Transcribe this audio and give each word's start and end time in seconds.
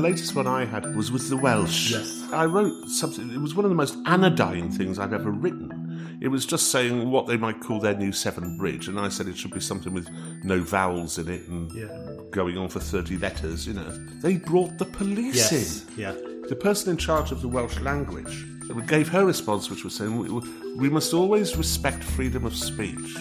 The 0.00 0.08
latest 0.08 0.34
one 0.34 0.46
I 0.46 0.64
had 0.64 0.96
was 0.96 1.12
with 1.12 1.28
the 1.28 1.36
Welsh. 1.36 1.90
Yes. 1.90 2.26
I 2.32 2.46
wrote 2.46 2.88
something, 2.88 3.30
it 3.34 3.38
was 3.38 3.54
one 3.54 3.66
of 3.66 3.70
the 3.70 3.74
most 3.74 3.98
anodyne 4.06 4.70
things 4.70 4.98
I've 4.98 5.12
ever 5.12 5.30
written. 5.30 6.18
It 6.22 6.28
was 6.28 6.46
just 6.46 6.70
saying 6.70 7.10
what 7.10 7.26
they 7.26 7.36
might 7.36 7.60
call 7.60 7.80
their 7.80 7.94
new 7.94 8.10
Severn 8.10 8.56
Bridge, 8.56 8.88
and 8.88 8.98
I 8.98 9.10
said 9.10 9.28
it 9.28 9.36
should 9.36 9.50
be 9.52 9.60
something 9.60 9.92
with 9.92 10.08
no 10.42 10.62
vowels 10.62 11.18
in 11.18 11.28
it 11.28 11.46
and 11.48 11.70
Yeah. 11.72 11.88
going 12.30 12.56
on 12.56 12.70
for 12.70 12.80
30 12.80 13.18
letters, 13.18 13.66
you 13.66 13.74
know. 13.74 13.90
They 14.22 14.38
brought 14.38 14.78
the 14.78 14.86
police 14.86 15.52
Yes. 15.52 15.52
in. 15.52 15.98
Yeah. 16.00 16.14
The 16.48 16.56
person 16.56 16.92
in 16.92 16.96
charge 16.96 17.30
of 17.30 17.42
the 17.42 17.48
Welsh 17.48 17.78
language 17.80 18.46
gave 18.86 19.08
her 19.08 19.26
response, 19.26 19.68
which 19.68 19.84
was 19.84 19.94
saying, 19.94 20.16
we, 20.16 20.30
we 20.78 20.88
must 20.88 21.12
always 21.12 21.58
respect 21.58 22.02
freedom 22.02 22.46
of 22.46 22.56
speech. 22.56 23.16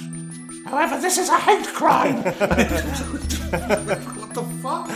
However, 0.65 0.97
this 1.01 1.17
is 1.17 1.27
a 1.27 1.37
hate 1.39 1.67
crime! 1.67 2.23
what 2.23 2.37
the 4.33 4.43
fuck? 4.61 4.89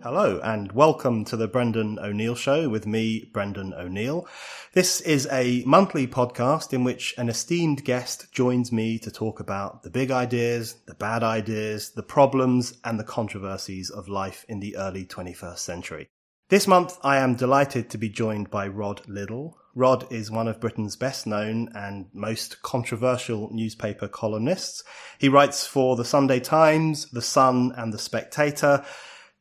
Hello, 0.00 0.40
and 0.44 0.70
welcome 0.70 1.24
to 1.24 1.36
the 1.36 1.48
Brendan 1.48 1.98
O'Neill 1.98 2.36
Show 2.36 2.68
with 2.68 2.86
me, 2.86 3.28
Brendan 3.32 3.74
O'Neill. 3.74 4.28
This 4.72 5.00
is 5.00 5.26
a 5.32 5.64
monthly 5.66 6.06
podcast 6.06 6.72
in 6.72 6.84
which 6.84 7.16
an 7.18 7.28
esteemed 7.28 7.84
guest 7.84 8.30
joins 8.30 8.70
me 8.70 9.00
to 9.00 9.10
talk 9.10 9.40
about 9.40 9.82
the 9.82 9.90
big 9.90 10.12
ideas, 10.12 10.76
the 10.86 10.94
bad 10.94 11.24
ideas, 11.24 11.90
the 11.90 12.04
problems, 12.04 12.78
and 12.84 13.00
the 13.00 13.04
controversies 13.04 13.90
of 13.90 14.08
life 14.08 14.46
in 14.48 14.60
the 14.60 14.76
early 14.76 15.04
21st 15.04 15.58
century. 15.58 16.06
This 16.48 16.68
month, 16.68 16.96
I 17.02 17.16
am 17.16 17.34
delighted 17.34 17.90
to 17.90 17.98
be 17.98 18.08
joined 18.08 18.50
by 18.50 18.68
Rod 18.68 19.02
Liddle. 19.08 19.58
Rod 19.74 20.10
is 20.12 20.30
one 20.30 20.46
of 20.46 20.60
Britain's 20.60 20.94
best 20.94 21.26
known 21.26 21.70
and 21.74 22.06
most 22.12 22.62
controversial 22.62 23.50
newspaper 23.52 24.06
columnists. 24.06 24.84
He 25.18 25.28
writes 25.28 25.66
for 25.66 25.96
the 25.96 26.04
Sunday 26.04 26.38
Times, 26.38 27.10
The 27.10 27.20
Sun, 27.20 27.74
and 27.76 27.92
The 27.92 27.98
Spectator. 27.98 28.84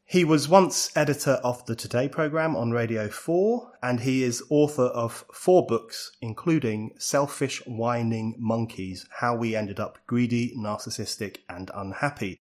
He 0.09 0.23
was 0.23 0.47
once 0.47 0.89
editor 0.95 1.33
of 1.43 1.65
the 1.65 1.75
Today 1.75 2.07
programme 2.07 2.55
on 2.55 2.71
Radio 2.71 3.09
4, 3.09 3.73
and 3.83 3.99
he 3.99 4.23
is 4.23 4.41
author 4.49 4.85
of 4.85 5.25
four 5.33 5.65
books, 5.65 6.13
including 6.21 6.91
Selfish 6.97 7.61
Whining 7.67 8.33
Monkeys 8.39 9.05
How 9.19 9.35
We 9.35 9.53
Ended 9.53 9.81
Up 9.81 9.97
Greedy, 10.07 10.55
Narcissistic, 10.57 11.39
and 11.49 11.69
Unhappy. 11.75 12.37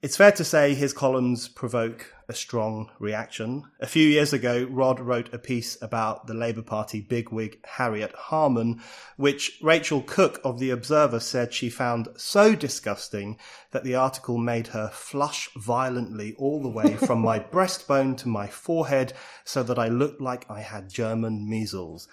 It's 0.00 0.16
fair 0.16 0.32
to 0.32 0.44
say 0.44 0.72
his 0.72 0.94
columns 0.94 1.46
provoke 1.46 2.10
a 2.30 2.34
strong 2.34 2.88
reaction. 3.00 3.64
A 3.80 3.88
few 3.88 4.06
years 4.06 4.32
ago, 4.32 4.64
Rod 4.70 5.00
wrote 5.00 5.34
a 5.34 5.38
piece 5.38 5.76
about 5.82 6.28
the 6.28 6.32
Labour 6.32 6.62
Party 6.62 7.00
bigwig 7.00 7.58
Harriet 7.66 8.12
Harman, 8.12 8.80
which 9.16 9.58
Rachel 9.60 10.00
Cooke 10.00 10.40
of 10.44 10.60
The 10.60 10.70
Observer 10.70 11.18
said 11.18 11.52
she 11.52 11.68
found 11.68 12.08
so 12.16 12.54
disgusting 12.54 13.36
that 13.72 13.82
the 13.82 13.96
article 13.96 14.38
made 14.38 14.68
her 14.68 14.90
flush 14.94 15.50
violently 15.56 16.36
all 16.38 16.62
the 16.62 16.68
way 16.68 16.94
from 17.06 17.18
my 17.18 17.40
breastbone 17.40 18.16
to 18.18 18.28
my 18.28 18.46
forehead 18.46 19.12
so 19.44 19.64
that 19.64 19.78
I 19.78 19.88
looked 19.88 20.20
like 20.20 20.48
I 20.48 20.60
had 20.60 20.88
German 20.88 21.50
measles 21.50 22.06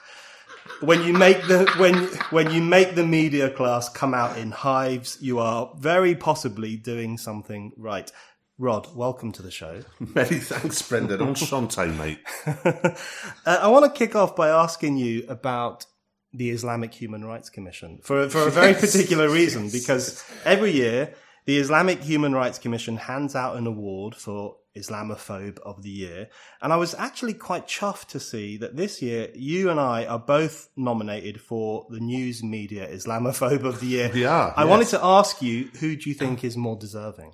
when 0.82 1.04
you 1.04 1.14
make 1.14 1.48
the 1.48 1.72
when 1.78 1.96
when 2.30 2.52
you 2.52 2.62
make 2.62 2.96
the 2.96 3.06
media 3.06 3.50
class 3.50 3.90
come 3.90 4.14
out 4.14 4.38
in 4.38 4.52
hives, 4.52 5.18
you 5.22 5.40
are 5.40 5.72
very 5.78 6.16
possibly 6.16 6.76
doing 6.76 7.18
something 7.18 7.72
right. 7.78 8.12
Rod, 8.60 8.96
welcome 8.96 9.32
to 9.34 9.44
the 9.44 9.52
show. 9.52 9.82
Many 10.00 10.40
thanks, 10.40 10.82
Brendan. 10.82 11.20
Enchanté, 11.20 11.96
mate. 11.96 12.20
uh, 13.46 13.60
I 13.62 13.68
want 13.68 13.86
to 13.86 13.92
kick 13.92 14.16
off 14.16 14.36
by 14.36 14.50
asking 14.50 14.98
you 14.98 15.26
about 15.30 15.86
the 16.34 16.50
Islamic 16.50 16.92
Human 16.96 17.24
Rights 17.24 17.52
Commission 17.52 18.00
for 18.02 18.28
for 18.30 18.48
a 18.48 18.52
very 18.52 18.72
Yes, 18.72 18.82
particular 18.82 19.30
reason, 19.30 19.70
because 19.70 20.24
every 20.44 20.72
year 20.72 21.14
the 21.46 21.60
Islamic 21.60 22.02
Human 22.02 22.34
Rights 22.34 22.58
Commission 22.58 22.98
hands 22.98 23.36
out 23.36 23.58
an 23.58 23.68
award 23.68 24.16
for 24.16 24.56
Islamophobe 24.76 25.60
of 25.60 25.84
the 25.84 25.92
Year, 25.92 26.30
and 26.60 26.74
I 26.74 26.78
was 26.78 26.96
actually 26.96 27.36
quite 27.36 27.68
chuffed 27.68 28.08
to 28.08 28.20
see 28.20 28.58
that 28.58 28.76
this 28.76 29.04
year 29.04 29.30
you 29.36 29.70
and 29.70 29.80
I 29.80 30.06
are 30.06 30.20
both 30.20 30.70
nominated 30.76 31.40
for 31.40 31.86
the 31.92 32.00
News 32.00 32.44
Media 32.44 32.88
Islamophobe 32.90 33.66
of 33.66 33.82
the 33.82 33.88
Year. 33.88 34.10
We 34.12 34.26
are, 34.26 34.52
I 34.58 34.64
yes. 34.64 34.70
wanted 34.70 34.88
to 34.88 35.00
ask 35.04 35.44
you, 35.44 35.70
who 35.80 35.96
do 35.96 36.10
you 36.10 36.16
think 36.16 36.44
is 36.44 36.58
more 36.58 36.76
deserving? 36.76 37.34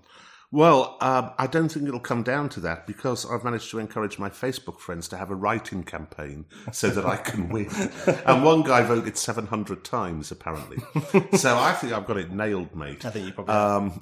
Well, 0.53 0.97
um, 1.02 1.31
I 1.40 1.47
don't 1.47 1.69
think 1.69 1.88
it'll 1.88 2.00
come 2.00 2.22
down 2.22 2.47
to 2.50 2.59
that 2.59 2.86
because 2.86 3.25
I've 3.25 3.44
managed 3.44 3.72
to 3.72 3.80
encourage 3.80 4.19
my 4.19 4.30
Facebook 4.30 4.80
friends 4.80 5.08
to 5.08 5.18
have 5.18 5.31
a 5.31 5.36
writing 5.36 5.84
campaign 5.84 6.46
so 6.72 6.91
that 6.91 7.08
I 7.08 7.18
can 7.18 7.50
win. 7.50 7.72
and 8.28 8.44
one 8.44 8.62
guy 8.62 8.84
voted 8.84 9.18
700 9.18 9.84
times, 9.84 10.30
apparently. 10.30 10.78
so 11.38 11.58
I 11.58 11.74
think 11.74 11.92
I've 11.92 12.06
got 12.06 12.18
it 12.18 12.30
nailed, 12.30 12.75
mate. 12.75 13.03
I 13.03 13.09
think 13.09 13.25
you 13.25 13.34
probably. 13.34 13.56
Um, 13.56 14.02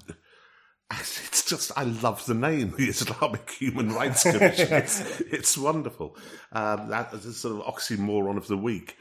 it's 0.92 1.46
just, 1.46 1.72
I 1.78 1.86
love 1.86 2.26
the 2.26 2.34
name, 2.34 2.74
the 2.78 2.90
Islamic 2.90 3.50
Human 3.52 3.94
Rights 3.94 4.24
Commission. 4.24 4.74
it's, 4.74 5.22
it's 5.22 5.58
wonderful. 5.58 6.18
Um, 6.52 6.90
that 6.90 7.14
is 7.14 7.26
a 7.26 7.34
sort 7.34 7.62
of 7.62 7.74
oxymoron 7.74 8.36
of 8.36 8.50
the 8.50 8.58
week. 8.58 8.98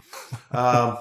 Um, 0.52 0.98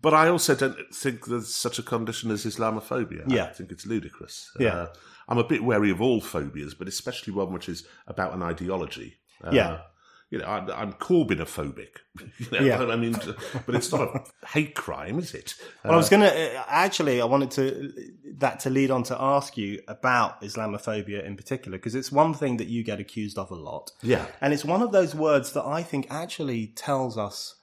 but 0.00 0.14
I 0.14 0.28
also 0.28 0.54
don't 0.54 0.76
think 0.94 1.26
there's 1.26 1.52
such 1.52 1.80
a 1.80 1.82
condition 1.82 2.30
as 2.30 2.44
Islamophobia. 2.44 3.24
Yeah. 3.26 3.46
I 3.46 3.52
think 3.52 3.72
it's 3.72 3.86
ludicrous. 3.86 4.52
Yeah. 4.60 4.74
Uh, 4.74 4.86
I'm 5.28 5.38
a 5.38 5.44
bit 5.44 5.64
wary 5.64 5.90
of 5.90 6.00
all 6.00 6.20
phobias, 6.20 6.74
but 6.74 6.88
especially 6.88 7.32
one 7.32 7.52
which 7.52 7.68
is 7.68 7.86
about 8.06 8.34
an 8.34 8.42
ideology. 8.42 9.16
Uh, 9.44 9.50
Yeah. 9.52 9.78
You 10.28 10.38
know, 10.38 10.46
I'm, 10.46 10.68
I'm 10.72 10.92
Corbynophobic. 10.94 11.98
You 12.38 12.46
know, 12.50 12.60
Yeah. 12.64 12.82
I 12.92 12.96
mean, 12.96 13.16
but 13.64 13.74
it's 13.76 13.92
not 13.92 14.00
a 14.00 14.24
hate 14.48 14.74
crime, 14.74 15.18
is 15.20 15.34
it? 15.34 15.54
Well, 15.84 15.92
I 15.94 15.96
was 15.96 16.08
going 16.08 16.22
to 16.22 16.64
actually. 16.68 17.20
I 17.20 17.24
wanted 17.26 17.50
to 17.52 17.92
that 18.38 18.58
to 18.60 18.70
lead 18.70 18.90
on 18.90 19.02
to 19.04 19.16
ask 19.20 19.56
you 19.56 19.80
about 19.86 20.42
Islamophobia 20.42 21.24
in 21.24 21.36
particular 21.36 21.78
because 21.78 21.94
it's 21.94 22.10
one 22.10 22.34
thing 22.34 22.56
that 22.56 22.66
you 22.66 22.82
get 22.82 22.98
accused 23.00 23.38
of 23.38 23.50
a 23.52 23.54
lot, 23.54 23.92
Yeah. 24.02 24.26
and 24.40 24.52
it's 24.52 24.64
one 24.64 24.82
of 24.82 24.90
those 24.92 25.14
words 25.14 25.52
that 25.52 25.64
I 25.64 25.82
think 25.84 26.06
actually 26.10 26.68
tells 26.68 27.16
us 27.16 27.54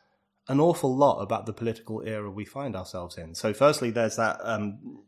an 0.48 0.60
awful 0.60 0.96
lot 0.96 1.20
about 1.22 1.46
the 1.46 1.54
political 1.54 2.02
era 2.06 2.30
we 2.32 2.46
find 2.46 2.76
ourselves 2.76 3.18
in. 3.18 3.36
So, 3.36 3.54
firstly, 3.54 3.92
there's 3.92 4.16
that 4.16 4.40
um, 4.42 5.04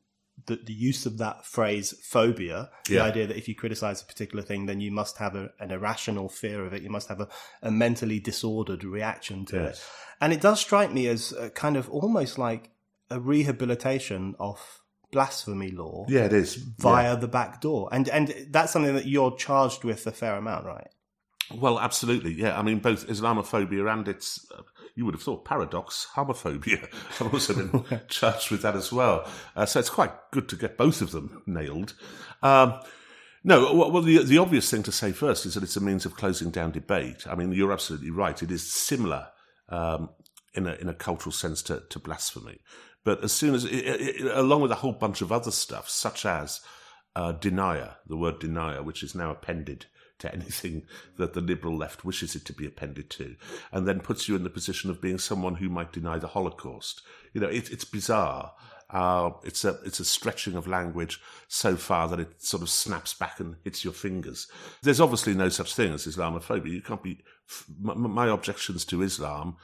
the, 0.47 0.55
the 0.57 0.73
use 0.73 1.05
of 1.05 1.17
that 1.17 1.45
phrase 1.45 1.93
phobia, 2.03 2.69
the 2.87 2.95
Yeah. 2.95 3.03
idea 3.03 3.27
that 3.27 3.37
if 3.37 3.47
you 3.47 3.55
criticize 3.55 4.01
a 4.01 4.05
particular 4.05 4.43
thing, 4.43 4.65
then 4.67 4.79
you 4.81 4.91
must 4.91 5.17
have 5.17 5.35
a, 5.35 5.51
an 5.59 5.71
irrational 5.71 6.29
fear 6.29 6.65
of 6.65 6.73
it. 6.73 6.81
You 6.83 6.89
must 6.89 7.07
have 7.09 7.19
a, 7.19 7.27
a 7.61 7.71
mentally 7.71 8.19
disordered 8.19 8.83
reaction 8.83 9.45
to 9.45 9.63
it. 9.65 9.83
And 10.21 10.31
it 10.33 10.41
does 10.41 10.59
strike 10.59 10.91
me 10.93 11.07
as 11.07 11.33
kind 11.55 11.77
of 11.77 11.89
almost 11.89 12.37
like 12.37 12.69
a 13.09 13.19
rehabilitation 13.19 14.35
of 14.39 14.81
blasphemy 15.11 15.71
law 15.71 16.05
Yeah, 16.09 16.25
it 16.25 16.33
is. 16.33 16.55
via 16.55 17.15
the 17.17 17.27
back 17.27 17.61
door. 17.61 17.89
And 17.91 18.09
and 18.09 18.33
that's 18.49 18.71
something 18.73 18.95
that 18.95 19.05
you're 19.07 19.35
charged 19.35 19.83
with 19.83 20.05
a 20.07 20.11
fair 20.11 20.35
amount, 20.35 20.65
right? 20.65 20.87
Well, 21.53 21.79
absolutely, 21.79 22.33
yeah. 22.33 22.57
I 22.59 22.63
mean, 22.63 22.79
both 22.79 23.07
Islamophobia 23.07 23.91
and 23.93 24.07
its, 24.07 24.45
uh, 24.51 24.63
you 24.95 25.05
would 25.05 25.13
have 25.13 25.21
thought, 25.21 25.45
paradox, 25.45 26.07
homophobia. 26.15 26.87
I've 27.21 27.33
also 27.33 27.53
been 27.53 28.01
charged 28.07 28.49
with 28.49 28.61
that 28.61 28.75
as 28.75 28.91
well. 28.91 29.27
Uh, 29.55 29.65
so 29.65 29.79
it's 29.79 29.89
quite 29.89 30.11
good 30.31 30.47
to 30.49 30.55
get 30.55 30.77
both 30.77 31.01
of 31.01 31.11
them 31.11 31.43
nailed. 31.45 31.93
Um, 32.41 32.79
no, 33.43 33.73
well, 33.73 33.91
well, 33.91 34.01
the, 34.01 34.23
the 34.23 34.37
obvious 34.37 34.71
thing 34.71 34.83
to 34.83 34.91
say 34.91 35.11
first 35.11 35.45
is 35.45 35.53
that 35.53 35.63
it's 35.63 35.75
a 35.75 35.81
means 35.81 36.05
of 36.05 36.15
closing 36.15 36.49
down 36.49 36.71
debate. 36.71 37.27
I 37.27 37.35
mean, 37.35 37.51
you're 37.51 37.73
absolutely 37.73 38.09
right. 38.09 38.41
It 38.41 38.49
is 38.49 38.71
similar 38.71 39.27
um, 39.69 40.09
in, 40.55 40.65
a, 40.65 40.73
in 40.75 40.89
a 40.89 40.93
cultural 40.93 41.33
sense 41.33 41.61
to, 41.63 41.83
to 41.89 41.99
blasphemy. 41.99 42.59
But 43.03 43.23
as 43.23 43.33
soon 43.33 43.53
as, 43.53 43.65
it, 43.65 43.71
it, 43.71 44.35
along 44.35 44.61
with 44.61 44.71
a 44.71 44.75
whole 44.75 44.93
bunch 44.93 45.21
of 45.21 45.31
other 45.31 45.51
stuff, 45.51 45.87
such 45.89 46.25
as 46.25 46.61
uh, 47.15 47.33
denier, 47.33 47.97
the 48.07 48.17
word 48.17 48.39
denier, 48.39 48.81
which 48.81 49.03
is 49.03 49.13
now 49.13 49.29
appended 49.29 49.85
to 50.19 50.33
anything 50.33 50.83
that 51.17 51.33
the 51.33 51.41
liberal 51.41 51.75
left 51.75 52.05
wishes 52.05 52.35
it 52.35 52.45
to 52.45 52.53
be 52.53 52.65
appended 52.65 53.09
to, 53.11 53.35
and 53.71 53.87
then 53.87 53.99
puts 53.99 54.27
you 54.27 54.35
in 54.35 54.43
the 54.43 54.49
position 54.49 54.89
of 54.89 55.01
being 55.01 55.17
someone 55.17 55.55
who 55.55 55.69
might 55.69 55.91
deny 55.91 56.17
the 56.17 56.27
Holocaust. 56.27 57.01
You 57.33 57.41
know, 57.41 57.47
it, 57.47 57.71
it's 57.71 57.85
bizarre. 57.85 58.53
Uh, 58.89 59.31
it's 59.43 59.65
a 59.65 59.79
it's 59.83 59.99
a 59.99 60.05
stretching 60.05 60.55
of 60.55 60.67
language 60.67 61.19
so 61.47 61.75
far 61.75 62.07
that 62.07 62.19
it 62.19 62.41
sort 62.41 62.61
of 62.61 62.69
snaps 62.69 63.13
back 63.13 63.39
and 63.39 63.55
hits 63.63 63.83
your 63.83 63.93
fingers. 63.93 64.47
There's 64.83 65.01
obviously 65.01 65.33
no 65.33 65.49
such 65.49 65.75
thing 65.75 65.91
as 65.91 66.05
Islamophobia. 66.05 66.71
You 66.71 66.81
can't 66.81 67.03
be. 67.03 67.19
My, 67.79 67.93
my 67.95 68.27
objections 68.27 68.85
to 68.85 69.01
Islam 69.01 69.57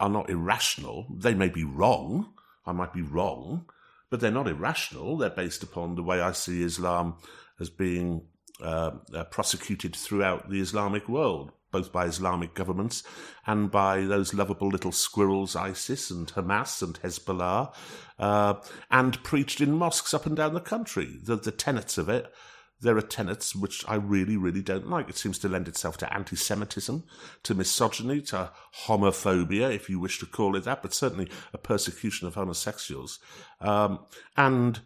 are 0.00 0.08
not 0.08 0.30
irrational. 0.30 1.06
They 1.14 1.34
may 1.34 1.48
be 1.48 1.64
wrong. 1.64 2.32
I 2.64 2.72
might 2.72 2.92
be 2.92 3.02
wrong, 3.02 3.66
but 4.10 4.20
they're 4.20 4.30
not 4.30 4.48
irrational. 4.48 5.16
They're 5.16 5.30
based 5.30 5.62
upon 5.62 5.94
the 5.94 6.02
way 6.02 6.20
I 6.20 6.32
see 6.32 6.62
Islam 6.62 7.16
as 7.60 7.70
being 7.70 8.22
uh, 8.62 8.92
uh, 9.14 9.24
prosecuted 9.24 9.94
throughout 9.94 10.50
the 10.50 10.60
Islamic 10.60 11.08
world, 11.08 11.52
both 11.70 11.92
by 11.92 12.06
Islamic 12.06 12.54
governments 12.54 13.02
and 13.46 13.70
by 13.70 14.00
those 14.00 14.34
lovable 14.34 14.68
little 14.68 14.92
squirrels, 14.92 15.54
ISIS 15.56 16.10
and 16.10 16.28
Hamas 16.28 16.82
and 16.82 17.00
Hezbollah, 17.00 17.74
uh, 18.18 18.54
and 18.90 19.22
preached 19.22 19.60
in 19.60 19.72
mosques 19.72 20.14
up 20.14 20.26
and 20.26 20.36
down 20.36 20.54
the 20.54 20.60
country. 20.60 21.18
The, 21.22 21.36
the 21.36 21.52
tenets 21.52 21.98
of 21.98 22.08
it 22.08 22.32
there 22.80 22.96
are 22.96 23.02
tenets 23.02 23.54
which 23.54 23.84
I 23.88 23.94
really, 23.94 24.36
really 24.36 24.62
don't 24.62 24.88
like. 24.88 25.08
It 25.08 25.16
seems 25.16 25.38
to 25.38 25.48
lend 25.48 25.66
itself 25.66 25.96
to 25.98 26.12
anti 26.12 26.36
Semitism, 26.36 27.04
to 27.42 27.54
misogyny, 27.54 28.20
to 28.22 28.50
homophobia, 28.84 29.74
if 29.74 29.88
you 29.88 29.98
wish 29.98 30.18
to 30.18 30.26
call 30.26 30.56
it 30.56 30.64
that, 30.64 30.82
but 30.82 30.92
certainly 30.92 31.30
a 31.54 31.58
persecution 31.58 32.26
of 32.26 32.34
homosexuals. 32.34 33.18
Um, 33.60 34.00
and 34.36 34.80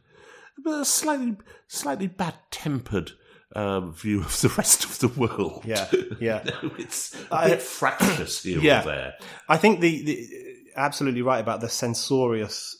a 0.66 0.84
slightly, 0.84 1.36
slightly 1.66 2.06
bad 2.06 2.34
tempered 2.50 3.12
uh, 3.54 3.80
view 3.80 4.20
of 4.20 4.40
the 4.40 4.48
rest 4.56 4.84
of 4.84 4.98
the 4.98 5.08
world. 5.08 5.64
Yeah, 5.64 5.88
yeah. 6.20 6.42
it's 6.78 7.16
a 7.30 7.48
bit 7.48 7.62
fractious 7.62 8.42
here 8.42 8.60
yeah. 8.60 8.82
or 8.82 8.84
there. 8.84 9.14
I 9.48 9.56
think 9.56 9.80
the, 9.80 10.02
the 10.04 10.28
absolutely 10.76 11.22
right 11.22 11.40
about 11.40 11.60
the 11.60 11.68
censorious 11.68 12.76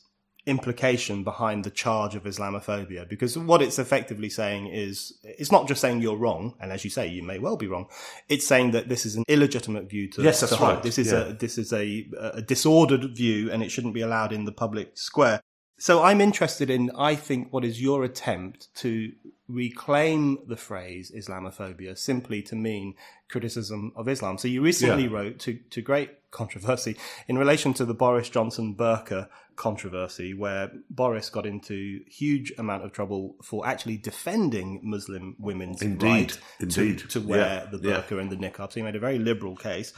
implication 0.47 1.23
behind 1.23 1.65
the 1.65 1.71
charge 1.71 2.15
of 2.15 2.25
Islamophobia 2.25 3.09
because 3.09 3.37
what 3.37 3.61
it's 3.61 3.79
effectively 3.79 4.31
saying 4.31 4.69
is 4.69 5.19
it's 5.23 5.53
not 5.53 5.69
just 5.69 5.81
saying 5.81 6.01
you're 6.01 6.17
wrong, 6.17 6.55
and 6.61 6.73
as 6.73 6.85
you 6.85 6.91
say, 6.91 7.07
you 7.07 7.23
may 7.23 7.39
well 7.39 7.57
be 7.57 7.67
wrong. 7.67 7.87
It's 8.29 8.47
saying 8.47 8.71
that 8.73 8.89
this 8.89 9.05
is 9.05 9.17
an 9.17 9.25
illegitimate 9.29 9.89
view 9.89 10.09
to 10.11 10.23
yes, 10.23 10.41
that's 10.41 10.57
to 10.57 10.63
right. 10.63 10.83
This 10.83 10.99
is 10.99 11.13
yeah. 11.13 11.29
a 11.29 11.33
this 11.33 11.59
is 11.59 11.73
a, 11.73 12.09
a 12.19 12.43
disordered 12.43 13.17
view, 13.17 13.51
and 13.51 13.63
it 13.63 13.71
shouldn't 13.71 13.95
be 13.95 14.01
allowed 14.01 14.33
in 14.33 14.45
the 14.45 14.53
public 14.53 14.97
square. 14.97 15.41
So 15.81 16.03
I'm 16.03 16.21
interested 16.21 16.69
in, 16.69 16.91
I 16.97 17.15
think, 17.15 17.53
what 17.55 17.65
is 17.65 17.81
your 17.81 18.05
attempt 18.05 18.69
to 18.77 19.13
reclaim 19.49 20.39
the 20.47 20.57
phrase 20.57 21.11
Islamophobia 21.11 21.97
simply 21.97 22.43
to 22.43 22.55
mean 22.55 22.95
criticism 23.31 23.93
of 23.97 24.07
Islam. 24.09 24.37
So 24.39 24.47
you 24.47 24.61
recently 24.63 25.05
Yeah. 25.05 25.11
wrote 25.17 25.39
to, 25.41 25.55
to 25.71 25.81
great 25.81 26.11
controversy 26.31 26.97
in 27.27 27.39
relation 27.39 27.73
to 27.75 27.85
the 27.85 27.95
Boris 27.95 28.29
Johnson 28.29 28.77
burqa 28.77 29.29
controversy, 29.57 30.35
where 30.35 30.71
Boris 30.91 31.31
got 31.31 31.47
into 31.47 32.01
huge 32.07 32.53
amount 32.59 32.85
of 32.85 32.93
trouble 32.93 33.37
for 33.43 33.67
actually 33.67 33.97
defending 33.97 34.81
Muslim 34.83 35.35
women's 35.39 35.83
Indeed, 35.83 36.07
right 36.07 36.39
indeed. 36.61 36.99
to, 37.01 37.09
to 37.09 37.21
wear 37.21 37.41
Yeah, 37.73 37.79
the 37.79 37.89
yeah. 37.89 38.19
and 38.21 38.31
the 38.31 38.37
niqab. 38.37 38.73
So 38.73 38.81
he 38.81 38.83
made 38.83 38.97
a 38.97 39.01
very 39.01 39.19
liberal 39.19 39.57
case. 39.57 39.93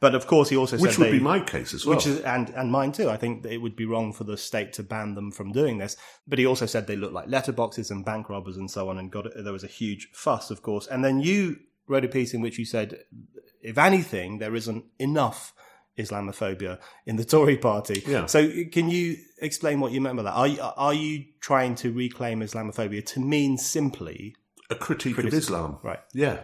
But 0.00 0.14
of 0.14 0.26
course, 0.26 0.48
he 0.50 0.56
also 0.56 0.76
said 0.76 0.82
Which 0.82 0.98
would 0.98 1.06
they- 1.08 1.12
be 1.18 1.20
my 1.20 1.40
case 1.40 1.72
as 1.74 1.86
well. 1.86 1.96
which 1.96 2.06
is 2.06 2.20
and 2.20 2.50
and 2.50 2.70
mine 2.70 2.92
too. 2.92 3.08
I 3.10 3.16
think 3.16 3.44
it 3.46 3.58
would 3.58 3.76
be 3.76 3.84
wrong 3.86 4.12
for 4.12 4.24
the 4.24 4.36
state 4.36 4.72
to 4.74 4.82
ban 4.82 5.14
them 5.14 5.30
from 5.30 5.52
doing 5.52 5.78
this. 5.78 5.96
But 6.26 6.38
he 6.38 6.46
also 6.46 6.66
said 6.66 6.86
they 6.86 6.96
look 6.96 7.12
like 7.12 7.28
letterboxes 7.28 7.90
and 7.90 8.04
bank 8.04 8.28
robbers 8.28 8.56
and 8.56 8.70
so 8.70 8.88
on. 8.88 8.98
And 8.98 9.10
got 9.10 9.26
there 9.36 9.52
was 9.52 9.64
a 9.64 9.68
huge 9.68 10.08
fuss, 10.12 10.50
of 10.50 10.62
course. 10.62 10.86
And 10.86 11.04
then 11.04 11.20
you 11.20 11.56
wrote 11.88 12.04
a 12.04 12.08
piece 12.08 12.34
in 12.34 12.40
which 12.40 12.58
you 12.58 12.64
said, 12.64 12.98
if 13.62 13.78
anything, 13.78 14.38
there 14.38 14.54
isn't 14.54 14.84
enough 14.98 15.52
Islamophobia 15.98 16.78
in 17.06 17.16
the 17.16 17.24
Tory 17.24 17.56
party. 17.56 18.02
Yeah. 18.06 18.26
So 18.26 18.50
can 18.72 18.90
you 18.90 19.16
explain 19.40 19.80
what 19.80 19.92
you 19.92 20.00
meant 20.00 20.16
by 20.16 20.24
that? 20.24 20.32
Are 20.34 20.46
you, 20.48 20.58
are 20.60 20.94
you 20.94 21.24
trying 21.40 21.74
to 21.76 21.92
reclaim 21.92 22.40
Islamophobia 22.40 23.04
to 23.06 23.20
mean 23.20 23.56
simply 23.56 24.36
a 24.70 24.74
critique 24.74 25.14
Criticism, 25.14 25.54
of 25.54 25.60
Islam. 25.60 25.78
right. 25.82 26.00
Yeah. 26.12 26.40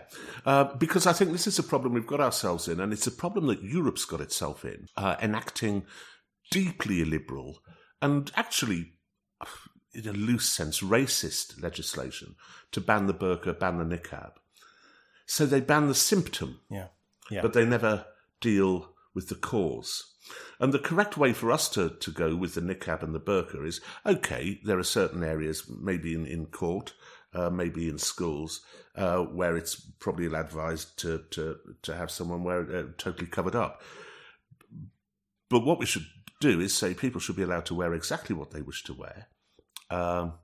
Uh, 0.46 0.64
because 0.76 1.06
I 1.06 1.12
think 1.12 1.32
this 1.32 1.46
is 1.46 1.58
a 1.58 1.62
problem 1.62 1.92
we've 1.92 2.06
got 2.06 2.20
ourselves 2.20 2.68
in, 2.68 2.80
and 2.80 2.92
it's 2.92 3.06
a 3.06 3.12
problem 3.12 3.46
that 3.48 3.62
Europe's 3.62 4.04
got 4.04 4.20
itself 4.20 4.64
in, 4.64 4.86
uh, 4.96 5.16
enacting 5.20 5.84
deeply 6.50 7.00
illiberal 7.00 7.58
and 8.02 8.32
actually, 8.34 8.94
in 9.94 10.08
a 10.08 10.12
loose 10.12 10.48
sense, 10.48 10.80
racist 10.80 11.62
legislation 11.62 12.34
to 12.72 12.80
ban 12.80 13.06
the 13.06 13.14
burqa, 13.14 13.58
ban 13.58 13.78
the 13.78 13.96
niqab. 13.96 14.32
So 15.24 15.46
they 15.46 15.60
ban 15.60 15.88
the 15.88 15.94
symptom, 15.94 16.60
yeah 16.68 16.88
yeah 17.30 17.40
but 17.40 17.52
they 17.52 17.64
never 17.64 18.06
deal 18.40 18.90
with 19.14 19.28
the 19.28 19.36
cause. 19.36 20.12
And 20.58 20.72
the 20.72 20.78
correct 20.78 21.16
way 21.16 21.32
for 21.32 21.50
us 21.50 21.68
to, 21.70 21.90
to 21.90 22.10
go 22.10 22.34
with 22.34 22.54
the 22.54 22.60
niqab 22.60 23.02
and 23.02 23.14
the 23.14 23.20
burqa 23.20 23.66
is 23.66 23.80
okay, 24.04 24.60
there 24.64 24.78
are 24.78 24.84
certain 24.84 25.22
areas, 25.22 25.64
maybe 25.68 26.14
in, 26.14 26.26
in 26.26 26.46
court, 26.46 26.92
uh, 27.34 27.50
maybe 27.50 27.88
in 27.88 27.98
schools, 27.98 28.60
uh, 28.96 29.18
where 29.18 29.56
it's 29.56 29.74
probably 30.00 30.26
advised 30.26 30.98
to, 31.00 31.22
to, 31.30 31.56
to 31.82 31.94
have 31.96 32.10
someone 32.10 32.44
wear 32.44 32.62
it 32.62 32.74
uh, 32.74 32.88
totally 32.98 33.26
covered 33.26 33.54
up. 33.56 33.82
But 35.48 35.64
what 35.64 35.78
we 35.78 35.86
should 35.86 36.06
do 36.40 36.60
is 36.60 36.74
say 36.74 36.94
people 36.94 37.20
should 37.20 37.36
be 37.36 37.42
allowed 37.42 37.66
to 37.66 37.74
wear 37.74 37.94
exactly 37.94 38.34
what 38.34 38.50
they 38.50 38.62
wish 38.62 38.82
to 38.84 38.94
wear. 38.94 39.28
Um, 39.90 40.34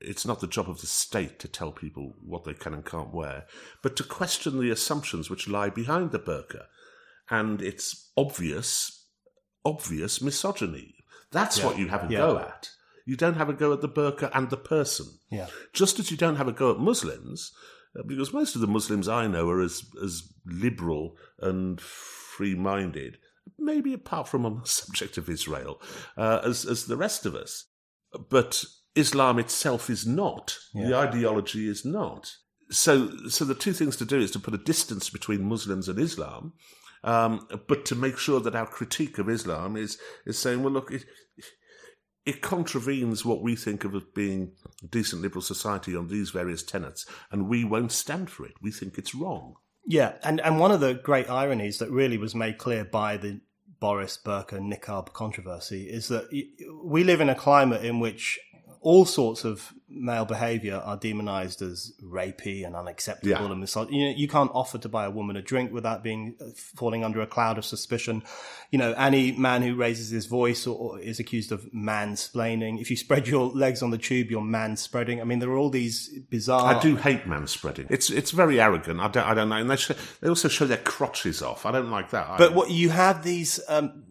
it's 0.00 0.26
not 0.26 0.40
the 0.40 0.46
job 0.46 0.68
of 0.68 0.80
the 0.80 0.86
state 0.86 1.38
to 1.40 1.48
tell 1.48 1.72
people 1.72 2.14
what 2.22 2.44
they 2.44 2.52
can 2.52 2.74
and 2.74 2.84
can't 2.84 3.14
wear, 3.14 3.46
but 3.82 3.96
to 3.96 4.04
question 4.04 4.58
the 4.60 4.70
assumptions 4.70 5.30
which 5.30 5.48
lie 5.48 5.70
behind 5.70 6.12
the 6.12 6.18
burqa 6.18 6.66
and 7.30 7.62
its 7.62 8.12
obvious, 8.16 9.06
obvious 9.64 10.20
misogyny. 10.20 10.94
That's 11.32 11.58
Yeah. 11.58 11.66
what 11.66 11.78
you 11.78 11.88
have 11.88 12.08
a 12.08 12.12
Yeah. 12.12 12.18
go 12.18 12.38
at. 12.38 12.70
You 13.06 13.16
don't 13.16 13.36
have 13.36 13.48
a 13.48 13.54
go 13.54 13.72
at 13.72 13.80
the 13.80 13.88
burqa 13.88 14.30
and 14.34 14.50
the 14.50 14.56
person. 14.56 15.06
yeah 15.30 15.46
Just 15.72 15.98
as 15.98 16.10
you 16.10 16.16
don't 16.16 16.36
have 16.36 16.48
a 16.48 16.52
go 16.52 16.72
at 16.72 16.78
Muslims, 16.78 17.52
uh, 17.98 18.02
because 18.02 18.32
most 18.32 18.54
of 18.54 18.60
the 18.60 18.66
Muslims 18.66 19.08
I 19.08 19.26
know 19.28 19.48
are 19.48 19.62
as, 19.62 19.84
as 20.02 20.30
liberal 20.44 21.16
and 21.40 21.80
free 21.80 22.54
minded, 22.54 23.16
maybe 23.58 23.92
apart 23.94 24.28
from 24.28 24.44
on 24.44 24.60
the 24.60 24.66
subject 24.80 25.16
of 25.16 25.30
Israel, 25.30 25.80
uh, 26.16 26.40
as, 26.44 26.66
as 26.66 26.86
the 26.86 26.96
rest 26.96 27.24
of 27.24 27.34
us. 27.34 27.66
But 28.28 28.64
Islam 28.94 29.38
itself 29.38 29.88
is 29.88 30.06
not. 30.06 30.58
The 30.88 30.96
ideology 30.96 31.68
is 31.68 31.84
not. 31.84 32.32
So, 32.70 33.28
so 33.28 33.44
the 33.44 33.54
two 33.54 33.72
things 33.72 33.96
to 33.98 34.04
do 34.04 34.18
is 34.18 34.32
to 34.32 34.40
put 34.40 34.54
a 34.54 34.58
distance 34.58 35.10
between 35.10 35.48
Muslims 35.48 35.88
and 35.88 35.98
Islam, 35.98 36.54
um, 37.04 37.46
but 37.68 37.84
to 37.86 37.94
make 37.94 38.18
sure 38.18 38.40
that 38.40 38.56
our 38.56 38.66
critique 38.66 39.18
of 39.18 39.28
Islam 39.28 39.76
is 39.76 39.98
is 40.24 40.38
saying, 40.38 40.62
well, 40.64 40.72
look, 40.72 40.90
it, 40.90 41.04
it 42.26 42.42
contravenes 42.42 43.24
what 43.24 43.40
we 43.40 43.54
think 43.54 43.84
of 43.84 43.94
as 43.94 44.02
being 44.14 44.52
a 44.82 44.86
decent 44.88 45.22
liberal 45.22 45.40
society 45.40 45.94
on 45.94 46.08
these 46.08 46.30
various 46.30 46.62
tenets, 46.62 47.06
and 47.30 47.48
we 47.48 47.64
won't 47.64 47.92
stand 47.92 48.28
for 48.28 48.44
it. 48.44 48.54
We 48.60 48.72
think 48.72 48.98
it's 48.98 49.14
wrong. 49.14 49.54
Yeah, 49.86 50.14
and, 50.24 50.40
and 50.40 50.58
one 50.58 50.72
of 50.72 50.80
the 50.80 50.94
great 50.94 51.30
ironies 51.30 51.78
that 51.78 51.90
really 51.90 52.18
was 52.18 52.34
made 52.34 52.58
clear 52.58 52.84
by 52.84 53.16
the 53.16 53.40
Boris 53.78 54.18
Burqa 54.22 54.58
niqab 54.58 55.12
controversy 55.12 55.84
is 55.84 56.08
that 56.08 56.28
we 56.82 57.04
live 57.04 57.20
in 57.20 57.28
a 57.28 57.34
climate 57.36 57.84
in 57.84 58.00
which 58.00 58.40
all 58.80 59.04
sorts 59.04 59.44
of 59.44 59.72
male 59.88 60.24
behaviour 60.24 60.76
are 60.84 60.96
demonised 60.96 61.62
as 61.62 61.92
rapey 62.02 62.66
and 62.66 62.74
unacceptable 62.74 63.30
Yeah. 63.46 63.52
and 63.52 63.62
misog- 63.62 63.92
you 63.92 64.06
know, 64.06 64.14
you 64.16 64.26
can't 64.26 64.50
offer 64.52 64.78
to 64.78 64.88
buy 64.88 65.04
a 65.04 65.10
woman 65.10 65.36
a 65.36 65.42
drink 65.42 65.72
without 65.72 66.02
being 66.02 66.34
uh, 66.40 66.46
falling 66.74 67.04
under 67.04 67.20
a 67.20 67.26
cloud 67.26 67.56
of 67.56 67.64
suspicion. 67.64 68.24
You 68.72 68.78
know, 68.80 68.92
any 68.94 69.30
man 69.32 69.62
who 69.62 69.76
raises 69.76 70.10
his 70.10 70.26
voice 70.26 70.66
or, 70.66 70.76
or 70.76 70.98
is 71.00 71.20
accused 71.20 71.52
of 71.52 71.64
mansplaining. 71.72 72.80
If 72.80 72.90
you 72.90 72.96
spread 72.96 73.28
your 73.28 73.48
legs 73.50 73.82
on 73.82 73.90
the 73.90 73.98
tube, 73.98 74.30
you're 74.30 74.40
manspreading. 74.42 75.20
I 75.20 75.24
mean, 75.24 75.38
there 75.38 75.50
are 75.50 75.56
all 75.56 75.70
these 75.70 76.08
bizarre. 76.30 76.74
I 76.74 76.80
do 76.80 76.96
hate 76.96 77.26
man 77.26 77.46
spreading. 77.46 77.86
It's 77.90 78.10
it's 78.10 78.32
very 78.32 78.60
arrogant. 78.60 79.00
I 79.00 79.08
don't 79.08 79.26
I 79.26 79.34
don't 79.34 79.48
know. 79.48 79.56
And 79.56 79.70
they 79.70 79.76
they 80.20 80.28
also 80.28 80.48
show 80.48 80.66
their 80.66 80.78
crotches 80.78 81.42
off. 81.42 81.64
I 81.66 81.72
don't 81.72 81.90
like 81.90 82.10
that. 82.10 82.38
But 82.38 82.54
what 82.54 82.70
you 82.70 82.90
have 82.90 83.22
these 83.22 83.60
um, 83.68 84.02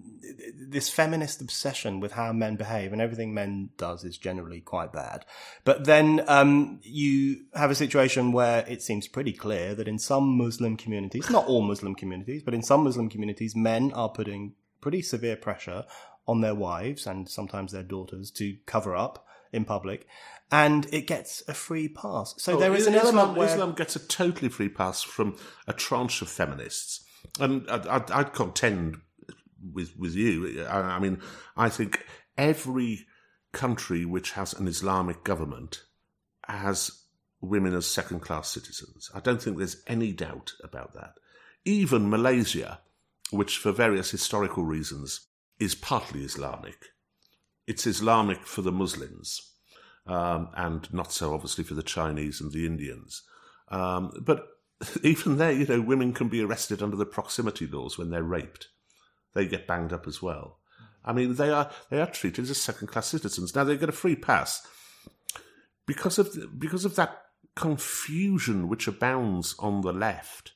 this 0.54 0.90
feminist 0.90 1.42
obsession 1.42 2.00
with 2.00 2.14
how 2.14 2.34
men 2.34 2.56
behave, 2.56 2.92
and 2.92 3.02
everything 3.02 3.34
men 3.34 3.70
does 3.78 4.04
is 4.04 4.18
generally 4.18 4.62
quite 4.62 4.92
bad. 4.92 5.26
But 5.64 5.86
then 5.86 6.24
um, 6.28 6.80
you 6.84 7.46
have 7.54 7.72
a 7.72 7.76
situation 7.76 8.32
where 8.32 8.66
it 8.68 8.82
seems 8.82 9.08
pretty 9.08 9.34
clear 9.34 9.76
that 9.76 9.88
in 9.88 10.00
some 10.00 10.38
Muslim 10.38 10.78
communities, 10.78 11.30
not 11.30 11.48
all 11.48 11.62
Muslim 11.62 11.96
communities, 11.96 12.44
but 12.44 12.54
in 12.54 12.64
some 12.64 12.84
Muslim 12.84 13.10
communities, 13.10 13.56
men 13.56 13.92
are 13.94 14.10
putting 14.10 14.54
pretty 14.82 15.02
severe 15.02 15.36
pressure 15.36 15.86
on 16.28 16.42
their 16.42 16.56
wives 16.56 17.06
and 17.06 17.30
sometimes 17.30 17.72
their 17.72 17.84
daughters 17.84 18.32
to 18.32 18.58
cover 18.66 18.96
up 18.96 19.26
in 19.52 19.66
public, 19.66 20.08
and 20.52 20.88
it 20.92 21.08
gets 21.08 21.44
a 21.48 21.54
free 21.54 21.88
pass. 21.88 22.36
So 22.38 22.56
Oh, 22.56 22.60
there 22.60 22.76
is 22.76 22.88
an 22.88 22.96
Islam, 22.96 23.18
element 23.18 23.38
where 23.38 23.48
Islam 23.48 23.74
gets 23.74 23.96
a 23.96 24.00
totally 24.00 24.50
free 24.50 24.70
pass 24.70 25.02
from 25.02 25.38
a 25.68 25.74
tranche 25.74 26.22
of 26.22 26.30
feminists, 26.30 27.06
and 27.40 27.70
I'd, 27.70 27.88
I'd, 27.88 28.12
I'd 28.12 28.34
contend 28.34 29.02
with 29.74 29.98
with 29.98 30.16
you. 30.16 30.66
I, 30.66 30.96
I 30.96 31.00
mean, 31.00 31.22
I 31.56 31.70
think 31.70 32.06
every 32.38 33.06
country 33.52 34.06
which 34.06 34.32
has 34.32 34.54
an 34.54 34.68
Islamic 34.68 35.24
government 35.24 35.84
has 36.48 37.04
women 37.42 37.74
as 37.74 37.88
second 37.88 38.20
class 38.20 38.50
citizens. 38.50 39.10
I 39.14 39.20
don't 39.20 39.42
think 39.42 39.58
there's 39.58 39.84
any 39.88 40.12
doubt 40.12 40.54
about 40.64 40.94
that. 40.94 41.14
Even 41.64 42.10
Malaysia, 42.10 42.82
which 43.32 43.58
for 43.58 43.72
various 43.72 44.12
historical 44.12 44.64
reasons 44.64 45.28
is 45.60 45.74
partly 45.76 46.24
Islamic, 46.24 46.88
it's 47.68 47.88
Islamic 47.88 48.46
for 48.46 48.62
the 48.62 48.72
Muslims 48.72 49.56
um, 50.08 50.50
and 50.56 50.92
not 50.94 51.12
so 51.12 51.34
obviously 51.34 51.64
for 51.64 51.74
the 51.74 51.84
Chinese 51.84 52.42
and 52.42 52.52
the 52.52 52.66
Indians. 52.66 53.24
Um, 53.70 54.12
but 54.22 54.48
even 55.04 55.38
there, 55.38 55.52
you 55.52 55.66
know, 55.66 55.82
women 55.82 56.14
can 56.14 56.28
be 56.28 56.44
arrested 56.44 56.82
under 56.82 56.98
the 56.98 57.06
proximity 57.06 57.68
laws 57.68 57.98
when 57.98 58.10
they're 58.10 58.24
raped. 58.24 58.70
They 59.36 59.46
get 59.46 59.68
banged 59.68 59.94
up 59.94 60.08
as 60.08 60.22
well. 60.22 60.58
I 61.04 61.14
mean, 61.14 61.36
they 61.36 61.52
are 61.52 61.70
they 61.92 62.02
are 62.02 62.10
treated 62.10 62.50
as 62.50 62.60
second 62.60 62.88
class 62.88 63.08
citizens. 63.08 63.54
Now 63.54 63.64
they 63.64 63.78
get 63.78 63.90
a 63.90 63.92
free 63.94 64.16
pass 64.16 64.66
because 65.86 66.18
of 66.18 66.34
the, 66.34 66.48
because 66.48 66.86
of 66.86 66.96
that 66.96 67.22
confusion 67.56 68.68
which 68.68 68.88
abounds 68.88 69.56
on 69.60 69.82
the 69.82 69.94
left, 69.94 70.54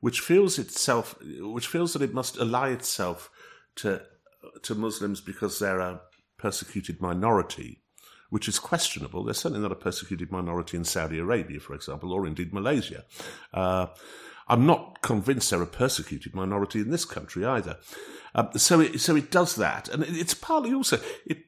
which 0.00 0.20
feels 0.20 0.58
itself, 0.58 1.14
which 1.40 1.66
feels 1.66 1.94
that 1.94 2.02
it 2.02 2.12
must 2.12 2.36
ally 2.36 2.70
itself 2.70 3.30
to 3.76 4.02
to 4.62 4.74
Muslims 4.74 5.20
because 5.20 5.58
they're 5.58 5.80
a 5.80 6.00
persecuted 6.36 7.00
minority, 7.00 7.82
which 8.28 8.48
is 8.48 8.58
questionable. 8.58 9.24
They're 9.24 9.34
certainly 9.34 9.62
not 9.62 9.72
a 9.72 9.76
persecuted 9.76 10.30
minority 10.30 10.76
in 10.76 10.84
Saudi 10.84 11.18
Arabia, 11.18 11.60
for 11.60 11.74
example, 11.74 12.12
or 12.12 12.26
indeed 12.26 12.52
Malaysia. 12.52 13.04
Uh, 13.52 13.86
I'm 14.50 14.66
not 14.66 15.00
convinced 15.00 15.50
they're 15.50 15.62
a 15.62 15.66
persecuted 15.66 16.34
minority 16.34 16.80
in 16.80 16.90
this 16.90 17.04
country 17.04 17.46
either. 17.46 17.78
Um, 18.34 18.50
so, 18.56 18.80
it, 18.80 19.00
so 19.00 19.16
it 19.16 19.30
does 19.30 19.54
that, 19.56 19.88
and 19.88 20.04
it's 20.04 20.34
partly 20.34 20.74
also 20.74 21.00
it. 21.24 21.38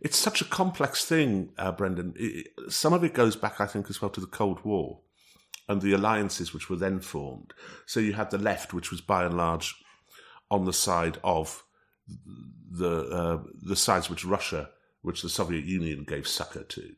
It's 0.00 0.18
such 0.18 0.40
a 0.40 0.44
complex 0.44 1.04
thing, 1.04 1.50
uh, 1.56 1.70
Brendan. 1.70 2.14
It, 2.16 2.48
some 2.68 2.92
of 2.92 3.04
it 3.04 3.14
goes 3.14 3.36
back, 3.36 3.60
I 3.60 3.66
think, 3.66 3.88
as 3.88 4.02
well 4.02 4.10
to 4.10 4.20
the 4.20 4.26
Cold 4.26 4.64
War 4.64 4.98
and 5.68 5.80
the 5.80 5.92
alliances 5.92 6.52
which 6.52 6.68
were 6.68 6.76
then 6.76 6.98
formed. 7.00 7.54
So 7.86 8.00
you 8.00 8.14
had 8.14 8.30
the 8.30 8.38
left, 8.38 8.74
which 8.74 8.90
was 8.90 9.00
by 9.00 9.24
and 9.24 9.36
large 9.36 9.76
on 10.50 10.64
the 10.64 10.72
side 10.72 11.18
of 11.22 11.62
the 12.70 13.08
uh, 13.08 13.42
the 13.62 13.76
sides 13.76 14.10
which 14.10 14.24
Russia, 14.24 14.70
which 15.02 15.22
the 15.22 15.28
Soviet 15.28 15.64
Union 15.64 16.04
gave 16.04 16.26
succor 16.26 16.64
to, 16.64 16.94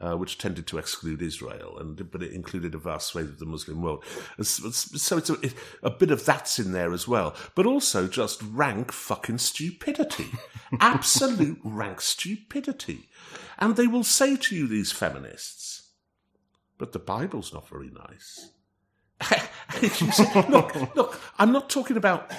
uh, 0.00 0.14
which 0.16 0.38
tended 0.38 0.66
to 0.66 0.78
exclude 0.78 1.22
Israel, 1.22 1.78
and 1.78 2.10
but 2.10 2.22
it 2.22 2.32
included 2.32 2.74
a 2.74 2.78
vast 2.78 3.08
swathe 3.08 3.28
of 3.28 3.38
the 3.38 3.46
Muslim 3.46 3.80
world. 3.80 4.04
So 4.42 5.16
it's 5.16 5.30
a, 5.30 5.36
a, 5.82 5.90
bit 5.90 6.10
of 6.10 6.24
that's 6.24 6.58
in 6.58 6.72
there 6.72 6.92
as 6.92 7.06
well, 7.06 7.34
but 7.54 7.66
also 7.66 8.08
just 8.08 8.42
rank 8.42 8.92
fucking 8.92 9.38
stupidity, 9.38 10.30
absolute 10.80 11.58
rank 11.62 12.00
stupidity. 12.00 13.08
And 13.58 13.76
they 13.76 13.86
will 13.86 14.04
say 14.04 14.36
to 14.36 14.56
you, 14.56 14.66
these 14.66 14.92
feminists, 14.92 15.90
but 16.76 16.92
the 16.92 16.98
Bible's 16.98 17.52
not 17.52 17.68
very 17.68 17.90
nice. 17.90 18.50
look, 20.48 20.96
look, 20.96 21.20
I'm 21.38 21.52
not 21.52 21.70
talking 21.70 21.96
about 21.96 22.30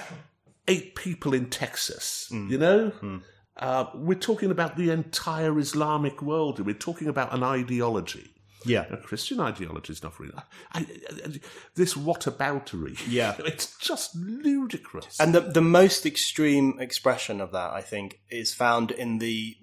eight 0.68 0.94
people 0.94 1.32
in 1.32 1.48
Texas, 1.48 2.28
mm. 2.30 2.50
you 2.50 2.58
know? 2.58 2.92
Mm. 3.00 3.22
Uh, 3.56 3.86
we're 3.94 4.18
talking 4.18 4.50
about 4.50 4.76
the 4.76 4.90
entire 4.90 5.58
Islamic 5.58 6.20
world. 6.20 6.60
We're 6.60 6.74
talking 6.74 7.08
about 7.08 7.32
an 7.32 7.42
ideology. 7.42 8.30
Yeah. 8.66 8.86
A 8.90 8.96
Christian 8.96 9.40
ideology 9.40 9.92
is 9.92 10.02
not 10.02 10.18
really. 10.18 10.34
I, 10.36 10.42
I, 10.72 10.80
I, 10.80 11.40
this 11.74 11.94
whataboutery. 11.94 13.00
Yeah. 13.08 13.36
It's 13.46 13.76
just 13.78 14.14
ludicrous. 14.16 15.18
And 15.20 15.34
the, 15.34 15.40
the 15.40 15.60
most 15.62 16.04
extreme 16.04 16.78
expression 16.80 17.40
of 17.40 17.52
that, 17.52 17.72
I 17.72 17.80
think, 17.80 18.20
is 18.28 18.52
found 18.52 18.90
in 18.90 19.18
the 19.18 19.56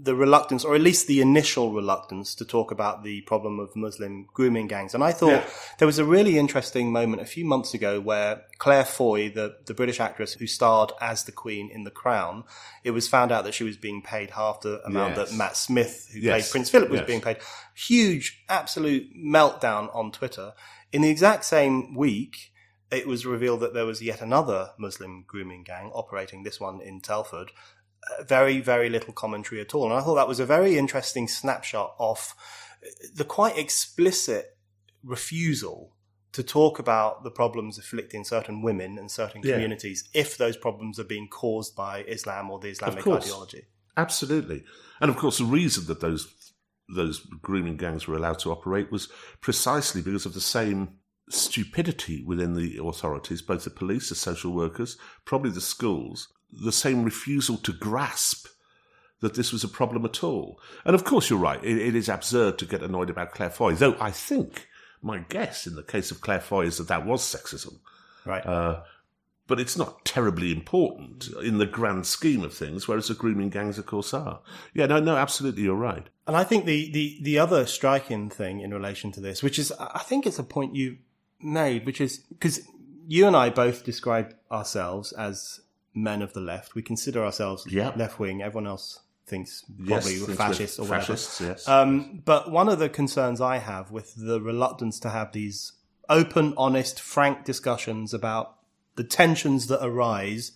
the 0.00 0.14
reluctance, 0.14 0.64
or 0.64 0.74
at 0.74 0.80
least 0.80 1.06
the 1.06 1.20
initial 1.20 1.72
reluctance, 1.72 2.34
to 2.36 2.44
talk 2.44 2.70
about 2.70 3.02
the 3.02 3.20
problem 3.22 3.58
of 3.58 3.74
Muslim 3.74 4.28
grooming 4.32 4.66
gangs. 4.66 4.94
And 4.94 5.02
I 5.02 5.12
thought 5.12 5.30
yeah. 5.30 5.48
there 5.78 5.86
was 5.86 5.98
a 5.98 6.04
really 6.04 6.38
interesting 6.38 6.92
moment 6.92 7.22
a 7.22 7.26
few 7.26 7.44
months 7.44 7.74
ago 7.74 8.00
where 8.00 8.42
Claire 8.58 8.84
Foy, 8.84 9.30
the, 9.30 9.56
the 9.66 9.74
British 9.74 10.00
actress 10.00 10.34
who 10.34 10.46
starred 10.46 10.92
as 11.00 11.24
the 11.24 11.32
Queen 11.32 11.70
in 11.70 11.84
The 11.84 11.90
Crown, 11.90 12.44
it 12.84 12.92
was 12.92 13.08
found 13.08 13.32
out 13.32 13.44
that 13.44 13.54
she 13.54 13.64
was 13.64 13.76
being 13.76 14.02
paid 14.02 14.30
half 14.30 14.60
the 14.60 14.80
amount 14.84 15.16
yes. 15.16 15.30
that 15.30 15.36
Matt 15.36 15.56
Smith, 15.56 16.10
who 16.12 16.20
yes. 16.20 16.32
played 16.32 16.50
Prince 16.50 16.70
Philip, 16.70 16.90
was 16.90 17.00
yes. 17.00 17.06
being 17.06 17.20
paid. 17.20 17.38
Huge, 17.74 18.44
absolute 18.48 19.14
meltdown 19.16 19.94
on 19.94 20.12
Twitter. 20.12 20.52
In 20.92 21.02
the 21.02 21.10
exact 21.10 21.44
same 21.44 21.94
week, 21.94 22.52
it 22.90 23.06
was 23.06 23.26
revealed 23.26 23.60
that 23.60 23.74
there 23.74 23.84
was 23.84 24.00
yet 24.00 24.22
another 24.22 24.70
Muslim 24.78 25.24
grooming 25.26 25.62
gang 25.62 25.90
operating, 25.92 26.42
this 26.42 26.58
one 26.58 26.80
in 26.80 27.00
Telford, 27.00 27.50
very, 28.26 28.60
very 28.60 28.88
little 28.88 29.12
commentary 29.12 29.60
at 29.60 29.74
all. 29.74 29.84
And 29.84 29.94
I 29.94 30.00
thought 30.00 30.14
that 30.14 30.28
was 30.28 30.40
a 30.40 30.46
very 30.46 30.78
interesting 30.78 31.28
snapshot 31.28 31.94
of 31.98 32.34
the 33.14 33.24
quite 33.24 33.58
explicit 33.58 34.56
refusal 35.02 35.94
to 36.32 36.42
talk 36.42 36.78
about 36.78 37.24
the 37.24 37.30
problems 37.30 37.78
afflicting 37.78 38.24
certain 38.24 38.62
women 38.62 38.98
and 38.98 39.10
certain 39.10 39.42
yeah. 39.42 39.54
communities 39.54 40.08
if 40.14 40.36
those 40.36 40.56
problems 40.56 40.98
are 40.98 41.04
being 41.04 41.28
caused 41.28 41.74
by 41.74 42.04
Islam 42.04 42.50
or 42.50 42.58
the 42.58 42.68
Islamic 42.68 43.06
ideology. 43.06 43.62
Absolutely. 43.96 44.62
And 45.00 45.10
of 45.10 45.16
course, 45.16 45.38
the 45.38 45.44
reason 45.44 45.86
that 45.86 46.00
those 46.00 46.34
those 46.94 47.18
grooming 47.42 47.76
gangs 47.76 48.06
were 48.06 48.16
allowed 48.16 48.38
to 48.38 48.50
operate 48.50 48.90
was 48.90 49.08
precisely 49.42 50.00
because 50.00 50.24
of 50.24 50.32
the 50.32 50.40
same 50.40 50.88
stupidity 51.28 52.24
within 52.24 52.54
the 52.54 52.78
authorities, 52.82 53.42
both 53.42 53.64
the 53.64 53.70
police, 53.70 54.08
the 54.08 54.14
social 54.14 54.52
workers, 54.52 54.96
probably 55.26 55.50
the 55.50 55.60
schools, 55.60 56.28
the 56.52 56.72
same 56.72 57.04
refusal 57.04 57.56
to 57.58 57.72
grasp 57.72 58.48
that 59.20 59.34
this 59.34 59.52
was 59.52 59.64
a 59.64 59.68
problem 59.68 60.04
at 60.04 60.22
all. 60.22 60.60
And 60.84 60.94
of 60.94 61.04
course, 61.04 61.28
you're 61.28 61.38
right. 61.38 61.62
it, 61.64 61.78
it 61.78 61.94
is 61.94 62.08
absurd 62.08 62.58
to 62.58 62.66
get 62.66 62.82
annoyed 62.82 63.10
about 63.10 63.32
Claire 63.32 63.50
Foy, 63.50 63.74
though 63.74 63.96
I 64.00 64.10
think 64.10 64.68
my 65.02 65.18
guess 65.28 65.66
in 65.66 65.74
the 65.74 65.82
case 65.82 66.10
of 66.10 66.20
Claire 66.20 66.40
Foy 66.40 66.66
is 66.66 66.78
that 66.78 66.88
that 66.88 67.06
was 67.06 67.22
sexism. 67.22 67.78
Right. 68.24 68.44
Uh, 68.44 68.82
but 69.46 69.58
it's 69.58 69.78
not 69.78 70.04
terribly 70.04 70.52
important 70.52 71.28
in 71.42 71.58
the 71.58 71.66
grand 71.66 72.06
scheme 72.06 72.44
of 72.44 72.52
things, 72.52 72.86
whereas 72.86 73.08
the 73.08 73.14
grooming 73.14 73.48
gangs, 73.48 73.78
of 73.78 73.86
course, 73.86 74.12
are. 74.12 74.40
Yeah, 74.74 74.86
no, 74.86 75.00
no, 75.00 75.16
absolutely, 75.16 75.62
you're 75.62 75.74
right. 75.74 76.06
And 76.26 76.36
I 76.36 76.44
think 76.44 76.66
the, 76.66 76.92
the, 76.92 77.18
the 77.22 77.38
other 77.38 77.64
striking 77.64 78.28
thing 78.28 78.60
in 78.60 78.74
relation 78.74 79.10
to 79.12 79.20
this, 79.20 79.42
which 79.42 79.58
is, 79.58 79.72
I 79.72 80.00
think 80.00 80.26
it's 80.26 80.38
a 80.38 80.44
point 80.44 80.76
you 80.76 80.98
made, 81.40 81.86
which 81.86 82.00
is 82.00 82.18
because 82.18 82.60
you 83.06 83.26
and 83.26 83.34
I 83.34 83.48
both 83.48 83.84
describe 83.84 84.34
ourselves 84.52 85.12
as 85.12 85.60
men 86.02 86.22
of 86.22 86.32
the 86.32 86.40
left. 86.40 86.74
We 86.74 86.82
consider 86.82 87.24
ourselves 87.24 87.66
left 87.72 88.18
wing. 88.18 88.42
Everyone 88.42 88.66
else 88.66 89.00
thinks 89.26 89.64
probably 89.86 90.14
yes, 90.14 90.36
fascist 90.36 90.78
or 90.78 90.82
whatever. 90.82 91.00
Fascists, 91.00 91.40
yes. 91.40 91.68
Um, 91.68 92.22
but 92.24 92.50
one 92.50 92.68
of 92.68 92.78
the 92.78 92.88
concerns 92.88 93.40
I 93.40 93.58
have 93.58 93.90
with 93.90 94.14
the 94.16 94.40
reluctance 94.40 94.98
to 95.00 95.10
have 95.10 95.32
these 95.32 95.72
open, 96.08 96.54
honest, 96.56 97.00
frank 97.00 97.44
discussions 97.44 98.14
about 98.14 98.56
the 98.96 99.04
tensions 99.04 99.66
that 99.68 99.84
arise 99.84 100.52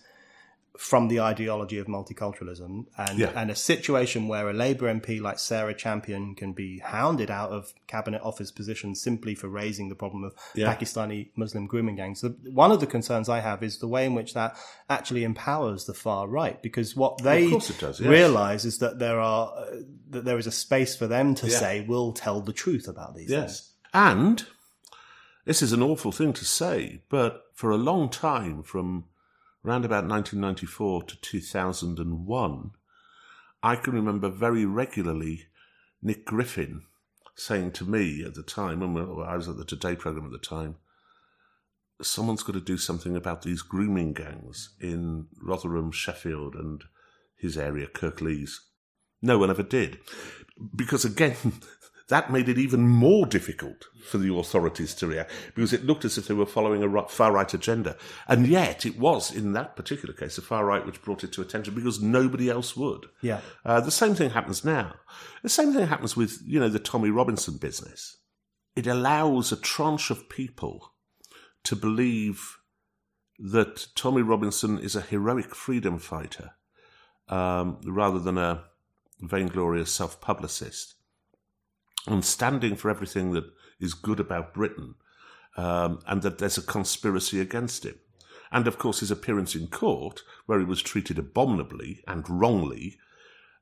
from 0.77 1.07
the 1.07 1.19
ideology 1.19 1.77
of 1.77 1.85
multiculturalism 1.85 2.85
and, 2.97 3.19
yeah. 3.19 3.31
and 3.35 3.51
a 3.51 3.55
situation 3.55 4.27
where 4.27 4.49
a 4.49 4.53
Labour 4.53 4.91
MP 4.91 5.21
like 5.21 5.37
Sarah 5.37 5.73
Champion 5.73 6.33
can 6.33 6.53
be 6.53 6.79
hounded 6.79 7.29
out 7.29 7.51
of 7.51 7.73
cabinet 7.85 8.21
office 8.23 8.49
positions 8.49 8.99
simply 8.99 9.35
for 9.35 9.47
raising 9.47 9.89
the 9.89 9.95
problem 9.95 10.23
of 10.23 10.33
yeah. 10.55 10.73
Pakistani 10.73 11.29
Muslim 11.35 11.67
grooming 11.67 11.95
gangs. 11.95 12.25
One 12.51 12.71
of 12.71 12.79
the 12.79 12.87
concerns 12.87 13.29
I 13.29 13.39
have 13.39 13.61
is 13.61 13.77
the 13.77 13.87
way 13.87 14.05
in 14.05 14.15
which 14.15 14.33
that 14.33 14.57
actually 14.89 15.23
empowers 15.23 15.85
the 15.85 15.93
far 15.93 16.27
right 16.27 16.59
because 16.63 16.95
what 16.95 17.21
they 17.21 17.51
does, 17.51 17.99
yes. 17.99 17.99
realize 17.99 18.65
is 18.65 18.79
that 18.79 18.97
there 18.97 19.19
are 19.19 19.53
uh, 19.55 19.75
that 20.09 20.25
there 20.25 20.39
is 20.39 20.47
a 20.47 20.51
space 20.51 20.95
for 20.95 21.05
them 21.05 21.35
to 21.35 21.47
yeah. 21.47 21.57
say 21.57 21.85
we'll 21.87 22.13
tell 22.13 22.41
the 22.41 22.53
truth 22.53 22.87
about 22.87 23.15
these 23.15 23.29
yes. 23.29 23.59
things. 23.59 23.69
And 23.93 24.45
this 25.45 25.61
is 25.61 25.71
an 25.71 25.83
awful 25.83 26.11
thing 26.11 26.33
to 26.33 26.45
say, 26.45 27.03
but 27.09 27.43
for 27.53 27.69
a 27.69 27.77
long 27.77 28.09
time 28.09 28.63
from 28.63 29.05
around 29.65 29.85
about 29.85 30.07
1994 30.07 31.03
to 31.03 31.15
2001, 31.21 32.71
I 33.61 33.75
can 33.75 33.93
remember 33.93 34.29
very 34.29 34.65
regularly 34.65 35.47
Nick 36.01 36.25
Griffin 36.25 36.83
saying 37.35 37.71
to 37.71 37.85
me 37.85 38.23
at 38.23 38.35
the 38.35 38.43
time, 38.43 38.79
when 38.93 39.25
I 39.25 39.35
was 39.35 39.47
at 39.47 39.57
the 39.57 39.65
Today 39.65 39.95
programme 39.95 40.25
at 40.25 40.31
the 40.31 40.37
time, 40.37 40.75
someone's 42.01 42.43
got 42.43 42.53
to 42.53 42.61
do 42.61 42.77
something 42.77 43.15
about 43.15 43.41
these 43.41 43.61
grooming 43.61 44.13
gangs 44.13 44.75
in 44.79 45.27
Rotherham, 45.41 45.91
Sheffield, 45.91 46.55
and 46.55 46.83
his 47.37 47.57
area, 47.57 47.87
Kirklees. 47.87 48.57
No 49.21 49.37
one 49.37 49.49
ever 49.49 49.63
did. 49.63 49.99
Because 50.75 51.05
again, 51.05 51.35
that 52.13 52.31
made 52.31 52.47
it 52.47 52.59
even 52.59 52.87
more 52.87 53.25
difficult 53.25 53.87
for 54.05 54.19
the 54.19 54.31
authorities 54.31 54.93
to 54.93 55.07
react 55.07 55.31
because 55.55 55.73
it 55.73 55.83
looked 55.83 56.05
as 56.05 56.15
if 56.15 56.27
they 56.27 56.35
were 56.35 56.45
following 56.45 56.83
a 56.83 57.07
far 57.07 57.31
right 57.31 57.51
agenda. 57.51 57.97
And 58.27 58.45
yet 58.45 58.85
it 58.85 58.99
was, 58.99 59.33
in 59.35 59.53
that 59.53 59.75
particular 59.75 60.13
case, 60.13 60.35
the 60.35 60.43
far 60.43 60.63
right 60.63 60.85
which 60.85 61.01
brought 61.01 61.23
it 61.23 61.31
to 61.33 61.41
attention 61.41 61.73
because 61.73 62.03
nobody 62.03 62.51
else 62.51 62.77
would. 62.77 63.07
Yeah. 63.21 63.41
Uh, 63.65 63.81
the 63.81 63.89
same 63.89 64.13
thing 64.13 64.29
happens 64.29 64.63
now. 64.63 64.93
The 65.41 65.49
same 65.49 65.73
thing 65.73 65.87
happens 65.87 66.15
with, 66.15 66.39
you 66.45 66.59
know, 66.59 66.69
the 66.69 66.77
Tommy 66.77 67.09
Robinson 67.09 67.57
business. 67.57 68.17
It 68.75 68.85
allows 68.85 69.51
a 69.51 69.57
tranche 69.57 70.11
of 70.11 70.29
people 70.29 70.93
to 71.63 71.75
believe 71.75 72.57
that 73.39 73.87
Tommy 73.95 74.21
Robinson 74.21 74.77
is 74.77 74.95
a 74.95 75.01
heroic 75.01 75.55
freedom 75.55 75.97
fighter 75.97 76.51
um, 77.27 77.81
rather 77.83 78.19
than 78.19 78.37
a 78.37 78.65
vainglorious 79.19 79.91
self 79.91 80.21
publicist 80.21 80.93
and 82.07 82.23
standing 82.25 82.75
for 82.75 82.89
everything 82.89 83.31
that 83.31 83.45
is 83.79 83.93
good 83.93 84.19
about 84.19 84.53
Britain, 84.53 84.95
um, 85.57 85.99
and 86.07 86.21
that 86.21 86.37
there's 86.37 86.57
a 86.57 86.61
conspiracy 86.61 87.39
against 87.39 87.85
him. 87.85 87.95
And 88.51 88.67
of 88.67 88.77
course, 88.77 88.99
his 88.99 89.11
appearance 89.11 89.55
in 89.55 89.67
court, 89.67 90.21
where 90.45 90.59
he 90.59 90.65
was 90.65 90.81
treated 90.81 91.17
abominably 91.17 92.03
and 92.07 92.29
wrongly, 92.29 92.97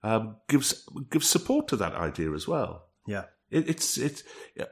um, 0.03 0.37
gives 0.49 0.87
gives 1.09 1.29
support 1.29 1.67
to 1.69 1.75
that 1.77 1.93
idea 1.95 2.31
as 2.33 2.47
well. 2.47 2.87
Yeah, 3.07 3.25
it, 3.49 3.69
it's 3.69 3.97
it. 3.97 4.23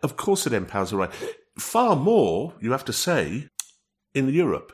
Of 0.03 0.17
course, 0.17 0.45
it 0.45 0.53
empowers 0.53 0.89
the 0.89 0.97
right. 0.97 1.11
Far 1.57 1.95
more, 1.95 2.53
you 2.61 2.71
have 2.71 2.85
to 2.85 2.93
say, 2.93 3.49
in 4.13 4.29
Europe, 4.29 4.71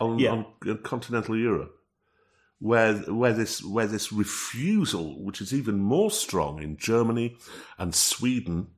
on, 0.00 0.18
yeah. 0.18 0.30
on 0.64 0.78
continental 0.82 1.36
Europe, 1.36 1.75
where 2.58 2.94
where 2.94 3.32
this 3.32 3.62
where 3.62 3.86
this 3.86 4.12
refusal, 4.12 5.22
which 5.24 5.40
is 5.40 5.52
even 5.52 5.78
more 5.78 6.10
strong 6.10 6.62
in 6.62 6.76
Germany 6.76 7.36
and 7.78 7.94
Sweden, 7.94 8.68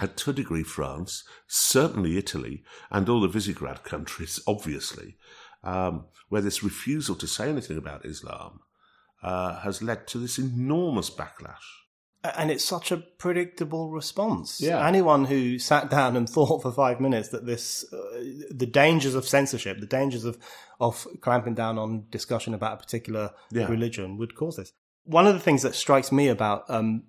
and 0.00 0.16
to 0.16 0.30
a 0.30 0.34
degree 0.34 0.62
France, 0.62 1.24
certainly 1.46 2.16
Italy, 2.16 2.62
and 2.90 3.08
all 3.08 3.20
the 3.20 3.28
Visegrad 3.28 3.84
countries, 3.84 4.40
obviously, 4.46 5.16
um, 5.62 6.06
where 6.28 6.42
this 6.42 6.62
refusal 6.62 7.14
to 7.16 7.26
say 7.26 7.48
anything 7.48 7.78
about 7.78 8.04
Islam 8.04 8.60
uh, 9.22 9.60
has 9.60 9.82
led 9.82 10.06
to 10.08 10.18
this 10.18 10.38
enormous 10.38 11.10
backlash. 11.10 11.81
And 12.24 12.50
it's 12.52 12.64
such 12.64 12.92
a 12.92 12.98
predictable 12.98 13.90
response. 13.90 14.60
Yeah. 14.60 14.86
Anyone 14.86 15.24
who 15.24 15.58
sat 15.58 15.90
down 15.90 16.16
and 16.16 16.28
thought 16.34 16.62
for 16.62 16.70
five 16.70 17.00
minutes 17.00 17.30
that 17.30 17.46
this, 17.46 17.84
uh, 17.92 17.96
the 18.50 18.66
dangers 18.66 19.14
of 19.14 19.26
censorship, 19.26 19.80
the 19.80 19.86
dangers 19.86 20.24
of, 20.24 20.38
of 20.80 21.06
clamping 21.20 21.54
down 21.54 21.78
on 21.78 22.04
discussion 22.10 22.54
about 22.54 22.74
a 22.74 22.76
particular 22.76 23.32
Yeah. 23.50 23.66
religion 23.66 24.18
would 24.18 24.36
cause 24.36 24.56
this. 24.56 24.72
One 25.04 25.26
of 25.26 25.34
the 25.34 25.40
things 25.40 25.62
that 25.62 25.74
strikes 25.74 26.12
me 26.12 26.28
about 26.28 26.64
um, 26.70 27.02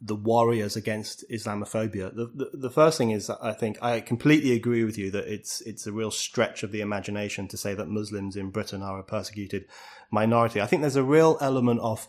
the 0.00 0.16
warriors 0.16 0.76
against 0.76 1.24
Islamophobia, 1.30 2.14
the, 2.14 2.26
the 2.34 2.50
the 2.56 2.70
first 2.70 2.96
thing 2.98 3.10
is 3.10 3.26
that 3.26 3.38
I 3.42 3.52
think 3.52 3.76
I 3.82 4.00
completely 4.00 4.52
agree 4.52 4.82
with 4.82 4.96
you 4.96 5.10
that 5.10 5.26
it's 5.32 5.60
it's 5.60 5.86
a 5.86 5.92
real 5.92 6.10
stretch 6.10 6.62
of 6.62 6.72
the 6.72 6.80
imagination 6.80 7.46
to 7.48 7.56
say 7.58 7.74
that 7.74 7.86
Muslims 7.88 8.34
in 8.34 8.50
Britain 8.50 8.82
are 8.82 8.98
a 8.98 9.04
persecuted 9.04 9.66
minority. 10.10 10.60
I 10.62 10.66
think 10.66 10.80
there's 10.82 10.96
a 10.96 11.04
real 11.04 11.36
element 11.40 11.80
of 11.80 12.08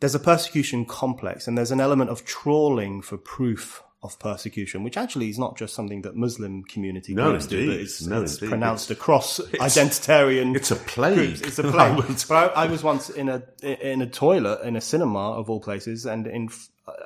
there's 0.00 0.14
a 0.14 0.18
persecution 0.20 0.84
complex 0.84 1.46
and 1.48 1.56
there's 1.56 1.70
an 1.70 1.80
element 1.80 2.10
of 2.10 2.24
trawling 2.24 3.00
for 3.02 3.16
proof 3.16 3.82
of 4.02 4.18
persecution, 4.18 4.84
which 4.84 4.98
actually 4.98 5.30
is 5.30 5.38
not 5.38 5.56
just 5.56 5.74
something 5.74 6.02
that 6.02 6.14
Muslim 6.14 6.62
community 6.64 7.14
No, 7.14 7.30
groups 7.30 7.46
do, 7.46 7.66
but 7.70 7.80
it's, 7.80 8.02
No, 8.02 8.20
it's 8.22 8.38
pronounced 8.38 8.90
across 8.90 9.40
identitarian. 9.78 10.54
It's 10.54 10.70
a 10.70 10.76
plague. 10.76 11.14
groups. 11.16 11.40
It's 11.40 11.58
a 11.58 11.62
plague. 11.72 11.96
but 12.28 12.30
I, 12.56 12.64
I 12.64 12.66
was 12.66 12.82
once 12.82 13.08
in 13.08 13.28
a 13.28 13.42
in 13.62 14.02
a 14.02 14.06
toilet 14.06 14.60
in 14.62 14.76
a 14.76 14.80
cinema 14.80 15.32
of 15.32 15.48
all 15.48 15.60
places, 15.60 16.04
and 16.04 16.26
in 16.26 16.50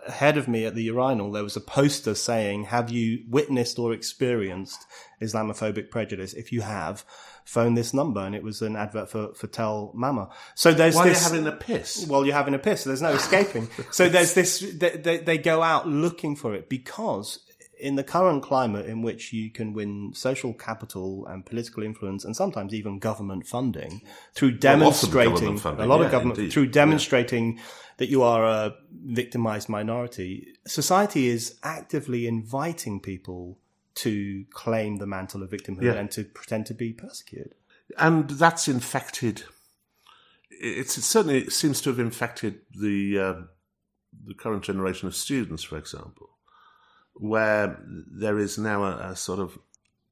ahead 0.09 0.37
of 0.37 0.49
me 0.49 0.65
at 0.67 0.75
the 0.75 0.83
urinal 0.83 1.31
there 1.31 1.45
was 1.45 1.57
a 1.57 1.61
poster 1.61 2.17
saying, 2.17 2.65
"Have 2.65 2.91
you 2.91 3.23
witnessed 3.29 3.79
or 3.79 3.93
experienced 3.93 4.85
Islamophobic 5.23 5.91
prejudice? 5.91 6.33
If 6.35 6.53
you 6.53 6.63
have." 6.63 7.05
Phone 7.49 7.73
this 7.73 7.95
number, 7.95 8.21
and 8.21 8.35
it 8.35 8.43
was 8.43 8.61
an 8.61 8.77
advert 8.77 9.11
for 9.11 9.33
for 9.33 9.47
Tell 9.47 9.91
Mama. 9.95 10.29
So 10.55 10.75
there's 10.75 10.95
While 10.95 11.07
this. 11.07 11.23
you're 11.23 11.31
having 11.31 11.47
a 11.51 11.57
piss. 11.57 12.07
Well, 12.07 12.27
you're 12.27 12.35
having 12.35 12.53
a 12.53 12.59
piss. 12.59 12.83
So 12.83 12.91
There's 12.91 13.01
no 13.01 13.13
escaping. 13.13 13.71
so 13.91 14.11
there's 14.11 14.35
this. 14.35 14.61
They, 14.61 14.91
they, 14.91 15.17
they 15.17 15.39
go 15.39 15.63
out 15.63 15.89
looking 15.89 16.37
for 16.37 16.55
it 16.55 16.69
because 16.69 17.39
in 17.81 17.95
the 17.95 18.05
current 18.05 18.43
climate 18.43 18.85
in 18.85 19.01
which 19.01 19.33
you 19.33 19.51
can 19.51 19.73
win 19.73 20.13
social 20.13 20.53
capital 20.53 21.27
and 21.27 21.47
political 21.47 21.83
influence 21.83 22.23
and 22.23 22.37
sometimes 22.37 22.75
even 22.75 22.99
government 22.99 23.47
funding 23.47 24.03
through 24.35 24.51
demonstrating 24.51 25.33
government 25.33 25.61
funding, 25.61 25.85
a 25.87 25.89
lot 25.89 26.01
yeah, 26.01 26.07
of 26.07 26.13
government 26.13 26.53
through 26.53 26.67
demonstrating 26.67 27.59
that 27.97 28.11
you 28.11 28.23
are 28.23 28.45
a 28.45 28.75
victimized 29.07 29.71
minority, 29.71 30.49
society 30.67 31.29
is 31.29 31.59
actively 31.63 32.27
inviting 32.27 33.01
people 33.01 33.59
to 34.05 34.45
claim 34.53 34.97
the 34.97 35.07
mantle 35.07 35.43
of 35.43 35.51
victimhood 35.51 35.83
Yeah. 35.83 35.95
and 35.95 36.11
to 36.13 36.25
pretend 36.25 36.67
to 36.67 36.75
be 36.75 36.93
persecuted. 36.93 37.55
and 37.99 38.29
that's 38.31 38.69
infected. 38.69 39.45
It's 40.51 40.99
it 40.99 41.03
certainly 41.03 41.39
it 41.45 41.53
seems 41.53 41.81
to 41.83 41.91
have 41.91 41.99
infected 42.01 42.61
the 42.79 43.19
uh, 43.19 43.35
the 44.27 44.35
current 44.35 44.65
generation 44.65 45.07
of 45.09 45.15
students, 45.15 45.63
for 45.63 45.79
example, 45.79 46.31
where 47.15 47.79
there 47.87 48.39
is 48.39 48.59
now 48.59 48.83
a, 48.85 49.11
a 49.13 49.17
sort 49.17 49.39
of 49.39 49.59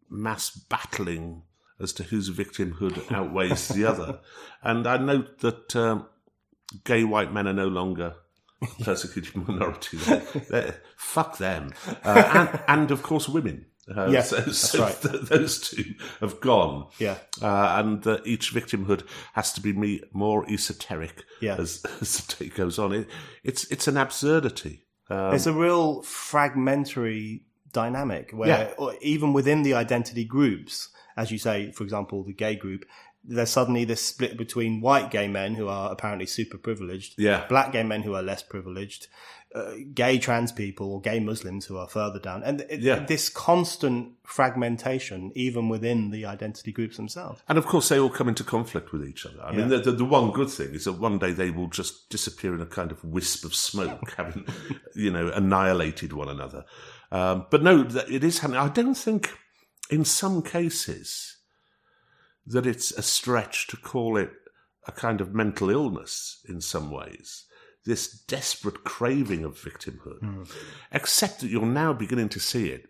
mass 0.09 0.51
battling 0.51 1.43
as 1.81 1.93
to 1.95 2.03
whose 2.05 2.31
victimhood 2.31 3.11
outweighs 3.19 3.69
the 3.69 3.85
other. 3.85 4.21
And 4.63 4.87
I 4.87 4.97
note 4.99 5.41
that 5.41 5.75
um, 5.77 6.07
gay 6.85 7.05
white 7.05 7.33
men 7.33 7.47
are 7.49 7.53
no 7.53 7.69
longer 7.69 8.15
persecuted 8.83 9.37
minority. 9.49 9.97
They're, 9.99 10.21
they're- 10.51 10.81
fuck 10.97 11.39
them, 11.39 11.73
uh, 12.05 12.49
and, 12.69 12.81
and 12.81 12.91
of 12.91 13.03
course 13.03 13.29
women. 13.29 13.67
Uh, 13.95 14.09
Yeah, 14.11 14.23
so, 14.23 14.41
so 14.51 14.83
right. 14.83 15.01
th- 15.01 15.23
those 15.29 15.61
two 15.71 15.95
have 16.21 16.41
gone. 16.41 16.89
Yeah. 16.99 17.19
Uh, 17.41 17.77
and 17.79 18.05
uh, 18.07 18.19
each 18.25 18.53
victimhood 18.53 19.07
has 19.35 19.53
to 19.53 19.61
be 19.61 19.73
me- 19.73 20.03
more 20.13 20.45
esoteric 20.51 21.25
Yeah. 21.41 21.57
as, 21.59 21.85
as 22.01 22.17
the 22.19 22.45
day 22.45 22.51
goes 22.51 22.79
on. 22.79 22.93
It, 22.93 23.09
it's 23.45 23.65
it's 23.71 23.87
an 23.89 23.97
absurdity. 23.97 24.85
Um, 25.09 25.31
There's 25.31 25.47
a 25.47 25.53
real 25.53 26.03
fragmentary 26.03 27.43
dynamic 27.73 28.31
where 28.33 28.49
Yeah. 28.49 28.75
or 28.79 28.95
even 29.03 29.33
within 29.33 29.63
the 29.63 29.75
identity 29.75 30.25
groups, 30.25 30.89
as 31.17 31.31
you 31.31 31.39
say, 31.39 31.71
for 31.73 31.85
example, 31.85 32.25
the 32.25 32.33
gay 32.33 32.57
group, 32.57 32.85
there's 33.23 33.51
suddenly 33.51 33.85
this 33.85 34.03
split 34.03 34.37
between 34.37 34.81
white 34.81 35.11
gay 35.11 35.29
men 35.29 35.55
who 35.55 35.69
are 35.69 35.91
apparently 35.93 36.27
super 36.27 36.59
privileged, 36.59 37.15
Yeah. 37.19 37.45
black 37.49 37.73
gay 37.73 37.83
men 37.83 38.03
who 38.03 38.15
are 38.15 38.23
less 38.23 38.43
privileged, 38.43 39.09
uh, 39.57 39.75
gay 39.95 40.19
trans 40.19 40.53
people 40.53 40.93
or 40.93 41.01
gay 41.01 41.19
Muslims 41.19 41.65
who 41.65 41.79
are 41.79 41.89
further 41.89 42.19
down, 42.19 42.43
and 42.43 42.61
it, 42.69 42.81
Yeah. 42.81 43.07
this 43.07 43.29
constant 43.31 44.13
fragmentation 44.25 45.33
even 45.35 45.69
within 45.71 46.11
the 46.11 46.27
identity 46.27 46.73
groups 46.73 46.97
themselves. 46.99 47.41
And 47.49 47.57
of 47.57 47.65
course, 47.67 47.89
they 47.89 47.99
all 47.99 48.11
come 48.11 48.29
into 48.29 48.45
conflict 48.45 48.93
with 48.93 49.03
each 49.09 49.25
other. 49.25 49.43
I 49.43 49.53
mean, 49.53 49.69
the, 49.69 49.79
the, 49.79 49.93
the 49.93 50.05
one 50.05 50.31
good 50.33 50.51
thing 50.51 50.75
is 50.75 50.85
that 50.85 50.93
one 51.01 51.19
day 51.19 51.33
they 51.33 51.51
will 51.51 51.69
just 51.69 52.11
disappear 52.11 52.55
in 52.55 52.61
a 52.61 52.67
kind 52.67 52.93
of 52.93 53.03
wisp 53.03 53.45
of 53.47 53.55
smoke, 53.55 54.13
having, 54.17 54.47
you 54.95 55.11
know, 55.11 55.29
annihilated 55.31 56.13
one 56.13 56.29
another. 56.29 56.65
Um, 57.11 57.47
but 57.51 57.63
no, 57.63 57.83
that- 57.83 58.11
it 58.11 58.23
is 58.23 58.41
happening. 58.41 58.61
I 58.61 58.69
don't 58.69 58.95
think, 58.97 59.31
in 59.91 60.05
some 60.05 60.43
cases, 60.43 61.39
that 62.47 62.67
it's 62.67 62.91
a 62.93 63.03
stretch 63.03 63.67
to 63.69 63.77
call 63.77 64.17
it 64.19 64.31
a 64.87 64.93
kind 64.93 65.21
of 65.21 65.35
mental 65.35 65.71
illness 65.71 66.41
in 66.49 66.61
some 66.61 66.91
ways. 66.91 67.45
This 67.87 68.09
desperate 68.09 68.83
craving 68.85 69.45
of 69.45 69.57
victimhood, 69.57 70.49
except 70.93 71.41
that 71.41 71.49
you're 71.51 71.65
now 71.67 71.93
beginning 71.93 72.29
to 72.31 72.41
see 72.41 72.69
it 72.71 72.89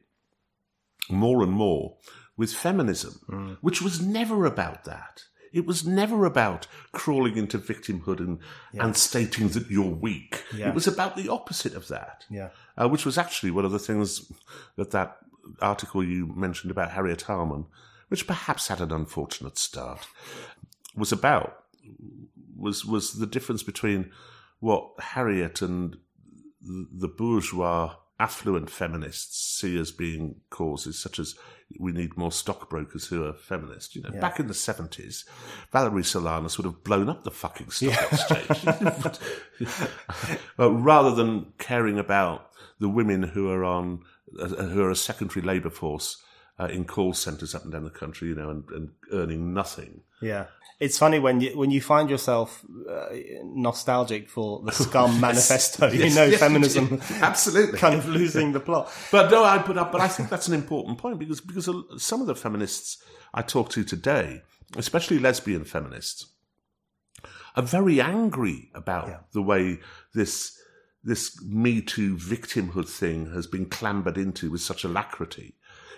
more 1.10 1.42
and 1.42 1.52
more 1.52 1.96
with 2.36 2.52
feminism, 2.54 3.58
which 3.60 3.82
was 3.82 4.00
never 4.00 4.44
about 4.46 4.84
that. 4.84 5.24
It 5.52 5.64
was 5.66 5.86
never 5.86 6.24
about 6.26 6.66
crawling 6.92 7.36
into 7.36 7.58
victimhood 7.58 8.18
and, 8.20 8.38
and 8.74 8.96
stating 8.96 9.48
that 9.50 9.70
you're 9.70 9.84
weak. 9.94 10.42
Yeah. 10.54 10.68
It 10.68 10.74
was 10.74 10.86
about 10.86 11.16
the 11.16 11.28
opposite 11.30 11.74
of 11.74 11.88
that, 11.88 12.24
Yeah. 12.28 12.50
uh, 12.76 12.88
which 12.88 13.06
was 13.06 13.16
actually 13.16 13.52
one 13.52 13.64
of 13.64 13.72
the 13.72 13.78
things 13.78 14.30
that 14.76 14.90
that 14.90 15.18
article 15.60 16.02
you 16.04 16.26
mentioned 16.34 16.70
about 16.70 16.90
Harriet 16.92 17.22
Harman, 17.22 17.66
which 18.08 18.26
perhaps 18.26 18.68
had 18.68 18.80
an 18.80 18.92
unfortunate 18.92 19.56
start, 19.56 20.06
was 20.96 21.12
about. 21.12 21.62
Was 22.56 22.84
was 22.84 23.14
the 23.14 23.26
difference 23.26 23.62
between 23.62 24.10
what 24.60 24.90
Harriet 24.98 25.62
and 25.62 25.96
the 26.62 27.08
bourgeois 27.08 27.94
affluent 28.18 28.70
feminists 28.70 29.58
see 29.58 29.78
as 29.78 29.90
being 29.90 30.36
causes 30.48 30.98
such 30.98 31.18
as 31.18 31.34
we 31.78 31.92
need 31.92 32.16
more 32.16 32.32
stockbrokers 32.32 33.06
who 33.08 33.24
are 33.24 33.32
feminist. 33.32 33.94
You 33.94 34.02
know, 34.02 34.20
back 34.20 34.38
in 34.38 34.46
the 34.46 34.54
seventies, 34.54 35.24
Valerie 35.72 36.02
Solanas 36.02 36.56
would 36.56 36.64
have 36.64 36.84
blown 36.84 37.08
up 37.08 37.24
the 37.24 37.30
fucking 37.30 37.70
stock 37.70 38.12
exchange. 38.12 39.18
well, 40.56 40.72
rather 40.72 41.14
than 41.14 41.52
caring 41.58 41.98
about 41.98 42.50
the 42.78 42.88
women 42.88 43.22
who 43.22 43.50
are 43.50 43.64
on 43.64 44.00
uh, 44.40 44.46
who 44.46 44.82
are 44.82 44.90
a 44.90 44.96
secondary 44.96 45.44
labour 45.44 45.70
force 45.70 46.22
uh, 46.58 46.66
in 46.66 46.84
call 46.84 47.12
centres 47.12 47.54
up 47.54 47.64
and 47.64 47.72
down 47.72 47.84
the 47.84 47.90
country, 47.90 48.28
you 48.28 48.34
know, 48.34 48.50
and, 48.50 48.64
and 48.70 48.90
earning 49.12 49.52
nothing. 49.52 50.02
Yeah. 50.20 50.46
It's 50.78 50.98
funny 50.98 51.18
when 51.18 51.40
you 51.40 51.56
when 51.56 51.70
you 51.70 51.80
find 51.80 52.10
yourself 52.10 52.62
uh, 52.90 53.06
nostalgic 53.44 54.28
for 54.28 54.62
the 54.62 54.72
Scum 54.84 55.20
Manifesto. 55.20 55.90
you 55.90 56.14
know, 56.14 56.24
yes, 56.26 56.38
feminism 56.38 57.00
absolutely. 57.22 57.78
kind 57.78 57.94
of 57.94 58.06
losing 58.06 58.52
the 58.52 58.60
plot. 58.60 58.92
But 59.10 59.30
no, 59.30 59.42
I 59.42 59.58
but, 59.58 59.90
but 59.90 60.00
I 60.02 60.08
think 60.08 60.28
that's 60.28 60.48
an 60.48 60.54
important 60.54 60.98
point 60.98 61.18
because 61.18 61.40
because 61.40 61.70
some 61.96 62.20
of 62.20 62.26
the 62.26 62.34
feminists 62.34 63.02
I 63.32 63.40
talk 63.40 63.70
to 63.70 63.84
today, 63.84 64.42
especially 64.76 65.18
lesbian 65.18 65.64
feminists, 65.64 66.26
are 67.56 67.62
very 67.62 67.98
angry 67.98 68.70
about 68.74 69.32
the 69.32 69.42
way 69.42 69.78
this 70.12 70.60
this 71.02 71.42
Me 71.42 71.80
Too 71.80 72.16
victimhood 72.16 72.88
thing 72.88 73.32
has 73.32 73.46
been 73.46 73.64
clambered 73.64 74.18
into 74.18 74.50
with 74.50 74.60
such 74.60 74.84
alacrity. 74.84 75.54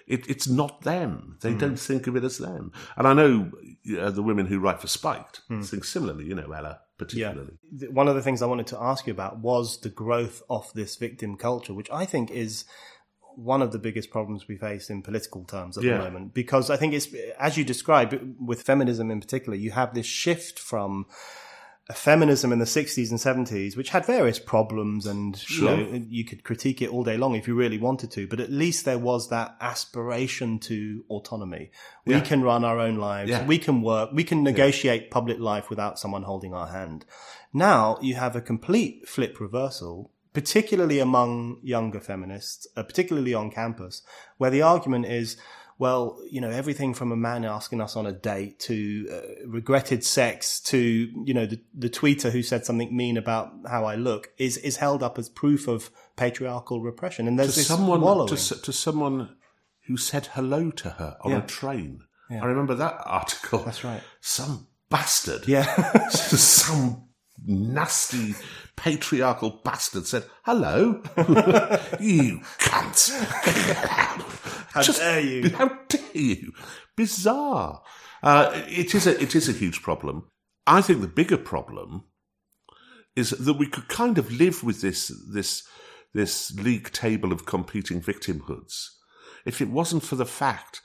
It, 0.09 0.29
it's 0.29 0.49
not 0.49 0.81
them. 0.83 1.37
They 1.42 1.55
don't 1.55 1.79
think 1.79 2.07
of 2.07 2.16
it 2.16 2.25
as 2.25 2.38
them. 2.38 2.73
And 2.97 3.07
I 3.07 3.12
know 3.14 3.51
uh, 4.01 4.11
the 4.11 4.23
women 4.23 4.47
who 4.47 4.59
write 4.59 4.81
for 4.81 4.87
Spiked 4.88 5.42
think 5.62 5.85
similarly. 5.85 6.25
You 6.25 6.35
know, 6.35 6.51
Ella 6.51 6.81
particularly. 6.99 7.59
Th- 7.79 7.92
One 7.92 8.09
of 8.09 8.14
the 8.16 8.23
things 8.23 8.40
I 8.42 8.47
wanted 8.47 8.66
to 8.68 8.81
ask 8.81 9.07
you 9.07 9.12
about 9.12 9.38
was 9.38 9.81
the 9.81 9.90
growth 9.90 10.42
of 10.51 10.73
this 10.75 10.97
victim 10.97 11.37
culture, 11.37 11.75
which 11.75 11.90
I 11.90 12.05
think 12.07 12.31
is 12.31 12.64
one 13.37 13.62
of 13.62 13.71
the 13.71 13.79
biggest 13.79 14.11
problems 14.11 14.49
we 14.49 14.57
face 14.57 14.90
in 14.90 15.01
political 15.03 15.44
terms 15.44 15.79
at 15.79 15.85
Yeah. 15.85 15.99
the 15.99 16.05
moment. 16.05 16.35
Because 16.35 16.71
I 16.71 16.77
think 16.77 16.92
it's, 16.94 17.07
as 17.38 17.57
you 17.57 17.64
describe, 17.64 18.35
with 18.40 18.62
feminism 18.62 19.11
in 19.12 19.21
particular, 19.21 19.57
you 19.57 19.71
have 19.73 19.94
this 19.94 20.07
shift 20.07 20.59
from 20.59 21.07
feminism 21.94 22.53
in 22.53 22.59
the 22.59 22.66
60s 22.66 23.11
and 23.11 23.18
70s, 23.18 23.77
which 23.77 23.88
had 23.90 24.05
various 24.05 24.38
problems 24.38 25.07
and 25.07 25.37
Sure. 25.38 25.74
you 25.74 25.87
know, 25.87 26.05
you 26.09 26.24
could 26.24 26.44
critique 26.44 26.83
it 26.83 26.90
all 26.90 27.03
day 27.03 27.16
long 27.16 27.35
if 27.35 27.48
you 27.48 27.55
really 27.55 27.79
wanted 27.79 28.11
to, 28.11 28.27
but 28.27 28.40
at 28.40 28.51
least 28.53 28.85
there 28.85 28.98
was 28.98 29.31
that 29.31 29.57
aspiration 29.61 30.59
to 30.59 31.05
autonomy. 31.09 31.70
We 32.05 32.14
Yeah. 32.14 32.20
can 32.20 32.42
run 32.42 32.64
our 32.64 32.79
own 32.79 32.96
lives. 32.96 33.31
Yeah. 33.31 33.46
We 33.46 33.59
can 33.59 33.81
work. 33.81 34.11
We 34.12 34.24
can 34.24 34.42
negotiate 34.42 35.11
public 35.11 35.38
life 35.38 35.70
without 35.70 35.98
someone 35.98 36.24
holding 36.24 36.53
our 36.53 36.66
hand. 36.68 37.07
Now 37.55 37.98
you 38.03 38.16
have 38.16 38.37
a 38.37 38.42
complete 38.42 39.09
flip 39.09 39.40
reversal, 39.40 40.11
particularly 40.35 40.98
among 40.98 41.59
younger 41.62 42.01
feminists, 42.01 42.66
uh, 42.77 42.83
particularly 42.83 43.33
on 43.33 43.51
campus, 43.51 44.03
where 44.37 44.51
the 44.51 44.61
argument 44.62 45.07
is, 45.07 45.38
well, 45.79 46.19
you 46.31 46.41
know, 46.41 46.51
everything 46.51 46.93
from 46.93 47.12
a 47.12 47.17
man 47.17 47.45
asking 47.45 47.81
us 47.81 47.95
on 47.97 48.05
a 48.05 48.12
date 48.12 48.59
to 48.61 49.09
uh, 49.12 49.47
regretted 49.47 50.03
sex 50.03 50.59
to, 50.61 50.79
you 50.79 51.33
know, 51.33 51.47
the, 51.47 51.61
the 51.73 51.88
tweeter 51.88 52.31
who 52.33 52.43
said 52.43 52.64
something 52.67 52.95
mean 52.97 53.17
about 53.17 53.53
how 53.69 53.85
I 53.85 53.95
look 53.95 54.31
is, 54.38 54.57
is 54.57 54.77
held 54.79 55.03
up 55.05 55.19
as 55.19 55.29
proof 55.29 55.69
of 55.69 55.91
patriarchal 56.17 56.81
repression. 56.83 57.29
And 57.29 57.38
there's 57.38 57.55
to 57.55 57.61
this 57.61 57.69
someone 57.69 58.01
wallowing. 58.01 58.35
to, 58.35 58.61
to 58.61 58.73
someone 58.73 59.37
who 59.87 59.97
said 59.97 60.27
hello 60.33 60.71
to 60.73 60.91
her 60.91 61.17
on 61.23 61.31
Yeah. 61.31 61.38
a 61.38 61.47
train. 61.47 62.01
Yeah. 62.29 62.43
I 62.43 62.47
remember 62.47 62.75
that 62.75 63.01
article. 63.07 63.61
That's 63.61 63.85
right. 63.85 64.03
Some 64.21 64.67
bastard, 64.91 65.47
yeah. 65.47 66.09
some 66.11 67.05
nasty 67.47 68.35
patriarchal 68.77 69.61
bastard 69.64 70.07
said 70.07 70.25
hello. 70.45 71.03
you 72.01 72.41
How 74.72 74.82
Just- 74.82 74.98
dare 75.00 75.20
you? 75.20 75.50
How 75.50 75.68
dare 75.88 76.00
you? 76.14 76.52
Bizarre. 76.96 77.82
Uh, 78.22 78.50
it 78.68 78.94
is 78.94 79.06
a 79.06 79.20
it 79.22 79.34
is 79.34 79.48
a 79.48 79.52
huge 79.52 79.82
problem. 79.82 80.24
I 80.66 80.80
think 80.82 81.00
the 81.00 81.06
bigger 81.08 81.38
problem 81.38 82.04
is 83.16 83.30
that 83.30 83.54
we 83.54 83.66
could 83.66 83.88
kind 83.88 84.18
of 84.18 84.32
live 84.32 84.62
with 84.64 84.80
this 84.80 85.12
this 85.32 85.62
this 86.14 86.52
league 86.56 86.90
table 86.92 87.32
of 87.32 87.46
competing 87.46 88.00
victimhoods 88.00 88.90
if 89.44 89.61
it 89.61 89.68
wasn't 89.70 90.02
for 90.02 90.16
the 90.16 90.26
fact 90.26 90.80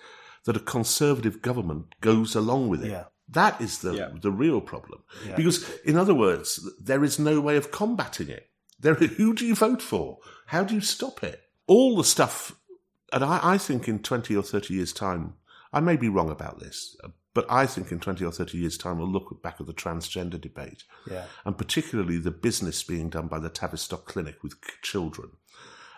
that 0.45 0.57
a 0.57 0.59
conservative 0.59 1.41
government 1.41 1.95
goes 2.01 2.35
along 2.35 2.69
with 2.69 2.83
it. 2.83 2.91
Yeah. 2.91 3.05
That 3.29 3.59
is 3.61 3.79
the 3.79 3.93
Yeah. 3.93 4.09
the 4.21 4.31
real 4.31 4.61
problem. 4.61 5.03
Yeah. 5.25 5.35
Because, 5.35 5.65
in 5.85 5.97
other 5.97 6.13
words, 6.13 6.59
there 6.81 7.03
is 7.03 7.17
no 7.17 7.39
way 7.41 7.57
of 7.57 7.71
combating 7.71 8.29
it. 8.29 8.49
There, 8.79 8.95
who 8.95 9.33
do 9.33 9.45
you 9.45 9.55
vote 9.55 9.81
for? 9.81 10.17
How 10.47 10.63
do 10.65 10.75
you 10.75 10.81
stop 10.81 11.23
it? 11.23 11.41
All 11.67 11.95
the 11.95 12.03
stuff, 12.03 12.55
and 13.11 13.23
I, 13.23 13.39
I 13.53 13.57
think 13.57 13.87
in 13.87 13.99
twenty 13.99 14.35
or 14.35 14.43
thirty 14.43 14.73
years' 14.73 14.93
time, 14.93 15.35
I 15.71 15.79
may 15.79 15.95
be 15.95 16.09
wrong 16.09 16.29
about 16.29 16.59
this, 16.59 16.95
but 17.33 17.45
I 17.49 17.65
think 17.65 17.91
in 17.91 17.99
twenty 17.99 18.25
or 18.25 18.31
thirty 18.31 18.57
years' 18.57 18.77
time 18.77 18.97
we'll 18.97 19.11
look 19.11 19.41
back 19.41 19.57
at 19.59 19.67
the 19.67 19.73
transgender 19.73 20.39
debate 20.39 20.83
Yeah. 21.09 21.25
and 21.45 21.57
particularly 21.57 22.17
the 22.17 22.31
business 22.31 22.83
being 22.83 23.09
done 23.09 23.27
by 23.27 23.39
the 23.39 23.49
Tavistock 23.49 24.05
Clinic 24.05 24.43
with 24.43 24.55
children 24.81 25.31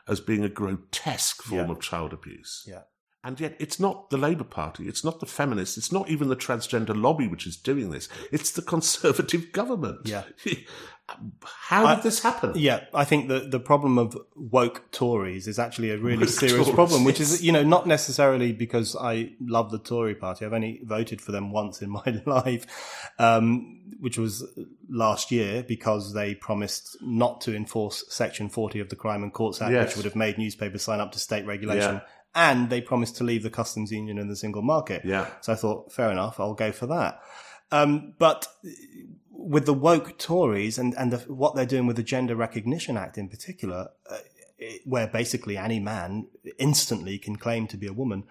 as 0.07 0.19
being 0.19 0.43
a 0.43 0.49
grotesque 0.49 1.41
form 1.41 1.65
Yeah. 1.67 1.71
of 1.71 1.81
child 1.81 2.13
abuse. 2.13 2.63
Yeah. 2.67 2.81
And 3.25 3.39
yet, 3.39 3.55
it's 3.59 3.79
not 3.79 4.11
the 4.11 4.17
Labour 4.17 4.43
Party, 4.43 4.87
it's 4.87 5.03
not 5.03 5.19
the 5.19 5.25
feminists, 5.25 5.77
it's 5.77 5.91
not 5.91 6.09
even 6.09 6.27
the 6.29 6.35
transgender 6.35 6.95
lobby 6.95 7.27
which 7.27 7.47
is 7.47 7.57
doing 7.57 7.89
this. 7.89 8.07
It's 8.31 8.51
the 8.51 8.61
Conservative 8.75 9.51
government. 9.51 10.01
Yeah. 10.05 10.23
How 11.43 11.81
did 11.87 11.99
I- 11.99 12.01
this 12.01 12.23
happen? 12.23 12.53
Yeah, 12.55 12.85
I 12.93 13.03
think 13.05 13.27
the 13.27 13.39
the 13.41 13.59
problem 13.59 13.97
of 13.99 14.17
woke 14.35 14.91
Tories 14.91 15.47
is 15.47 15.59
actually 15.59 15.91
a 15.91 15.97
really 15.97 16.21
Woke 16.25 16.29
serious 16.29 16.65
Tories, 16.65 16.73
problem, 16.75 17.03
which 17.03 17.19
yes. 17.19 17.33
is 17.33 17.43
you 17.43 17.51
know 17.51 17.63
not 17.63 17.85
necessarily 17.85 18.51
because 18.53 18.95
I 18.95 19.33
love 19.39 19.69
the 19.69 19.77
Tory 19.77 20.15
party. 20.15 20.45
I've 20.45 20.53
only 20.53 20.81
voted 20.83 21.21
for 21.21 21.31
them 21.31 21.51
once 21.51 21.81
in 21.83 21.89
my 21.99 22.21
life, 22.25 22.65
um, 23.19 23.81
which 23.99 24.17
was 24.17 24.43
last 24.89 25.31
year 25.31 25.63
because 25.67 26.13
they 26.13 26.33
promised 26.33 26.97
not 27.01 27.39
to 27.41 27.55
enforce 27.55 28.03
Section 28.09 28.49
40 28.49 28.79
of 28.79 28.89
the 28.89 28.95
Crime 28.95 29.21
and 29.21 29.31
Courts 29.33 29.61
Act, 29.61 29.73
Yes. 29.73 29.87
which 29.89 29.97
would 29.97 30.05
have 30.05 30.15
made 30.15 30.39
newspapers 30.39 30.81
sign 30.81 30.99
up 30.99 31.11
to 31.11 31.19
state 31.19 31.45
regulation. 31.45 31.95
Yeah. 31.95 32.01
And 32.35 32.69
they 32.69 32.81
promised 32.81 33.15
to 33.17 33.23
leave 33.23 33.43
the 33.43 33.49
customs 33.49 33.91
union 33.91 34.17
and 34.19 34.29
the 34.29 34.35
single 34.35 34.61
market. 34.61 35.03
Yeah. 35.05 35.27
So 35.41 35.53
I 35.53 35.55
thought, 35.55 35.91
fair 35.93 36.11
enough, 36.11 36.39
I'll 36.39 36.53
go 36.53 36.71
for 36.73 36.85
that. 36.87 37.21
Um, 37.71 38.13
but 38.19 38.47
with 39.31 39.65
the 39.65 39.73
woke 39.73 40.17
Tories 40.17 40.77
and, 40.77 40.93
and 40.97 41.11
the, 41.13 41.17
what 41.33 41.55
they're 41.55 41.65
doing 41.65 41.87
with 41.87 41.95
the 41.95 42.03
Gender 42.03 42.35
Recognition 42.35 42.97
Act 42.97 43.17
in 43.17 43.29
particular, 43.29 43.89
uh, 44.09 44.17
it- 44.57 44.81
where 44.85 45.07
basically 45.07 45.57
any 45.57 45.79
man 45.79 46.27
instantly 46.59 47.17
can 47.17 47.35
claim 47.37 47.67
to 47.67 47.77
be 47.77 47.87
a 47.87 47.93
woman, 47.93 48.23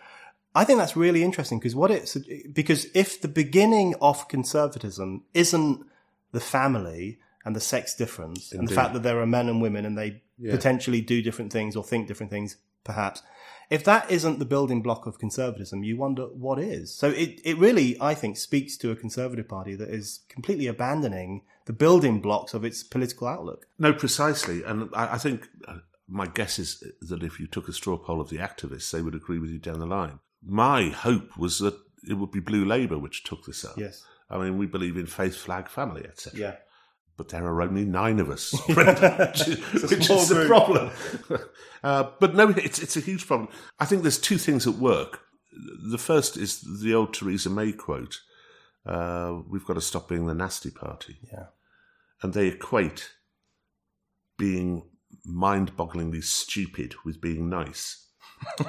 I 0.55 0.65
think 0.65 0.79
that's 0.79 0.97
really 0.97 1.23
interesting 1.25 1.59
because 1.59 1.75
what 1.75 1.91
it's 1.91 2.17
because 2.53 2.87
if 2.95 3.21
the 3.21 3.29
beginning 3.29 3.95
of 4.01 4.29
conservatism 4.29 5.25
isn't 5.35 5.85
the 6.33 6.41
family 6.41 7.19
and 7.45 7.57
the 7.57 7.61
sex 7.61 7.95
difference 7.95 8.53
and 8.53 8.69
the 8.69 8.75
fact 8.75 8.93
that 8.95 9.03
there 9.03 9.19
are 9.21 9.27
men 9.27 9.49
and 9.49 9.61
women 9.61 9.85
and 9.85 9.99
they 9.99 10.23
Yeah. 10.39 10.53
potentially 10.55 11.01
do 11.01 11.23
different 11.23 11.53
things 11.53 11.75
or 11.77 11.83
think 11.85 12.07
different 12.09 12.31
things, 12.31 12.57
perhaps. 12.85 13.23
If 13.71 13.85
that 13.85 14.11
isn't 14.11 14.39
the 14.39 14.45
building 14.45 14.83
block 14.83 15.07
of 15.07 15.19
conservatism, 15.19 15.83
you 15.83 15.97
wonder 15.97 16.25
what 16.27 16.59
is. 16.59 16.95
So 16.95 17.09
it, 17.09 17.41
it 17.45 17.59
really, 17.59 17.97
I 18.01 18.15
think, 18.15 18.37
speaks 18.37 18.77
to 18.79 18.91
a 18.91 18.97
conservative 18.97 19.49
party 19.49 19.75
that 19.77 19.89
is 19.91 20.21
completely 20.29 20.67
abandoning 20.67 21.43
the 21.67 21.73
building 21.73 22.21
blocks 22.21 22.55
of 22.55 22.65
its 22.65 22.83
political 22.83 23.27
outlook. 23.27 23.67
No, 23.79 23.93
precisely. 23.93 24.63
And 24.63 24.91
I, 24.95 25.15
I 25.15 25.19
think 25.19 25.49
uh, 25.67 25.79
my 26.09 26.27
guess 26.27 26.59
is 26.59 26.83
that 27.01 27.23
if 27.23 27.41
you 27.41 27.47
took 27.47 27.69
a 27.69 27.73
straw 27.73 27.97
poll 27.97 28.21
of 28.21 28.29
the 28.29 28.39
activists, 28.39 28.91
they 28.91 29.03
would 29.03 29.15
agree 29.15 29.39
with 29.39 29.51
you 29.51 29.59
down 29.59 29.79
the 29.79 29.87
line. 29.87 30.19
My 30.43 30.89
hope 30.89 31.37
was 31.39 31.59
that 31.61 31.75
it 32.09 32.15
would 32.15 32.31
be 32.31 32.41
Blue 32.41 32.65
Labour 32.65 32.99
which 32.99 33.25
took 33.25 33.47
this 33.47 33.65
up. 33.65 33.79
Yes. 33.79 34.05
I 34.29 34.39
mean, 34.39 34.59
we 34.59 34.67
believe 34.67 34.97
in 34.97 35.07
faith, 35.07 35.37
flag, 35.37 35.69
family, 35.69 36.05
etc. 36.05 36.41
Yeah. 36.41 36.57
But 37.17 37.29
there 37.29 37.45
are 37.45 37.63
only 37.63 37.85
nine 37.85 38.19
of 38.19 38.29
us, 38.29 38.53
which 38.67 38.77
is, 38.77 39.85
a 39.85 39.87
which 39.87 40.11
is 40.11 40.29
the 40.29 40.47
problem. 40.47 40.91
uh, 41.85 42.11
but 42.19 42.35
no, 42.35 42.49
it's, 42.51 42.81
it's 42.81 42.97
a 42.97 43.01
huge 43.01 43.27
problem. 43.27 43.49
I 43.79 43.85
think 43.85 44.03
there's 44.03 44.19
two 44.19 44.39
things 44.39 44.67
at 44.67 44.75
work. 44.75 45.21
The 45.89 45.99
first 45.99 46.37
is 46.37 46.61
the 46.83 46.93
old 46.95 47.15
Theresa 47.15 47.51
May 47.51 47.71
quote 47.73 48.21
uh, 48.85 49.39
We've 49.49 49.65
got 49.65 49.75
to 49.75 49.81
stop 49.81 50.09
being 50.09 50.27
the 50.27 50.35
nasty 50.35 50.71
party. 50.71 51.19
Yeah. 51.33 51.47
And 52.21 52.33
they 52.33 52.49
equate 52.49 53.11
being 54.37 54.83
mind 55.25 55.77
bogglingly 55.77 56.23
stupid 56.23 56.95
with 57.05 57.21
being 57.21 57.49
nice, 57.49 58.09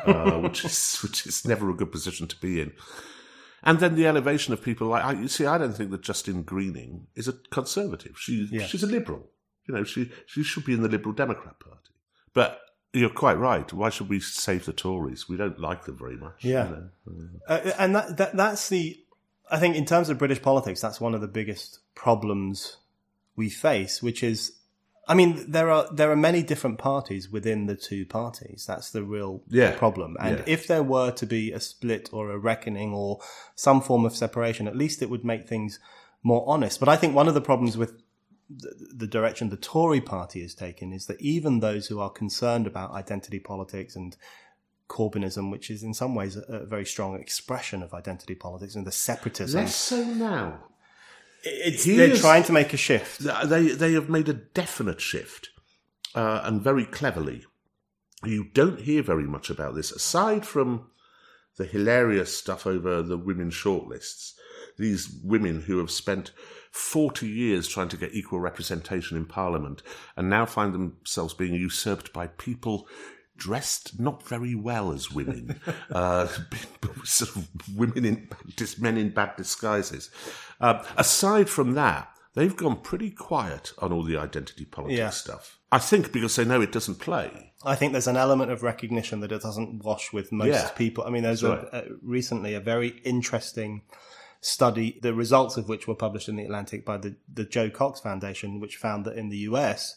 uh, 0.05 0.39
which, 0.39 0.65
is, 0.65 0.97
which 1.03 1.25
is 1.25 1.45
never 1.45 1.69
a 1.69 1.75
good 1.75 1.91
position 1.91 2.27
to 2.27 2.35
be 2.37 2.61
in. 2.61 2.73
And 3.65 3.79
then 3.79 3.95
the 3.95 4.05
elevation 4.07 4.53
of 4.53 4.61
people 4.61 4.87
like 4.87 5.03
I, 5.03 5.13
you 5.13 5.27
see, 5.27 5.45
I 5.45 5.57
don't 5.57 5.73
think 5.73 5.91
that 5.91 6.01
Justine 6.01 6.43
Greening 6.43 7.07
is 7.15 7.27
a 7.27 7.33
conservative. 7.33 8.15
She 8.17 8.47
Yeah. 8.51 8.65
she's 8.67 8.83
a 8.83 8.87
liberal. 8.87 9.27
You 9.67 9.73
know, 9.75 9.83
she 9.83 10.11
she 10.27 10.43
should 10.43 10.65
be 10.65 10.73
in 10.73 10.81
the 10.83 10.89
Liberal 10.89 11.13
Democrat 11.13 11.59
Party. 11.59 11.91
But 12.33 12.61
you're 12.93 13.09
quite 13.09 13.37
right. 13.39 13.71
Why 13.73 13.89
should 13.89 14.07
we 14.09 14.19
save 14.19 14.65
the 14.65 14.73
Tories? 14.73 15.27
We 15.27 15.35
don't 15.37 15.59
like 15.59 15.85
them 15.85 15.97
very 15.97 16.15
much. 16.15 16.43
you 16.43 16.51
Yeah. 16.53 16.63
know. 16.69 16.89
Uh, 17.47 17.71
and 17.79 17.95
that, 17.95 18.17
that 18.17 18.37
that's 18.37 18.69
the 18.69 18.99
I 19.49 19.57
think 19.59 19.75
in 19.75 19.85
terms 19.85 20.09
of 20.09 20.17
British 20.17 20.41
politics, 20.41 20.81
that's 20.81 21.01
one 21.01 21.13
of 21.15 21.21
the 21.21 21.27
biggest 21.27 21.79
problems 21.95 22.77
we 23.35 23.49
face, 23.49 24.01
which 24.01 24.23
is 24.23 24.53
I 25.07 25.13
mean, 25.13 25.51
there 25.51 25.69
are 25.69 25.87
there 25.93 26.11
are 26.11 26.15
many 26.15 26.41
different 26.43 26.77
parties 26.79 27.29
within 27.29 27.67
the 27.67 27.75
two 27.75 28.05
parties. 28.05 28.65
That's 28.67 28.89
the 28.89 29.03
real 29.03 29.43
Yeah. 29.49 29.77
problem. 29.77 30.17
And 30.19 30.37
Yeah. 30.39 30.43
if 30.47 30.65
there 30.67 30.83
were 30.83 31.11
to 31.11 31.25
be 31.25 31.51
a 31.51 31.59
split 31.59 32.09
or 32.11 32.31
a 32.31 32.37
reckoning 32.39 32.93
or 32.93 33.19
some 33.55 33.81
form 33.81 34.05
of 34.05 34.15
separation, 34.15 34.67
at 34.67 34.75
least 34.75 35.01
it 35.01 35.09
would 35.09 35.23
make 35.23 35.47
things 35.47 35.79
more 36.23 36.43
honest. 36.47 36.79
But 36.79 36.89
I 36.89 36.95
think 36.97 37.15
one 37.15 37.27
of 37.27 37.35
the 37.35 37.41
problems 37.41 37.77
with 37.77 38.01
the, 38.49 38.73
the 38.95 39.07
direction 39.07 39.49
the 39.49 39.57
Tory 39.57 40.01
party 40.01 40.41
has 40.41 40.53
taken 40.55 40.93
is 40.93 41.05
that 41.07 41.19
even 41.21 41.59
those 41.59 41.87
who 41.87 41.99
are 41.99 42.09
concerned 42.11 42.67
about 42.67 42.91
identity 42.91 43.39
politics 43.39 43.95
and 43.95 44.15
Corbynism, 44.87 45.49
which 45.51 45.71
is 45.71 45.81
in 45.83 45.93
some 45.93 46.13
ways 46.13 46.35
a, 46.37 46.41
a 46.41 46.65
very 46.65 46.85
strong 46.85 47.19
expression 47.19 47.81
of 47.81 47.93
identity 47.93 48.35
politics 48.35 48.75
and 48.75 48.85
the 48.85 48.91
separatism, 48.91 49.61
Less 49.61 49.75
so 49.75 50.03
now. 50.03 50.63
It's, 51.45 51.83
He 51.83 51.95
they're 51.97 52.11
is- 52.11 52.21
trying 52.21 52.43
to 52.43 52.51
make 52.51 52.73
a 52.73 52.77
shift. 52.77 53.19
They 53.45 53.69
they 53.69 53.93
have 53.93 54.09
made 54.09 54.27
a 54.29 54.33
definite 54.33 54.99
shift, 55.01 55.49
uh, 56.15 56.41
and 56.43 56.61
very 56.61 56.85
cleverly. 56.85 57.45
You 58.23 58.45
don't 58.53 58.81
hear 58.81 59.03
very 59.03 59.25
much 59.27 59.49
about 59.49 59.75
this 59.75 59.91
aside 59.91 60.45
from 60.45 60.87
the 61.57 61.65
hilarious 61.65 62.35
stuff 62.35 62.65
over 62.65 63.01
the 63.01 63.17
women 63.17 63.49
shortlists. 63.51 64.33
These 64.77 65.09
women 65.23 65.61
who 65.61 65.77
have 65.77 65.91
spent 65.91 66.31
40 66.71 67.27
years 67.27 67.67
trying 67.67 67.87
to 67.89 67.97
get 67.97 68.13
equal 68.13 68.39
representation 68.41 69.15
in 69.15 69.25
Parliament 69.25 69.81
and 70.17 70.29
now 70.29 70.45
find 70.45 70.73
themselves 70.73 71.33
being 71.33 71.53
usurped 71.53 72.11
by 72.11 72.27
people 72.27 72.87
dressed 73.37 73.99
not 73.99 74.27
very 74.27 74.55
well 74.55 74.91
as 74.91 75.11
women, 75.11 75.59
uh, 75.91 76.27
sort 77.03 77.35
of 77.35 77.47
women 77.75 78.05
in 78.05 78.27
men 78.79 78.97
in 78.97 79.09
bad 79.09 79.35
disguises. 79.35 80.09
Uh, 80.59 80.83
aside 80.97 81.49
from 81.49 81.73
that, 81.73 82.09
they've 82.33 82.55
gone 82.55 82.77
pretty 82.77 83.09
quiet 83.11 83.73
on 83.79 83.91
all 83.91 84.03
the 84.03 84.17
identity 84.17 84.65
politics 84.65 84.97
Yeah. 84.97 85.09
stuff. 85.09 85.59
I 85.71 85.79
think 85.79 86.11
because 86.11 86.35
they 86.35 86.45
know 86.45 86.61
it 86.61 86.71
doesn't 86.71 86.99
play. 86.99 87.51
I 87.65 87.75
think 87.75 87.91
there's 87.91 88.07
an 88.07 88.17
element 88.17 88.51
of 88.51 88.63
recognition 88.63 89.19
that 89.21 89.31
it 89.31 89.41
doesn't 89.41 89.83
wash 89.83 90.13
with 90.13 90.31
most 90.31 90.47
Yeah. 90.53 90.69
people. 90.69 91.03
I 91.03 91.09
mean, 91.09 91.23
there's 91.23 91.41
That's 91.41 91.73
a, 91.73 91.77
a, 91.77 91.83
recently 92.01 92.53
a 92.53 92.59
very 92.59 92.89
interesting 93.03 93.81
study, 94.41 94.99
the 95.01 95.13
results 95.13 95.57
of 95.57 95.67
which 95.67 95.87
were 95.87 95.95
published 95.95 96.29
in 96.29 96.35
the 96.35 96.43
Atlantic 96.43 96.85
by 96.85 96.97
the, 96.97 97.15
the 97.33 97.43
Jo 97.45 97.69
Cox 97.69 97.99
Foundation, 97.99 98.59
which 98.59 98.77
found 98.77 99.03
that 99.05 99.17
in 99.17 99.29
the 99.29 99.39
US, 99.49 99.95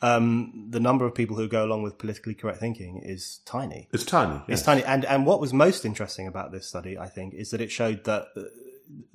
um, 0.00 0.66
the 0.70 0.80
number 0.80 1.04
of 1.04 1.14
people 1.14 1.36
who 1.36 1.48
go 1.48 1.64
along 1.64 1.82
with 1.82 1.98
politically 1.98 2.34
correct 2.34 2.58
thinking 2.58 3.02
is 3.04 3.40
tiny. 3.44 3.88
It's 3.92 4.04
tiny. 4.04 4.40
It's 4.46 4.62
tiny. 4.62 4.84
And, 4.84 5.04
and 5.04 5.26
what 5.26 5.40
was 5.40 5.52
most 5.52 5.84
interesting 5.84 6.26
about 6.26 6.52
this 6.52 6.66
study, 6.66 6.96
I 6.96 7.08
think, 7.08 7.34
is 7.34 7.50
that 7.50 7.60
it 7.60 7.72
showed 7.72 8.04
that 8.04 8.28
uh, 8.36 8.42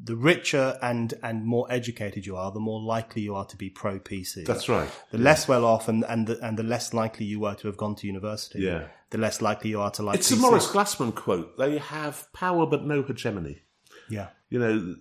the 0.04 0.16
richer 0.16 0.78
and, 0.82 1.14
and 1.24 1.46
more 1.46 1.68
educated 1.70 2.26
you 2.26 2.36
are, 2.36 2.52
the 2.52 2.60
more 2.60 2.82
likely 2.82 3.22
you 3.22 3.34
are 3.34 3.46
to 3.46 3.56
be 3.56 3.70
pro 3.70 4.00
PC. 4.00 4.46
That's 4.46 4.68
right. 4.68 4.90
The 5.12 5.18
less 5.18 5.48
well 5.48 5.64
off 5.64 5.88
and, 5.88 6.04
and, 6.04 6.28
the, 6.28 6.40
and 6.46 6.58
the 6.58 6.64
less 6.64 6.94
likely 6.94 7.26
you 7.26 7.40
were 7.40 7.56
to 7.56 7.68
have 7.68 7.78
gone 7.78 7.96
to 7.96 8.08
university. 8.08 8.60
Yeah. 8.60 8.88
The 9.12 9.20
less 9.20 9.42
likely 9.42 9.70
you 9.70 9.80
are 9.80 9.92
to 9.92 10.04
like 10.04 10.20
It's 10.20 10.32
a 10.32 10.36
PC. 10.36 10.42
Maurice 10.42 10.68
Glasman 10.68 11.16
quote. 11.16 11.58
They 11.58 11.78
have 11.78 12.32
power 12.34 12.66
but 12.66 12.84
no 12.84 13.04
hegemony. 13.04 13.62
Yeah. 14.10 14.30
You 14.50 14.60
know, 14.60 14.96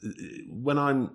when 0.48 0.78
I'm 0.78 1.10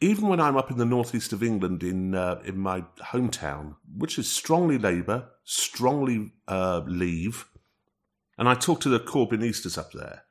even 0.00 0.28
when 0.28 0.40
I'm 0.40 0.56
up 0.56 0.70
in 0.70 0.78
the 0.78 0.84
northeast 0.86 1.32
of 1.32 1.42
England 1.42 1.82
in 1.82 2.14
uh, 2.14 2.40
in 2.44 2.58
my 2.58 2.84
hometown, 3.12 3.76
which 3.96 4.18
is 4.18 4.30
strongly 4.30 4.78
Labour, 4.78 5.28
strongly 5.44 6.32
uh, 6.48 6.82
Leave, 6.86 7.46
and 8.38 8.48
I 8.48 8.54
talk 8.54 8.80
to 8.80 8.88
the 8.88 9.00
Corbynistas 9.00 9.76
up 9.76 9.92
there, 9.92 10.22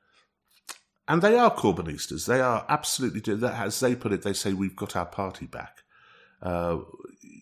and 1.07 1.21
they 1.21 1.37
are 1.37 1.53
Corbynistas. 1.53 2.25
They 2.25 2.41
are 2.41 2.65
absolutely, 2.67 3.21
as 3.47 3.79
they 3.79 3.95
put 3.95 4.11
it, 4.11 4.23
they 4.23 4.33
say 4.33 4.53
we've 4.53 4.75
got 4.75 4.95
our 4.95 5.05
party 5.05 5.45
back. 5.45 5.77
Uh, 6.41 6.79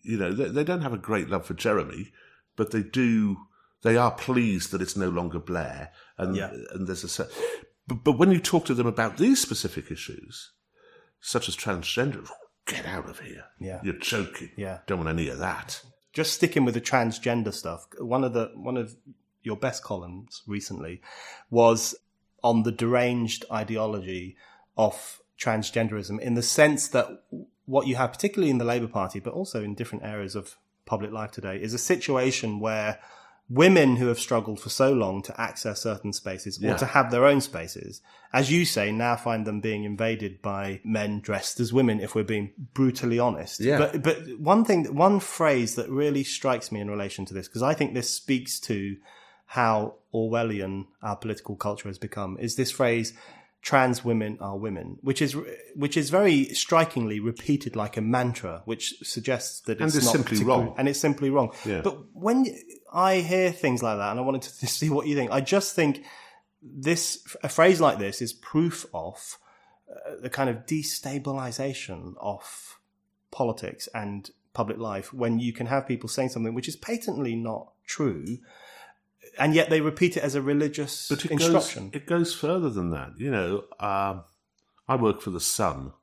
you 0.03 0.17
know, 0.17 0.33
they, 0.33 0.49
they 0.49 0.63
don't 0.63 0.81
have 0.81 0.93
a 0.93 0.97
great 0.97 1.29
love 1.29 1.45
for 1.45 1.53
Jeremy, 1.53 2.11
but 2.55 2.71
they 2.71 2.83
do. 2.83 3.37
They 3.83 3.95
are 3.95 4.11
pleased 4.11 4.71
that 4.71 4.81
it's 4.81 4.97
no 4.97 5.09
longer 5.09 5.39
Blair, 5.39 5.91
and 6.17 6.35
Yeah. 6.35 6.51
and 6.71 6.87
there's 6.87 7.19
a. 7.19 7.27
But, 7.87 8.03
but 8.03 8.17
when 8.17 8.31
you 8.31 8.39
talk 8.39 8.65
to 8.65 8.73
them 8.73 8.87
about 8.87 9.17
these 9.17 9.39
specific 9.41 9.91
issues, 9.91 10.51
such 11.21 11.49
as 11.49 11.55
transgender, 11.55 12.27
get 12.65 12.85
out 12.85 13.09
of 13.09 13.19
here. 13.19 13.45
Yeah. 13.59 13.79
You're 13.83 13.95
joking. 13.99 14.51
Yeah. 14.55 14.79
Don't 14.87 14.99
want 14.99 15.09
any 15.09 15.29
of 15.29 15.39
that. 15.39 15.81
just 16.17 16.33
sticking 16.33 16.65
with 16.65 16.73
the 16.73 16.81
transgender 16.81 17.53
stuff, 17.53 17.85
one 17.99 18.23
of 18.23 18.33
the 18.33 18.49
one 18.55 18.75
of 18.75 18.95
your 19.43 19.55
best 19.55 19.83
columns 19.83 20.41
recently 20.47 20.99
was 21.51 21.93
on 22.43 22.63
the 22.63 22.71
deranged 22.71 23.45
ideology 23.51 24.35
of 24.75 25.21
transgenderism 25.39 26.19
in 26.19 26.33
the 26.33 26.41
sense 26.41 26.87
that 26.87 27.23
what 27.65 27.85
you 27.85 27.95
have, 27.97 28.11
particularly 28.11 28.49
in 28.49 28.57
the 28.57 28.65
Labour 28.65 28.87
Party, 28.87 29.19
but 29.19 29.31
also 29.33 29.61
in 29.63 29.75
different 29.75 30.03
areas 30.03 30.35
of 30.35 30.57
public 30.87 31.11
life 31.11 31.29
today, 31.29 31.57
is 31.61 31.75
a 31.75 31.77
situation 31.93 32.59
where 32.59 32.99
women 33.49 33.95
who 33.95 34.07
have 34.07 34.19
struggled 34.19 34.59
for 34.59 34.69
so 34.69 34.91
long 34.91 35.21
to 35.21 35.39
access 35.39 35.81
certain 35.81 36.11
spaces 36.11 36.61
or 36.61 36.67
Yeah. 36.67 36.77
to 36.77 36.85
have 36.85 37.11
their 37.11 37.25
own 37.25 37.39
spaces, 37.39 38.01
as 38.33 38.51
you 38.51 38.65
say, 38.65 38.91
now 38.91 39.15
find 39.15 39.47
them 39.47 39.61
being 39.61 39.85
invaded 39.85 40.41
by 40.41 40.81
men 40.83 41.21
dressed 41.21 41.59
as 41.61 41.71
women, 41.71 42.01
if 42.01 42.13
we're 42.13 42.23
being 42.23 42.51
brutally 42.73 43.19
honest. 43.19 43.61
Yeah. 43.61 43.77
But, 43.77 44.03
but 44.03 44.17
one 44.39 44.65
thing, 44.65 44.93
one 44.93 45.21
phrase 45.21 45.75
that 45.75 45.89
really 45.89 46.25
strikes 46.25 46.73
me 46.73 46.81
in 46.81 46.89
relation 46.89 47.25
to 47.25 47.33
this, 47.33 47.47
because 47.47 47.63
I 47.63 47.73
think 47.73 47.93
this 47.93 48.09
speaks 48.13 48.59
to 48.61 48.97
how 49.45 49.95
Orwellian 50.13 50.87
our 51.01 51.15
political 51.15 51.55
culture 51.55 51.87
has 51.87 51.97
become, 51.97 52.37
is 52.39 52.57
this 52.57 52.69
phrase, 52.71 53.13
trans 53.61 54.03
women 54.03 54.37
are 54.39 54.57
women, 54.57 54.97
which 55.01 55.21
is 55.21 55.35
which 55.75 55.97
is 55.97 56.09
very 56.09 56.45
strikingly 56.45 57.19
repeated 57.19 57.75
like 57.75 57.97
a 57.97 58.01
mantra, 58.01 58.61
which 58.65 58.95
suggests 59.03 59.61
that 59.61 59.81
it's 59.81 59.95
it's 59.95 60.05
not 60.05 60.13
simply 60.13 60.43
wrong. 60.43 60.73
and 60.77 60.87
it's 60.87 60.99
simply 60.99 61.29
wrong. 61.29 61.51
Yeah. 61.65 61.81
But 61.81 61.97
when 62.13 62.45
I 62.93 63.17
hear 63.17 63.51
things 63.51 63.83
like 63.83 63.97
that, 63.97 64.11
and 64.11 64.19
I 64.19 64.23
wanted 64.23 64.43
to 64.43 64.67
see 64.67 64.89
what 64.89 65.07
you 65.07 65.15
think, 65.15 65.31
I 65.31 65.41
just 65.41 65.75
think 65.75 66.03
this 66.61 67.35
a 67.43 67.49
phrase 67.49 67.81
like 67.81 67.99
this 67.99 68.21
is 68.21 68.33
proof 68.33 68.85
of 68.93 69.37
uh, 69.89 70.15
the 70.21 70.29
kind 70.29 70.49
of 70.49 70.65
destabilization 70.65 72.13
of 72.19 72.79
politics 73.31 73.87
and 73.93 74.31
public 74.53 74.79
life 74.79 75.13
when 75.13 75.39
you 75.39 75.53
can 75.53 75.67
have 75.67 75.87
people 75.87 76.09
saying 76.09 76.29
something 76.29 76.53
which 76.53 76.67
is 76.67 76.75
patently 76.75 77.35
not 77.35 77.71
true 77.85 78.39
and 79.39 79.53
yet 79.53 79.69
they 79.69 79.81
repeat 79.81 80.17
it 80.17 80.23
as 80.23 80.35
a 80.35 80.41
religious 80.41 81.07
But 81.09 81.25
it 81.25 81.31
instruction 81.31 81.89
goes 81.89 82.01
it 82.01 82.05
goes 82.07 82.33
further 82.33 82.69
than 82.69 82.91
that. 82.91 83.13
You 83.17 83.31
know, 83.31 83.63
um, 83.79 84.23
I 84.87 84.95
work 84.95 85.21
for 85.21 85.29
the 85.31 85.39
Sun 85.39 85.93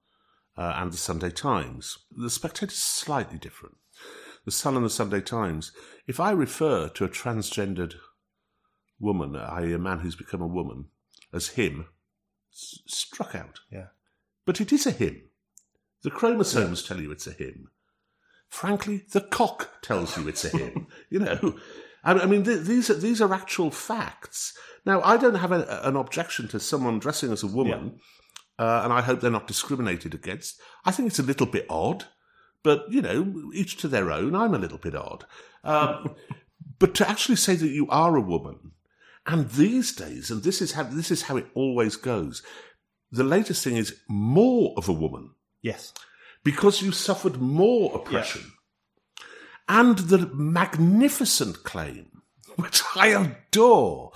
uh, 0.57 0.75
and 0.77 0.93
the 0.93 0.97
Sunday 0.97 1.31
Times. 1.31 1.99
The 2.17 2.31
Spectator 2.31 2.71
is 2.73 2.79
slightly 2.79 3.39
different. 3.39 3.77
The 4.45 4.51
Sun 4.51 4.77
and 4.77 4.85
the 4.85 4.91
Sunday 4.91 5.21
Times. 5.21 5.73
If 6.07 6.21
I 6.21 6.31
refer 6.31 6.89
to 6.89 7.05
a 7.05 7.09
transgendered 7.09 7.95
woman, 9.01 9.37
i.e., 9.37 9.73
a 9.73 9.79
man 9.79 10.01
who's 10.01 10.17
become 10.17 10.43
a 10.43 10.47
woman, 10.47 10.87
as 11.33 11.49
him, 11.49 11.87
s- 12.53 12.81
struck 12.87 13.35
out. 13.35 13.61
yeah 13.71 13.87
But 14.45 14.61
it 14.61 14.73
is 14.73 14.87
a 14.87 14.91
him. 14.91 15.23
The 16.03 16.11
chromosomes 16.11 16.83
tell 16.83 17.01
you 17.01 17.11
it's 17.11 17.27
a 17.27 17.33
him. 17.33 17.71
Frankly, 18.49 19.03
the 19.11 19.23
cock 19.23 19.81
tells 19.83 20.17
you 20.17 20.29
it's 20.29 20.45
a 20.45 20.51
him. 20.57 20.87
you 21.11 21.19
know, 21.19 21.57
I 22.05 22.13
I 22.13 22.27
mean, 22.27 22.45
th- 22.45 22.63
these 22.63 22.91
are 22.91 22.95
these 22.95 23.21
are 23.21 23.33
actual 23.33 23.71
facts. 23.71 24.57
Now, 24.87 25.01
I 25.03 25.17
don't 25.17 25.37
have 25.37 25.53
a, 25.53 25.81
an 25.85 25.97
objection 25.97 26.49
to 26.49 26.61
someone 26.61 26.99
dressing 26.99 27.33
as 27.33 27.43
a 27.43 27.47
woman, 27.47 27.99
uh, 28.59 28.83
and 28.85 28.93
I 28.93 29.01
hope 29.01 29.21
they're 29.21 29.31
not 29.31 29.47
discriminated 29.47 30.15
against. 30.15 30.61
I 30.85 30.91
think 30.91 31.09
it's 31.09 31.19
a 31.19 31.25
little 31.25 31.47
bit 31.47 31.67
odd, 31.71 32.05
but 32.63 32.85
you 32.91 33.01
know, 33.01 33.51
each 33.55 33.77
to 33.79 33.89
their 33.89 34.11
own. 34.11 34.35
I'm 34.35 34.55
a 34.55 34.59
little 34.59 34.79
bit 34.79 34.95
odd, 34.95 35.25
um, 35.63 36.15
but 36.79 36.95
to 36.97 37.09
actually 37.09 37.37
say 37.37 37.57
that 37.57 37.69
you 37.69 37.89
are 37.89 38.17
a 38.17 38.21
woman, 38.21 38.73
and 39.27 39.51
these 39.51 39.93
days, 39.93 40.31
and 40.31 40.43
this 40.43 40.61
is 40.61 40.73
how 40.73 40.85
this 40.85 41.11
is 41.11 41.23
how 41.23 41.37
it 41.37 41.47
always 41.55 41.97
goes. 41.97 42.43
The 43.11 43.25
latest 43.25 43.63
thing 43.63 43.77
is 43.77 44.01
more 44.09 44.75
of 44.77 44.89
a 44.89 44.93
woman 44.93 45.31
yes 45.63 45.93
because 46.45 46.83
you 46.83 46.93
suffered 46.93 47.41
more 47.41 47.95
oppression. 47.97 48.53
And 49.69 49.99
the 49.99 50.31
magnificent 50.35 51.65
claim, 51.65 52.23
which 52.57 52.83
I 52.95 53.09
adore, 53.09 54.13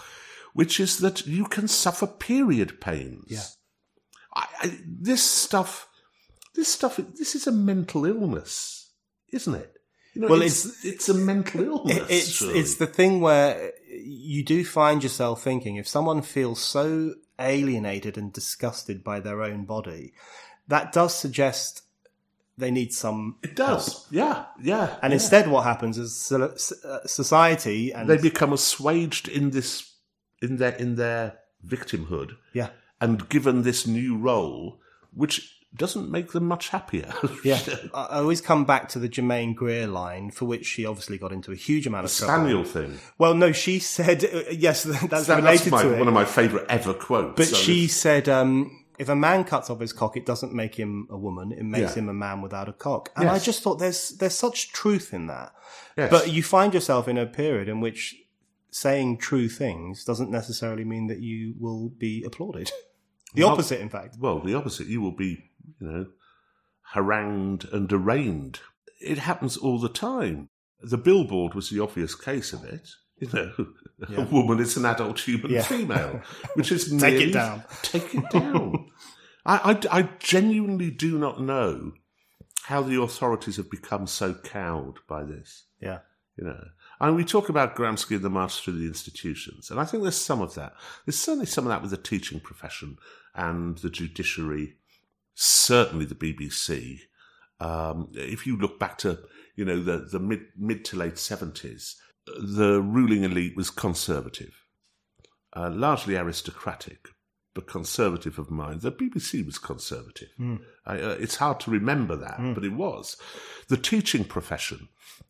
which 0.53 0.79
is 0.79 0.99
that 0.99 1.27
you 1.27 1.47
can 1.47 1.69
suffer 1.69 2.07
period 2.07 2.81
pains. 2.81 3.25
Yeah. 3.29 3.45
I, 4.35 4.47
I, 4.61 4.79
this 4.87 5.23
stuff, 5.23 5.89
this 6.55 6.69
stuff, 6.69 6.97
this 6.97 7.35
is 7.35 7.47
a 7.47 7.53
mental 7.53 8.05
illness, 8.05 8.93
isn't 9.33 9.55
it? 9.55 9.75
You 10.15 10.23
know, 10.23 10.29
Well, 10.29 10.43
it's, 10.43 10.85
it's 10.85 11.09
a 11.09 11.15
mental 11.15 11.63
illness. 11.65 12.07
It's 12.11 12.29
surely. 12.29 12.59
it's 12.59 12.75
the 12.77 12.87
thing 12.87 13.21
where 13.21 13.73
you 13.91 14.45
do 14.45 14.65
find 14.65 15.03
yourself 15.03 15.43
thinking 15.43 15.77
if 15.77 15.89
someone 15.89 16.23
feels 16.23 16.61
so 16.61 17.15
alienated 17.39 18.19
and 18.19 18.33
disgusted 18.33 19.05
by 19.05 19.21
their 19.21 19.43
own 19.43 19.65
body 19.65 20.13
that 20.69 20.93
does 20.93 21.15
suggest 21.15 21.83
they 22.59 22.71
need 22.71 22.93
some 22.93 23.37
it 23.43 23.55
does. 23.57 24.07
Yeah, 24.11 24.45
yeah. 24.61 24.97
and 25.03 25.11
yeah. 25.13 25.15
instead 25.15 25.49
what 25.49 25.65
happens 25.65 25.97
is 25.97 26.33
uh, 26.33 27.07
society 27.07 27.93
and 27.93 28.09
they 28.09 28.19
become 28.19 28.53
assuaged 28.53 29.29
in 29.29 29.51
this, 29.51 29.95
in 30.43 30.57
their, 30.57 30.73
in 30.73 30.97
their 30.97 31.39
victimhood. 31.67 32.33
yeah 32.53 32.71
and 33.01 33.29
given 33.29 33.63
this 33.63 33.87
new 33.87 34.17
role, 34.17 34.81
which 35.15 35.55
doesn't 35.77 36.11
make 36.11 36.33
them 36.33 36.47
much 36.47 36.71
happier. 36.71 37.13
Yeah, 37.45 37.61
I 37.95 38.19
always 38.19 38.41
come 38.41 38.65
back 38.65 38.89
to 38.91 38.99
the 38.99 39.09
Germaine 39.09 39.55
Greer 39.55 39.87
line, 39.87 40.31
for 40.33 40.47
which 40.47 40.67
she 40.67 40.85
obviously 40.85 41.19
got 41.19 41.31
into 41.33 41.53
a 41.53 41.55
huge 41.55 41.87
amount 41.87 42.07
of 42.07 42.13
trouble. 42.13 42.35
Spaniel 42.35 42.65
thing. 42.65 42.99
Well, 43.19 43.35
no, 43.35 43.53
she 43.53 43.79
said 43.79 44.25
uh, 44.25 44.43
yes. 44.51 44.83
That's 44.83 45.27
That- 45.29 45.37
related 45.37 45.71
that's 45.71 45.71
my, 45.71 45.83
to 45.83 45.95
it. 45.95 45.99
one 45.99 46.09
of 46.09 46.15
my 46.15 46.25
favourite 46.25 46.67
ever 46.69 46.95
quotes. 46.95 47.37
but 47.37 47.47
So 47.49 47.57
she 47.57 47.87
said, 47.87 48.29
um, 48.29 48.85
if 48.99 49.09
a 49.09 49.17
man 49.17 49.45
cuts 49.45 49.71
off 49.71 49.81
his 49.81 49.93
cock, 49.93 50.17
it 50.17 50.27
doesn't 50.27 50.53
make 50.53 50.75
him 50.75 51.07
a 51.11 51.17
woman; 51.17 51.53
it 51.53 51.63
makes 51.65 51.95
Yeah. 51.97 52.03
him 52.03 52.09
a 52.09 52.15
man 52.15 52.41
without 52.43 52.69
a 52.69 52.73
cock. 52.73 53.11
And 53.17 53.29
I 53.29 53.39
just 53.39 53.63
thought 53.63 53.79
there's 53.79 54.11
there's 54.19 54.35
such 54.35 54.73
truth 54.73 55.15
in 55.15 55.27
that. 55.29 55.53
Yes. 55.97 56.11
But 56.11 56.33
you 56.33 56.43
find 56.43 56.75
yourself 56.75 57.09
in 57.09 57.17
a 57.19 57.27
period 57.27 57.69
in 57.69 57.81
which 57.81 58.17
saying 58.71 59.19
true 59.19 59.49
things 59.49 60.05
doesn't 60.05 60.31
necessarily 60.31 60.85
mean 60.85 61.07
that 61.07 61.21
you 61.21 61.55
will 61.59 61.89
be 61.91 62.23
applauded. 62.25 62.71
The 63.35 63.43
Well- 63.43 63.53
opposite, 63.53 63.81
in 63.83 63.91
fact. 63.91 64.17
well, 64.19 64.41
the 64.41 64.55
opposite. 64.55 64.87
You 64.87 65.03
will 65.03 65.13
be, 65.27 65.51
you 65.81 65.87
know, 65.87 66.07
harangued 66.95 67.67
and 67.73 67.93
arraigned. 67.93 68.61
It 69.01 69.19
happens 69.19 69.57
all 69.57 69.79
the 69.79 69.89
time. 69.89 70.49
The 70.81 70.97
billboard 70.99 71.55
was 71.55 71.69
the 71.71 71.81
obvious 71.81 72.15
case 72.15 72.53
of 72.55 72.65
it. 72.65 72.89
You 73.21 73.29
know, 73.33 73.67
a 74.17 74.23
woman 74.27 74.61
is 74.61 74.77
an 74.77 74.85
adult 74.85 75.19
human 75.21 75.51
Yeah. 75.51 75.63
female, 75.63 76.23
which 76.55 76.71
is 76.73 76.91
Take 76.99 77.21
it 77.21 77.33
down. 77.33 77.65
Take 77.83 78.15
it 78.15 78.31
down. 78.31 78.89
I, 79.45 79.79
I, 79.93 79.99
I 79.99 80.03
genuinely 80.19 80.91
do 80.91 81.19
not 81.19 81.41
know 81.41 81.93
how 82.65 82.83
the 82.83 83.01
authorities 83.01 83.57
have 83.57 83.71
become 83.71 84.07
so 84.07 84.35
cowed 84.35 84.99
by 85.09 85.25
this. 85.25 85.65
Yeah. 85.81 86.01
You 86.37 86.45
know, 86.45 86.65
and 87.01 87.17
we 87.17 87.25
talk 87.25 87.49
about 87.49 87.75
Gramsci 87.75 88.15
and 88.15 88.23
the 88.25 88.31
march 88.31 88.61
through 88.61 88.79
the 88.79 88.87
institutions, 88.87 89.71
and 89.73 89.81
I 89.81 89.85
think 89.85 90.05
there's 90.05 90.15
some 90.17 90.41
of 90.41 90.55
that. 90.55 90.75
There's 91.05 91.19
certainly 91.19 91.47
some 91.47 91.65
of 91.65 91.71
that 91.71 91.83
with 91.83 91.91
the 91.91 91.97
teaching 91.97 92.39
profession 92.39 92.97
and 93.35 93.77
the 93.79 93.91
judiciary, 93.91 94.77
certainly 95.35 96.05
the 96.05 96.15
BBC. 96.15 97.01
Um, 97.59 98.11
if 98.15 98.47
you 98.47 98.57
look 98.57 98.79
back 98.79 98.99
to 98.99 99.19
you 99.57 99.65
know 99.65 99.83
the 99.83 99.99
the 99.99 100.21
mid 100.21 100.43
mid 100.57 100.85
to 100.87 100.97
late 100.97 101.19
seventies, 101.19 101.97
the 102.41 102.81
ruling 102.83 103.25
elite 103.25 103.57
was 103.57 103.71
conservative, 103.71 104.55
uh, 105.55 105.71
largely 105.71 106.17
aristocratic, 106.17 107.09
but 107.55 107.67
conservative 107.67 108.39
of 108.39 108.51
mind. 108.51 108.83
The 108.83 108.93
BBC 108.93 109.45
was 109.45 109.59
conservative. 109.59 110.29
I, 110.87 111.01
uh, 111.01 111.17
it's 111.19 111.37
hard 111.37 111.61
to 111.61 111.71
remember 111.71 112.17
that, 112.17 112.39
but 112.55 112.65
it 112.65 112.73
was. 112.73 113.17
The 113.69 113.77
teaching 113.77 114.25
profession. 114.25 114.89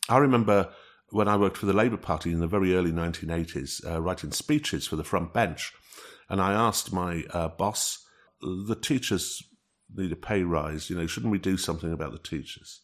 I 0.08 0.18
remember 0.18 0.70
when 1.10 1.28
I 1.28 1.36
worked 1.36 1.56
for 1.56 1.66
the 1.66 1.72
Labour 1.72 1.96
Party 1.96 2.32
in 2.32 2.40
the 2.40 2.46
very 2.46 2.74
early 2.74 2.92
1980s, 2.92 3.86
uh, 3.90 4.00
writing 4.00 4.32
speeches 4.32 4.86
for 4.86 4.96
the 4.96 5.04
front 5.04 5.32
bench, 5.32 5.72
and 6.28 6.40
I 6.40 6.52
asked 6.52 6.92
my 6.92 7.24
uh, 7.30 7.48
boss, 7.48 8.04
"The 8.40 8.76
teachers 8.80 9.42
need 9.94 10.12
a 10.12 10.16
pay 10.16 10.42
rise. 10.42 10.90
You 10.90 10.96
know, 10.96 11.06
shouldn't 11.06 11.32
we 11.32 11.38
do 11.38 11.56
something 11.56 11.92
about 11.92 12.12
the 12.12 12.18
teachers?" 12.18 12.82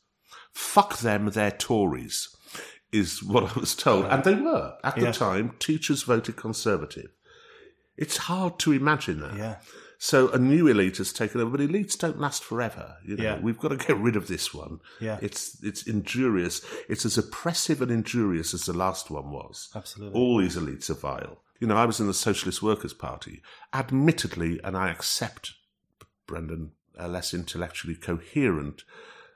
Fuck 0.52 0.98
them, 0.98 1.30
they're 1.30 1.50
Tories, 1.50 2.28
is 2.94 3.22
what 3.22 3.44
I 3.56 3.60
was 3.60 3.74
told, 3.74 4.04
and 4.06 4.22
they 4.24 4.34
were 4.34 4.76
at 4.84 4.94
the 4.96 5.02
Yeah. 5.02 5.12
time. 5.12 5.54
Teachers 5.58 6.02
voted 6.04 6.36
Conservative. 6.36 7.10
It's 7.96 8.16
hard 8.16 8.58
to 8.60 8.72
imagine 8.72 9.20
that. 9.20 9.36
Yeah. 9.36 9.56
So 9.98 10.28
a 10.30 10.38
new 10.38 10.66
elite 10.66 10.98
has 10.98 11.12
taken 11.12 11.40
over, 11.40 11.56
but 11.56 11.60
elites 11.68 11.96
don't 11.98 12.20
last 12.20 12.42
forever. 12.44 12.96
You 13.04 13.16
know, 13.16 13.24
Yeah. 13.24 13.40
we've 13.40 13.58
got 13.58 13.68
to 13.68 13.76
get 13.76 13.96
rid 13.98 14.16
of 14.16 14.26
this 14.26 14.52
one. 14.52 14.80
Yeah. 15.00 15.18
It's 15.22 15.62
it's 15.62 15.82
injurious. 15.84 16.60
It's 16.88 17.04
as 17.06 17.16
oppressive 17.16 17.80
and 17.80 17.90
injurious 17.90 18.52
as 18.54 18.64
the 18.66 18.72
last 18.72 19.10
one 19.10 19.30
was. 19.30 19.68
Absolutely. 19.74 20.18
All 20.20 20.38
these 20.38 20.56
elites 20.56 20.90
are 20.90 20.94
vile. 20.94 21.42
You 21.60 21.68
know, 21.68 21.76
I 21.76 21.86
was 21.86 22.00
in 22.00 22.06
the 22.08 22.14
Socialist 22.14 22.62
Workers' 22.62 22.92
Party, 22.92 23.42
admittedly, 23.72 24.60
and 24.64 24.76
I 24.76 24.90
accept, 24.90 25.54
Brendan, 26.26 26.72
a 26.98 27.08
less 27.08 27.32
intellectually 27.32 27.94
coherent 27.94 28.82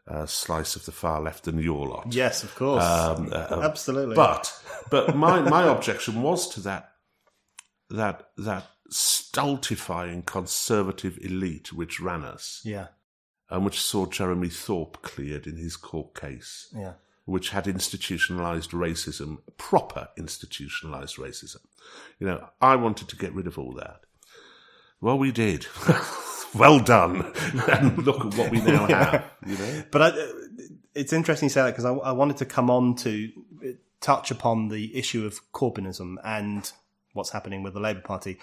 uh, 0.09 0.27
slice 0.27 0.75
of 0.77 0.85
the 0.87 0.93
far 0.93 1.21
left 1.21 1.45
than 1.45 1.59
your 1.59 1.87
lot. 1.87 2.15
Yes, 2.15 2.43
of 2.43 2.55
course. 2.55 2.83
Um, 2.83 3.31
uh, 3.33 3.61
Absolutely. 3.63 4.17
But 4.17 4.53
but 4.91 5.15
my 5.17 5.41
my 5.41 5.65
objection 5.65 6.23
was 6.23 6.49
to 6.55 6.61
that 6.63 6.93
that 7.91 8.31
that 8.37 8.67
stultifying 8.91 10.23
conservative 10.23 11.19
elite 11.21 11.73
which 11.73 12.01
ran 12.01 12.23
us 12.25 12.63
yeah. 12.65 12.87
and 13.51 13.65
which 13.65 13.81
saw 13.81 14.07
Jeremy 14.07 14.49
Thorpe 14.49 15.03
cleared 15.03 15.47
in 15.47 15.57
his 15.57 15.77
court 15.77 16.15
case, 16.19 16.69
Yeah. 16.75 16.95
which 17.27 17.51
had 17.51 17.67
institutionalized 17.67 18.71
racism, 18.71 19.39
proper 19.59 20.09
institutionalized 20.17 21.17
racism. 21.17 21.61
You 22.19 22.29
know, 22.29 22.49
I 22.61 22.77
wanted 22.77 23.09
to 23.09 23.17
get 23.17 23.35
rid 23.35 23.47
of 23.47 23.59
all 23.59 23.73
that. 23.75 24.01
Well, 25.01 25.19
we 25.19 25.33
did. 25.33 25.67
well 26.55 26.79
done. 26.79 27.33
and 27.69 27.99
look 27.99 28.25
at 28.25 28.35
what 28.35 28.51
we 28.51 28.61
now 28.61 28.87
have. 28.89 29.31
You 29.47 29.57
know. 29.57 29.83
But 29.91 30.03
I, 30.03 30.33
it's 30.95 31.13
interesting 31.13 31.47
you 31.47 31.51
say 31.51 31.63
that 31.63 31.71
because 31.71 31.85
I, 31.85 31.93
I 31.93 32.13
wanted 32.13 32.39
to 32.39 32.45
come 32.45 32.71
on 32.71 32.95
to 32.97 33.31
touch 34.01 34.31
upon 34.31 34.69
the 34.69 34.97
issue 34.97 35.27
of 35.27 35.41
Corbynism 35.53 36.17
and 36.25 36.71
what's 37.13 37.31
happening 37.31 37.63
with 37.63 37.75
the 37.75 37.81
Labour 37.81 38.01
Party, 38.01 38.39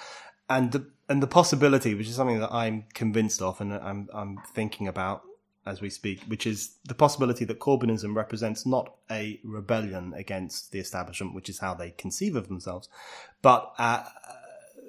and 0.50 0.72
the 0.72 0.88
and 1.08 1.22
the 1.22 1.28
possibility, 1.28 1.94
which 1.94 2.08
is 2.08 2.16
something 2.16 2.40
that 2.40 2.52
I'm 2.52 2.86
convinced 2.94 3.42
of, 3.42 3.62
and 3.62 3.74
I'm 3.74 4.10
I'm 4.14 4.40
thinking 4.54 4.88
about 4.88 5.24
as 5.66 5.82
we 5.82 5.90
speak, 5.90 6.22
which 6.28 6.46
is 6.46 6.76
the 6.86 6.94
possibility 6.94 7.44
that 7.44 7.60
Corbynism 7.60 8.16
represents 8.16 8.68
not 8.68 8.94
a 9.10 9.40
rebellion 9.44 10.14
against 10.16 10.72
the 10.72 10.80
establishment, 10.80 11.34
which 11.34 11.50
is 11.50 11.58
how 11.58 11.74
they 11.74 11.90
conceive 11.92 12.36
of 12.36 12.48
themselves, 12.48 12.88
but 13.42 13.74
uh, 13.80 14.04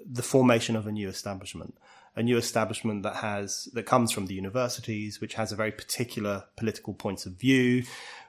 the 0.05 0.23
formation 0.23 0.77
of 0.77 0.87
a 0.87 0.93
new 0.93 1.09
establishment 1.09 1.77
a 2.17 2.23
new 2.23 2.37
establishment 2.37 3.03
that 3.03 3.17
has 3.17 3.69
that 3.75 3.85
comes 3.85 4.11
from 4.11 4.27
the 4.27 4.35
universities, 4.35 5.21
which 5.21 5.35
has 5.35 5.53
a 5.53 5.57
very 5.57 5.71
particular 5.71 6.45
political 6.57 6.95
points 6.95 7.27
of 7.27 7.35
view, 7.35 7.85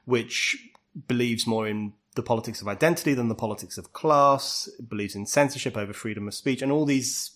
which 0.06 0.70
believes 1.08 1.48
more 1.48 1.68
in 1.68 1.94
the 2.16 2.24
politics 2.24 2.62
of 2.62 2.68
identity 2.68 3.14
than 3.14 3.30
the 3.30 3.36
politics 3.36 3.78
of 3.78 3.94
class, 3.94 4.70
believes 4.88 5.16
in 5.16 5.26
censorship 5.26 5.78
over 5.78 5.94
freedom 5.94 6.28
of 6.28 6.34
speech, 6.34 6.62
and 6.62 6.72
all 6.72 6.86
these 6.86 7.32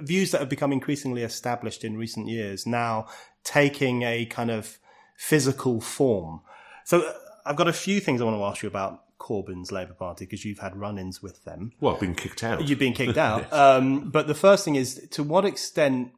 views 0.00 0.30
that 0.30 0.40
have 0.40 0.48
become 0.48 0.72
increasingly 0.72 1.22
established 1.22 1.84
in 1.84 1.96
recent 1.96 2.28
years 2.28 2.64
now 2.64 3.06
taking 3.42 4.02
a 4.02 4.24
kind 4.26 4.50
of 4.50 4.78
physical 5.16 5.80
form. 5.80 6.40
So 6.84 7.00
uh, 7.00 7.12
I've 7.44 7.56
got 7.56 7.68
a 7.68 7.72
few 7.72 8.00
things 8.00 8.20
I 8.20 8.24
want 8.24 8.36
to 8.36 8.44
ask 8.44 8.62
you 8.62 8.68
about 8.68 9.01
Corbyn's 9.22 9.70
Labour 9.70 9.94
Party 9.94 10.24
because 10.24 10.44
you've 10.44 10.58
had 10.58 10.76
run-ins 10.76 11.22
with 11.22 11.44
them. 11.44 11.72
Well, 11.80 11.96
being 11.96 12.16
kicked 12.16 12.42
out. 12.42 12.66
You've 12.66 12.80
been 12.80 12.92
kicked 12.92 13.16
out. 13.30 13.50
um, 13.52 14.10
but 14.10 14.26
the 14.26 14.34
first 14.34 14.64
thing 14.64 14.74
is 14.74 15.06
to 15.12 15.22
what 15.22 15.44
extent, 15.44 16.10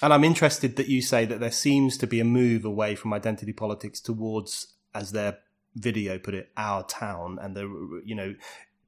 and 0.00 0.12
I'm 0.12 0.22
interested 0.22 0.76
that 0.76 0.88
you 0.88 1.02
say 1.02 1.24
that 1.24 1.40
there 1.40 1.50
seems 1.50 1.98
to 1.98 2.06
be 2.06 2.20
a 2.20 2.24
move 2.24 2.64
away 2.64 2.94
from 2.94 3.12
identity 3.12 3.52
politics 3.52 4.00
towards, 4.00 4.74
as 4.94 5.10
their 5.10 5.38
video 5.74 6.18
put 6.18 6.34
it, 6.34 6.50
our 6.56 6.84
town, 6.84 7.38
and 7.42 7.56
the 7.56 8.02
you 8.04 8.14
know 8.14 8.34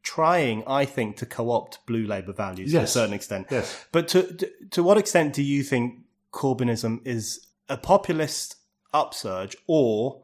trying, 0.05 0.65
I 0.67 0.85
think, 0.85 1.17
to 1.19 1.27
co-opt 1.27 1.85
blue 1.87 2.07
Labour 2.07 2.33
values 2.33 2.73
to 2.73 2.81
a 2.81 2.87
certain 2.87 3.15
extent. 3.15 3.49
Yes. 3.51 3.85
But 3.91 4.09
to, 4.09 4.23
to 4.23 4.51
to 4.71 4.83
what 4.85 4.99
extent 4.99 5.35
do 5.35 5.43
you 5.43 5.65
think 5.65 5.99
Corbynism 6.33 7.05
is 7.05 7.47
a 7.69 7.77
populist 7.77 8.57
upsurge 8.95 9.57
or 9.67 10.23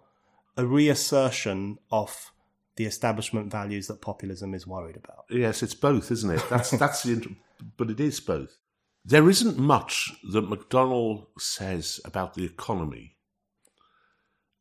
a 0.56 0.64
reassertion 0.64 1.78
of 1.90 2.32
the 2.78 2.86
establishment 2.86 3.50
values 3.50 3.88
that 3.88 4.00
populism 4.00 4.54
is 4.54 4.66
worried 4.66 4.96
about? 4.96 5.24
Yes, 5.28 5.62
it's 5.62 5.74
both, 5.74 6.10
isn't 6.10 6.30
it? 6.30 6.42
That's 6.48 6.70
that's 6.84 7.02
the 7.02 7.12
int- 7.12 7.36
but 7.76 7.90
it 7.90 8.00
is 8.00 8.20
both. 8.20 8.56
There 9.04 9.28
isn't 9.28 9.58
much 9.58 10.12
that 10.32 10.48
McDonnell 10.48 11.26
says 11.38 12.00
about 12.04 12.34
the 12.34 12.44
economy 12.44 13.16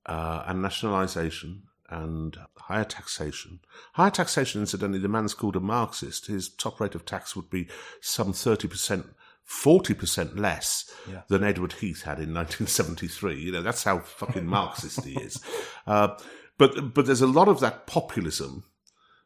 uh, 0.06 0.43
and 0.47 0.62
nationalisation 0.62 1.63
and 1.89 2.38
higher 2.58 2.84
taxation. 2.84 3.60
Higher 3.93 4.10
taxation, 4.12 4.62
incidentally, 4.62 4.99
the 4.99 5.08
man's 5.08 5.34
called 5.34 5.56
a 5.56 5.60
Marxist. 5.60 6.27
His 6.27 6.49
top 6.49 6.80
rate 6.80 6.95
of 6.95 7.06
tax 7.06 7.36
would 7.36 7.49
be 7.49 7.67
some 8.01 8.34
thirty 8.34 8.67
percent. 8.67 9.06
40% 9.49 10.38
less 10.38 10.91
Yeah. 11.10 11.21
than 11.30 11.41
Edward 11.41 11.71
Heath 11.71 12.01
had 12.01 12.19
in 12.19 12.34
1973. 12.34 13.39
You 13.39 13.53
know, 13.53 13.62
that's 13.62 13.86
how 13.86 13.99
fucking 13.99 14.45
Marxist 14.45 15.06
he 15.06 15.13
is. 15.21 15.39
Uh, 15.88 16.17
but, 16.58 16.93
but 16.93 17.06
there's 17.06 17.22
a 17.22 17.28
lot 17.28 17.48
of 17.48 17.60
that 17.60 17.88
populism 17.88 18.63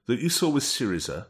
that 0.07 0.19
you 0.19 0.29
saw 0.29 0.49
with 0.49 0.63
Syriza, 0.63 1.27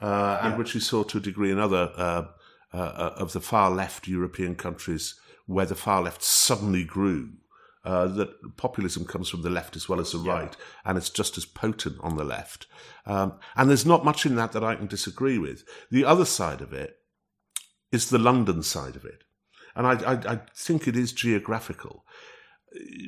uh, 0.00 0.38
and 0.42 0.58
which 0.58 0.74
you 0.74 0.80
saw 0.80 1.02
to 1.04 1.18
a 1.18 1.20
degree 1.20 1.50
in 1.50 1.58
other 1.58 1.92
uh, 1.96 2.24
uh, 2.72 3.12
of 3.16 3.32
the 3.32 3.40
far 3.40 3.70
left 3.70 4.08
European 4.08 4.54
countries 4.54 5.14
where 5.46 5.66
the 5.66 5.74
far 5.74 6.02
left 6.02 6.22
suddenly 6.22 6.84
grew. 6.84 7.30
Uh, 7.84 8.06
that 8.06 8.56
populism 8.56 9.04
comes 9.04 9.28
from 9.28 9.42
the 9.42 9.50
left 9.50 9.76
as 9.76 9.90
well 9.90 10.00
as 10.00 10.12
the 10.12 10.18
right, 10.18 10.56
and 10.86 10.96
it's 10.96 11.10
just 11.10 11.36
as 11.36 11.44
potent 11.44 11.96
on 12.00 12.16
the 12.16 12.24
left. 12.24 12.66
Um, 13.04 13.34
and 13.56 13.68
there's 13.68 13.84
not 13.84 14.06
much 14.06 14.24
in 14.24 14.36
that 14.36 14.52
that 14.52 14.64
I 14.64 14.74
can 14.74 14.86
disagree 14.86 15.36
with. 15.38 15.64
The 15.90 16.02
other 16.02 16.24
side 16.24 16.62
of 16.62 16.72
it 16.72 16.96
is 17.92 18.08
the 18.08 18.18
London 18.18 18.62
side 18.62 18.96
of 18.96 19.04
it, 19.04 19.24
and 19.76 19.86
I, 19.86 20.12
I, 20.12 20.32
I 20.32 20.40
think 20.54 20.88
it 20.88 20.96
is 20.96 21.12
geographical. 21.12 22.06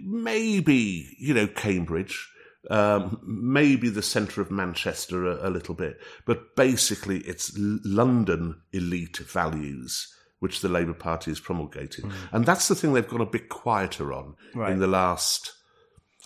Maybe 0.04 1.14
you 1.18 1.34
know 1.34 1.46
Cambridge, 1.46 2.28
um, 2.70 3.20
maybe 3.26 3.88
the 3.88 4.02
centre 4.02 4.40
of 4.40 4.50
Manchester 4.50 5.24
a, 5.26 5.48
a 5.48 5.50
little 5.50 5.74
bit, 5.74 6.00
but 6.24 6.54
basically 6.56 7.18
it's 7.20 7.52
London 7.56 8.60
elite 8.72 9.18
values 9.18 10.12
which 10.38 10.60
the 10.60 10.68
Labour 10.68 10.92
Party 10.92 11.30
is 11.30 11.40
promulgating, 11.40 12.12
and 12.30 12.44
that's 12.44 12.68
the 12.68 12.74
thing 12.74 12.92
they've 12.92 13.08
gone 13.08 13.22
a 13.22 13.26
bit 13.26 13.48
quieter 13.48 14.12
on 14.12 14.34
Right. 14.54 14.70
in 14.70 14.78
the 14.80 14.86
last 14.86 15.52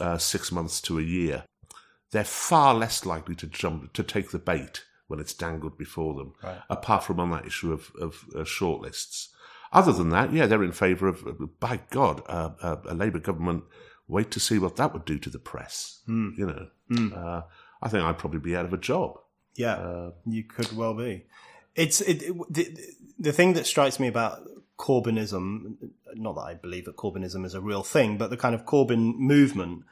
uh, 0.01 0.19
six 0.19 0.51
months 0.51 0.81
to 0.83 0.99
a 0.99 1.03
year. 1.03 1.45
They're 2.11 2.25
far 2.25 2.75
less 2.75 3.07
likely 3.07 3.37
to 3.37 3.47
jump 3.47 3.93
to 3.93 4.03
take 4.03 4.33
the 4.33 4.41
bait 4.41 4.83
when 5.07 5.21
it's 5.21 5.33
dangled 5.33 5.79
before 5.79 6.15
them, 6.15 6.35
Right. 6.43 6.59
apart 6.69 7.05
from 7.05 7.21
on 7.21 7.31
that 7.31 7.47
issue 7.47 7.73
of, 7.73 7.93
of 8.01 8.25
uh, 8.35 8.39
shortlists. 8.41 9.29
Other 9.73 9.93
than 9.93 10.11
that, 10.11 10.33
yeah, 10.33 10.47
they're 10.47 10.65
in 10.65 10.73
favour 10.73 11.07
of, 11.09 11.25
uh, 11.27 11.47
by 11.61 11.81
God, 11.91 12.23
uh, 12.29 12.51
uh, 12.61 12.77
a 12.87 12.95
Labour 12.95 13.21
government. 13.21 13.65
Wait 14.09 14.31
to 14.33 14.41
see 14.41 14.59
what 14.59 14.75
that 14.77 14.93
would 14.93 15.05
do 15.05 15.19
to 15.19 15.31
the 15.31 15.39
press. 15.39 16.01
Hmm. 16.07 16.31
You 16.37 16.47
know, 16.47 17.15
uh, 17.17 17.43
I 17.81 17.89
think 17.89 18.03
I'd 18.03 18.19
probably 18.19 18.41
be 18.41 18.57
out 18.57 18.65
of 18.65 18.73
a 18.73 18.77
job. 18.79 19.19
Yeah, 19.55 19.75
Uh, 19.75 20.11
you 20.27 20.43
could 20.45 20.73
well 20.77 20.95
be. 20.95 21.27
It's 21.77 22.01
it, 22.01 22.23
it- 22.23 22.35
the, 22.53 22.77
the 23.19 23.33
thing 23.33 23.53
that 23.53 23.67
strikes 23.67 24.01
me 24.01 24.09
about 24.09 24.41
Corbynism. 24.79 25.77
Not 26.15 26.35
that 26.35 26.41
I 26.41 26.55
believe 26.55 26.87
that 26.87 26.97
Corbynism 26.97 27.45
is 27.45 27.55
a 27.55 27.61
real 27.61 27.83
thing, 27.85 28.19
but 28.19 28.31
the 28.31 28.37
kind 28.37 28.55
of 28.55 28.65
Corbyn 28.65 29.15
movement 29.17 29.85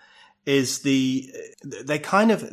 is 0.47 0.81
the 0.81 1.31
they 1.63 1.99
kind 1.99 2.31
of 2.33 2.45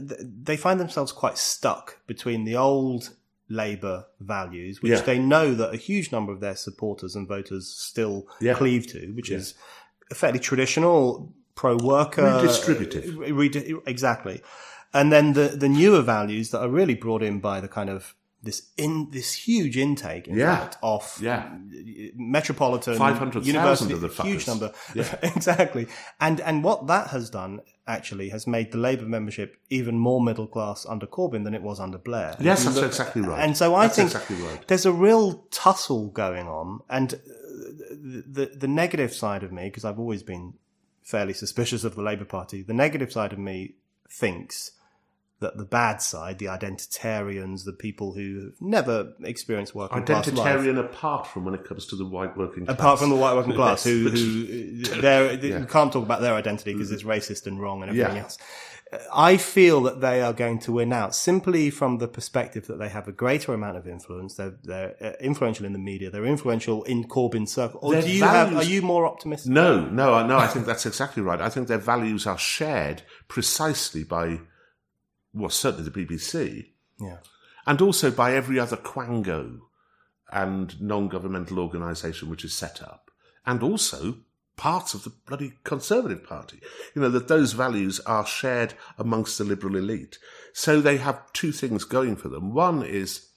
they 0.44 0.58
find 0.58 0.80
themselves 0.80 1.12
quite 1.12 1.38
stuck 1.38 2.00
between 2.06 2.44
the 2.44 2.56
old 2.56 3.16
Labour 3.50 4.06
values, 4.20 4.82
which 4.82 4.92
Yeah. 4.92 5.02
they 5.02 5.20
know 5.20 5.54
that 5.54 5.74
a 5.74 5.78
huge 5.78 6.12
number 6.12 6.32
of 6.32 6.40
their 6.40 6.56
supporters 6.56 7.16
and 7.16 7.28
voters 7.28 7.68
still 7.68 8.28
Yeah. 8.42 8.54
cleave 8.56 8.88
to, 8.88 9.12
which 9.12 9.30
is 9.30 9.54
a 10.12 10.16
fairly 10.16 10.40
traditional 10.40 11.32
pro-worker, 11.56 12.22
Redistributive. 12.24 13.18
Redi- 13.36 13.76
exactly. 13.86 14.42
And 14.94 15.12
then 15.12 15.34
the, 15.34 15.50
the 15.50 15.70
newer 15.70 16.02
values 16.02 16.52
that 16.52 16.60
are 16.62 16.70
really 16.70 16.96
brought 16.96 17.22
in 17.22 17.40
by 17.40 17.60
the 17.62 17.68
kind 17.68 17.90
of 17.90 18.16
this 18.46 18.72
in 18.78 19.10
this 19.12 19.34
huge 19.34 19.76
intake, 19.78 20.28
in 20.28 20.38
Yeah. 20.38 20.56
fact, 20.58 20.78
of 20.82 21.18
Yeah. 21.22 21.50
metropolitan 22.16 22.98
500,000 22.98 23.46
university, 23.48 23.94
of 23.94 24.02
the 24.02 24.10
fuckers. 24.10 24.26
huge 24.26 24.48
number, 24.48 24.72
exactly. 25.24 25.88
And 26.20 26.40
and 26.42 26.64
what 26.64 26.88
that 26.88 27.08
has 27.08 27.30
done 27.30 27.62
actually 27.88 28.30
has 28.30 28.48
made 28.48 28.72
the 28.72 28.78
Labour 28.78 29.06
membership 29.06 29.58
even 29.70 29.98
more 30.00 30.22
middle 30.22 30.48
class 30.48 30.86
under 30.88 31.06
Corbyn 31.06 31.44
than 31.44 31.54
it 31.54 31.62
was 31.62 31.80
under 31.80 31.98
Blair. 31.98 32.36
Yes, 32.40 32.64
that's 32.64 32.78
exactly 32.78 33.22
right. 33.22 33.40
And 33.44 33.56
so 33.56 33.76
I 33.76 33.84
That's 33.88 33.96
think 33.98 34.08
exactly 34.12 34.38
right. 34.38 34.68
there's 34.68 34.86
a 34.86 34.92
real 34.94 35.46
tussle 35.52 36.08
going 36.10 36.48
on, 36.48 36.80
and 36.90 37.14
uh, 37.14 37.18
the 37.90 38.24
the, 38.28 38.46
the 38.58 38.68
negative 38.68 39.14
side 39.14 39.44
of 39.44 39.52
me, 39.52 39.66
because 39.66 39.86
I've 39.86 40.00
always 40.00 40.24
been 40.24 40.54
fairly 41.04 41.34
suspicious 41.34 41.84
of 41.84 41.96
the 41.96 42.02
Labour 42.02 42.26
Party, 42.26 42.64
the 42.64 42.74
negative 42.74 43.12
side 43.12 43.32
of 43.34 43.40
me 43.40 43.76
thinks 44.10 44.72
that 45.40 45.58
the 45.58 45.66
bad 45.66 46.02
side, 46.02 46.40
the 46.40 46.46
identitarians, 46.46 47.66
the 47.66 47.74
people 47.74 48.14
who 48.14 48.46
have 48.46 48.62
never 48.62 49.14
experienced 49.24 49.76
working 49.76 50.04
class 50.04 50.28
life, 50.32 50.36
Identitarian 50.58 50.80
apart 50.80 51.28
from 51.28 51.46
when 51.46 51.54
it 51.54 51.66
comes 51.66 51.86
to 51.88 51.96
the 51.96 52.06
white 52.06 52.38
working 52.38 52.66
class. 52.66 52.78
apart 52.78 53.00
from 53.00 53.10
the 53.10 53.16
white 53.16 53.36
working 53.36 53.54
class, 53.54 53.84
who, 53.84 54.10
who 54.10 54.18
you 54.18 55.66
can't 55.70 55.92
talk 55.92 56.04
about 56.04 56.22
their 56.22 56.34
identity 56.34 56.74
because 56.74 56.92
it's 56.92 57.04
racist 57.04 57.48
and 57.48 57.62
wrong 57.62 57.82
and 57.82 57.92
everything 57.92 58.16
Yeah. 58.16 58.24
else. 58.24 58.38
I 59.14 59.38
feel 59.38 59.82
that 59.84 60.00
they 60.00 60.22
are 60.22 60.32
going 60.32 60.60
to 60.60 60.72
win 60.72 60.94
out 60.94 61.16
simply 61.16 61.70
from 61.70 61.98
the 61.98 62.08
perspective 62.08 62.68
that 62.68 62.78
they 62.78 62.88
have 62.88 63.08
a 63.08 63.12
greater 63.12 63.54
amount 63.54 63.78
of 63.78 63.88
influence. 63.88 64.36
They're, 64.36 64.54
they're 64.64 64.96
uh, 65.02 65.12
influential 65.20 65.66
in 65.66 65.74
the 65.74 65.80
media. 65.80 66.12
They're 66.12 66.26
influential 66.26 66.84
in 66.84 67.06
Corbyn's 67.06 67.52
circle. 67.52 67.80
Or 67.82 67.94
Their 67.94 68.04
do 68.04 68.12
you 68.12 68.24
have? 68.24 68.56
Are 68.56 68.64
you 68.64 68.82
more 68.84 69.06
optimistic? 69.06 69.52
No, 69.52 69.86
no, 69.90 70.26
no. 70.26 70.38
I 70.38 70.48
think 70.48 70.66
that's 70.66 70.86
exactly 70.86 71.24
right. 71.24 71.42
I 71.42 71.50
think 71.50 71.68
their 71.68 71.80
values 71.80 72.28
are 72.28 72.38
shared 72.38 73.02
precisely 73.28 74.04
by, 74.04 74.40
well, 75.36 75.50
certainly 75.50 75.88
the 75.90 75.92
BBC, 76.06 76.72
Yeah. 77.00 77.18
and 77.68 77.82
also 77.82 78.10
by 78.10 78.34
every 78.34 78.58
other 78.60 78.78
quango 78.78 79.60
and 80.32 80.80
non-governmental 80.82 81.60
organisation 81.60 82.30
which 82.30 82.44
is 82.46 82.54
set 82.54 82.82
up, 82.82 83.12
and 83.46 83.62
also 83.62 84.20
parts 84.58 84.94
of 84.94 85.04
the 85.04 85.10
bloody 85.28 85.54
Conservative 85.66 86.24
Party. 86.24 86.62
You 86.96 87.02
know 87.02 87.10
that 87.10 87.28
those 87.28 87.52
values 87.52 88.00
are 88.02 88.26
shared 88.26 88.74
amongst 88.98 89.38
the 89.38 89.44
liberal 89.44 89.76
elite. 89.76 90.18
So 90.54 90.80
they 90.80 90.98
have 90.98 91.32
two 91.34 91.52
things 91.52 91.84
going 91.84 92.16
for 92.16 92.30
them. 92.30 92.54
One 92.54 92.82
is, 92.82 93.32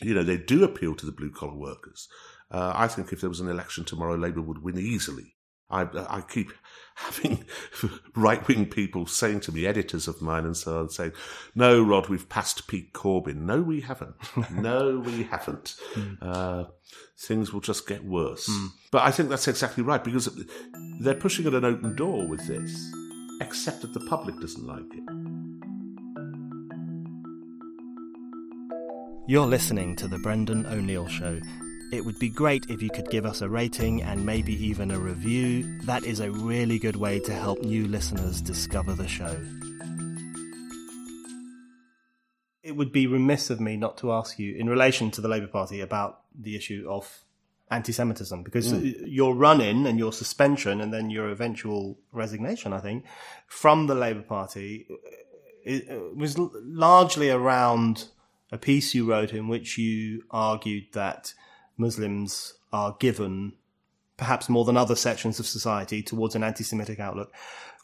you 0.00 0.14
know, 0.14 0.22
they 0.22 0.36
do 0.36 0.62
appeal 0.62 0.94
to 0.94 1.06
the 1.06 1.10
blue 1.12 1.30
collar 1.30 1.56
workers. 1.56 2.08
Uh, 2.52 2.72
I 2.74 2.86
think 2.86 3.12
if 3.12 3.20
there 3.20 3.30
was 3.30 3.40
an 3.40 3.48
election 3.48 3.84
tomorrow, 3.84 4.14
Labour 4.14 4.42
would 4.42 4.62
win 4.62 4.78
easily. 4.78 5.31
I, 5.72 5.88
I 6.08 6.20
keep 6.20 6.52
having 6.94 7.44
right 8.14 8.46
wing 8.46 8.66
people 8.66 9.06
saying 9.06 9.40
to 9.40 9.52
me, 9.52 9.66
editors 9.66 10.08
of 10.08 10.20
mine 10.22 10.44
and 10.44 10.56
so 10.56 10.80
on, 10.80 10.90
saying, 10.90 11.12
No, 11.54 11.82
Rod, 11.82 12.08
we've 12.08 12.28
passed 12.28 12.66
Pete 12.68 12.92
Corbyn. 12.92 13.36
No, 13.36 13.60
we 13.62 13.80
haven't. 13.80 14.14
no, 14.50 15.02
we 15.04 15.24
haven't. 15.24 15.74
Uh, 16.20 16.64
things 17.18 17.52
will 17.52 17.60
just 17.60 17.86
get 17.86 18.04
worse. 18.04 18.50
But 18.90 19.02
I 19.02 19.10
think 19.10 19.28
that's 19.28 19.48
exactly 19.48 19.82
right 19.82 20.02
because 20.02 20.28
they're 21.00 21.14
pushing 21.14 21.46
at 21.46 21.54
an 21.54 21.64
open 21.64 21.96
door 21.96 22.26
with 22.26 22.46
this, 22.46 22.92
except 23.40 23.82
that 23.82 23.94
the 23.94 24.00
public 24.00 24.38
doesn't 24.40 24.66
like 24.66 24.82
it. 24.92 25.32
You're 29.28 29.46
listening 29.46 29.94
to 29.96 30.08
The 30.08 30.18
Brendan 30.18 30.66
O'Neill 30.66 31.06
Show. 31.06 31.40
It 31.92 32.06
would 32.06 32.18
be 32.18 32.30
great 32.30 32.70
if 32.70 32.80
you 32.80 32.88
could 32.88 33.10
give 33.10 33.26
us 33.26 33.42
a 33.42 33.48
rating 33.50 34.02
and 34.02 34.24
maybe 34.24 34.54
even 34.66 34.90
a 34.90 34.98
review. 34.98 35.78
That 35.80 36.04
is 36.04 36.20
a 36.20 36.30
really 36.30 36.78
good 36.78 36.96
way 36.96 37.20
to 37.20 37.34
help 37.34 37.60
new 37.60 37.86
listeners 37.86 38.40
discover 38.40 38.94
the 38.94 39.06
show. 39.06 39.36
It 42.62 42.76
would 42.76 42.92
be 42.92 43.06
remiss 43.06 43.50
of 43.50 43.60
me 43.60 43.76
not 43.76 43.98
to 43.98 44.10
ask 44.10 44.38
you, 44.38 44.56
in 44.56 44.70
relation 44.70 45.10
to 45.10 45.20
the 45.20 45.28
Labour 45.28 45.48
Party, 45.48 45.80
about 45.80 46.22
the 46.34 46.56
issue 46.56 46.86
of 46.88 47.24
anti 47.70 47.92
Semitism, 47.92 48.42
because 48.42 48.72
mm. 48.72 48.94
your 49.06 49.34
run 49.34 49.60
in 49.60 49.86
and 49.86 49.98
your 49.98 50.14
suspension 50.14 50.80
and 50.80 50.94
then 50.94 51.10
your 51.10 51.28
eventual 51.28 51.98
resignation, 52.10 52.72
I 52.72 52.80
think, 52.80 53.04
from 53.46 53.86
the 53.86 53.94
Labour 53.94 54.22
Party 54.22 54.86
uh, 54.90 54.94
it, 55.64 55.88
it 55.88 56.16
was 56.16 56.38
largely 56.38 57.30
around 57.30 58.08
a 58.50 58.58
piece 58.58 58.94
you 58.94 59.08
wrote 59.08 59.32
in 59.32 59.48
which 59.48 59.78
you 59.78 60.24
argued 60.30 60.86
that 60.92 61.34
Muslims 61.76 62.54
are 62.72 62.96
given, 62.98 63.54
perhaps 64.16 64.48
more 64.48 64.64
than 64.64 64.76
other 64.76 64.96
sections 64.96 65.38
of 65.40 65.46
society, 65.46 66.02
towards 66.02 66.34
an 66.34 66.42
anti-Semitic 66.42 67.00
outlook. 67.00 67.32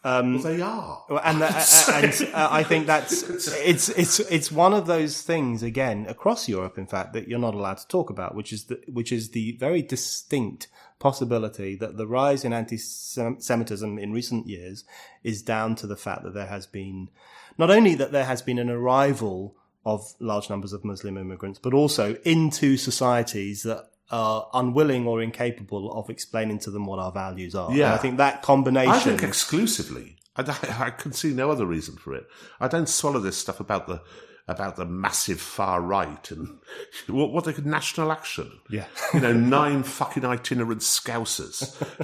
Well, 0.04 0.38
they 0.38 0.60
are. 0.60 1.04
And, 1.24 1.42
uh, 1.42 1.50
uh, 1.52 1.92
and 1.94 2.28
uh, 2.32 2.48
I 2.50 2.62
think 2.62 2.86
that's 2.86 3.24
it's 3.50 3.88
it's 3.88 4.20
it's 4.20 4.52
one 4.52 4.72
of 4.72 4.86
those 4.86 5.22
things 5.22 5.62
again 5.62 6.06
across 6.08 6.48
Europe, 6.48 6.78
in 6.78 6.86
fact, 6.86 7.12
that 7.14 7.26
you're 7.26 7.38
not 7.38 7.54
allowed 7.54 7.78
to 7.78 7.88
talk 7.88 8.08
about, 8.08 8.34
which 8.34 8.52
is 8.52 8.64
the 8.64 8.80
which 8.86 9.10
is 9.10 9.30
the 9.30 9.52
very 9.52 9.82
distinct 9.82 10.68
possibility 11.00 11.76
that 11.76 11.96
the 11.96 12.06
rise 12.06 12.44
in 12.44 12.52
anti-Semitism 12.52 13.98
in 13.98 14.12
recent 14.12 14.46
years 14.46 14.84
is 15.22 15.42
down 15.42 15.74
to 15.76 15.86
the 15.86 15.96
fact 15.96 16.22
that 16.24 16.34
there 16.34 16.46
has 16.46 16.66
been 16.66 17.08
not 17.56 17.70
only 17.70 17.94
that 17.94 18.12
there 18.12 18.24
has 18.24 18.42
been 18.42 18.58
an 18.58 18.70
arrival 18.70 19.56
of 19.88 20.12
large 20.20 20.50
numbers 20.50 20.74
of 20.74 20.84
Muslim 20.84 21.16
immigrants, 21.16 21.58
but 21.58 21.72
also 21.72 22.14
into 22.24 22.76
societies 22.76 23.62
that 23.62 23.88
are 24.10 24.46
unwilling 24.52 25.06
or 25.06 25.22
incapable 25.22 25.90
of 25.92 26.10
explaining 26.10 26.58
to 26.58 26.70
them 26.70 26.84
what 26.84 26.98
our 26.98 27.10
values 27.10 27.54
are. 27.54 27.72
Yeah. 27.72 27.86
And 27.86 27.94
I 27.94 27.96
think 27.96 28.16
that 28.18 28.42
combination. 28.42 28.92
I 28.92 29.00
think 29.00 29.22
exclusively. 29.22 30.16
I, 30.36 30.42
I 30.78 30.90
can 30.90 31.12
see 31.12 31.32
no 31.32 31.50
other 31.50 31.64
reason 31.64 31.96
for 31.96 32.14
it. 32.14 32.26
I 32.60 32.68
don't 32.68 32.88
swallow 32.88 33.18
this 33.18 33.38
stuff 33.38 33.60
about 33.60 33.86
the 33.86 34.02
about 34.46 34.76
the 34.76 34.86
massive 34.86 35.40
far 35.40 35.80
right 35.82 36.30
and 36.30 36.58
what 37.06 37.32
what 37.32 37.44
they 37.44 37.54
could 37.54 37.66
national 37.66 38.12
action. 38.12 38.60
Yeah. 38.68 38.86
you 39.14 39.20
know, 39.20 39.32
nine 39.32 39.84
fucking 39.84 40.24
itinerant 40.24 40.82
scousers. 40.82 41.60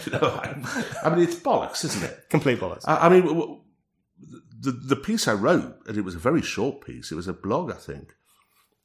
You 0.07 0.13
know, 0.13 0.41
I, 0.43 1.07
I 1.07 1.15
mean, 1.15 1.25
it's 1.25 1.37
bollocks, 1.37 1.85
isn't 1.85 2.03
it? 2.03 2.31
complete 2.31 2.61
bollocks. 2.61 2.85
I, 2.87 3.07
I 3.07 3.09
mean, 3.11 3.61
the 4.65 4.73
the 4.73 4.97
piece 4.97 5.29
I 5.29 5.35
wrote, 5.35 5.77
and 5.87 5.97
it 5.97 6.05
was 6.05 6.15
a 6.15 6.19
very 6.29 6.43
short 6.43 6.85
piece. 6.85 7.13
It 7.13 7.17
was 7.17 7.29
a 7.29 7.33
blog, 7.33 7.71
I 7.71 7.77
think. 7.77 8.15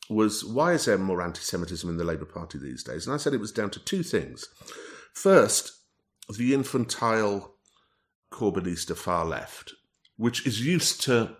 Was 0.09 0.43
why 0.43 0.73
is 0.73 0.85
there 0.85 0.97
more 0.97 1.21
anti-Semitism 1.21 1.89
in 1.89 1.97
the 1.97 2.03
Labour 2.03 2.25
Party 2.25 2.57
these 2.57 2.83
days? 2.83 3.05
And 3.05 3.13
I 3.13 3.17
said 3.17 3.33
it 3.33 3.39
was 3.39 3.51
down 3.51 3.69
to 3.71 3.79
two 3.79 4.03
things. 4.03 4.47
First, 5.13 5.71
the 6.37 6.53
infantile 6.53 7.55
Corbynista 8.31 8.95
far 8.95 9.25
left, 9.25 9.73
which 10.17 10.45
is 10.45 10.65
used 10.65 11.01
to 11.03 11.35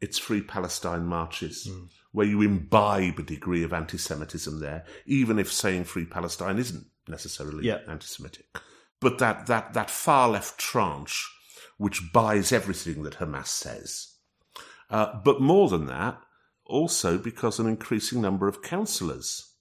its 0.00 0.18
Free 0.18 0.42
Palestine 0.42 1.06
marches, 1.06 1.66
hmm. 1.66 1.84
where 2.10 2.26
you 2.26 2.42
imbibe 2.42 3.18
a 3.20 3.22
degree 3.22 3.62
of 3.62 3.72
anti-Semitism 3.72 4.58
there, 4.60 4.84
even 5.06 5.38
if 5.38 5.52
saying 5.52 5.84
Free 5.84 6.06
Palestine 6.06 6.58
isn't 6.58 6.86
necessarily 7.08 7.66
Yeah. 7.66 7.80
anti-Semitic. 7.88 8.46
But 9.00 9.18
that 9.18 9.46
that 9.46 9.74
that 9.74 9.90
far 9.90 10.28
left 10.28 10.58
tranche, 10.58 11.28
which 11.82 12.12
buys 12.12 12.52
everything 12.52 13.02
that 13.02 13.14
Hamas 13.14 13.48
says, 13.48 14.14
uh, 14.88 15.18
but 15.24 15.40
more 15.40 15.68
than 15.68 15.86
that, 15.86 16.20
also 16.64 17.18
because 17.18 17.58
an 17.58 17.66
increasing 17.66 18.20
number 18.20 18.46
of 18.46 18.62
councillors 18.62 19.54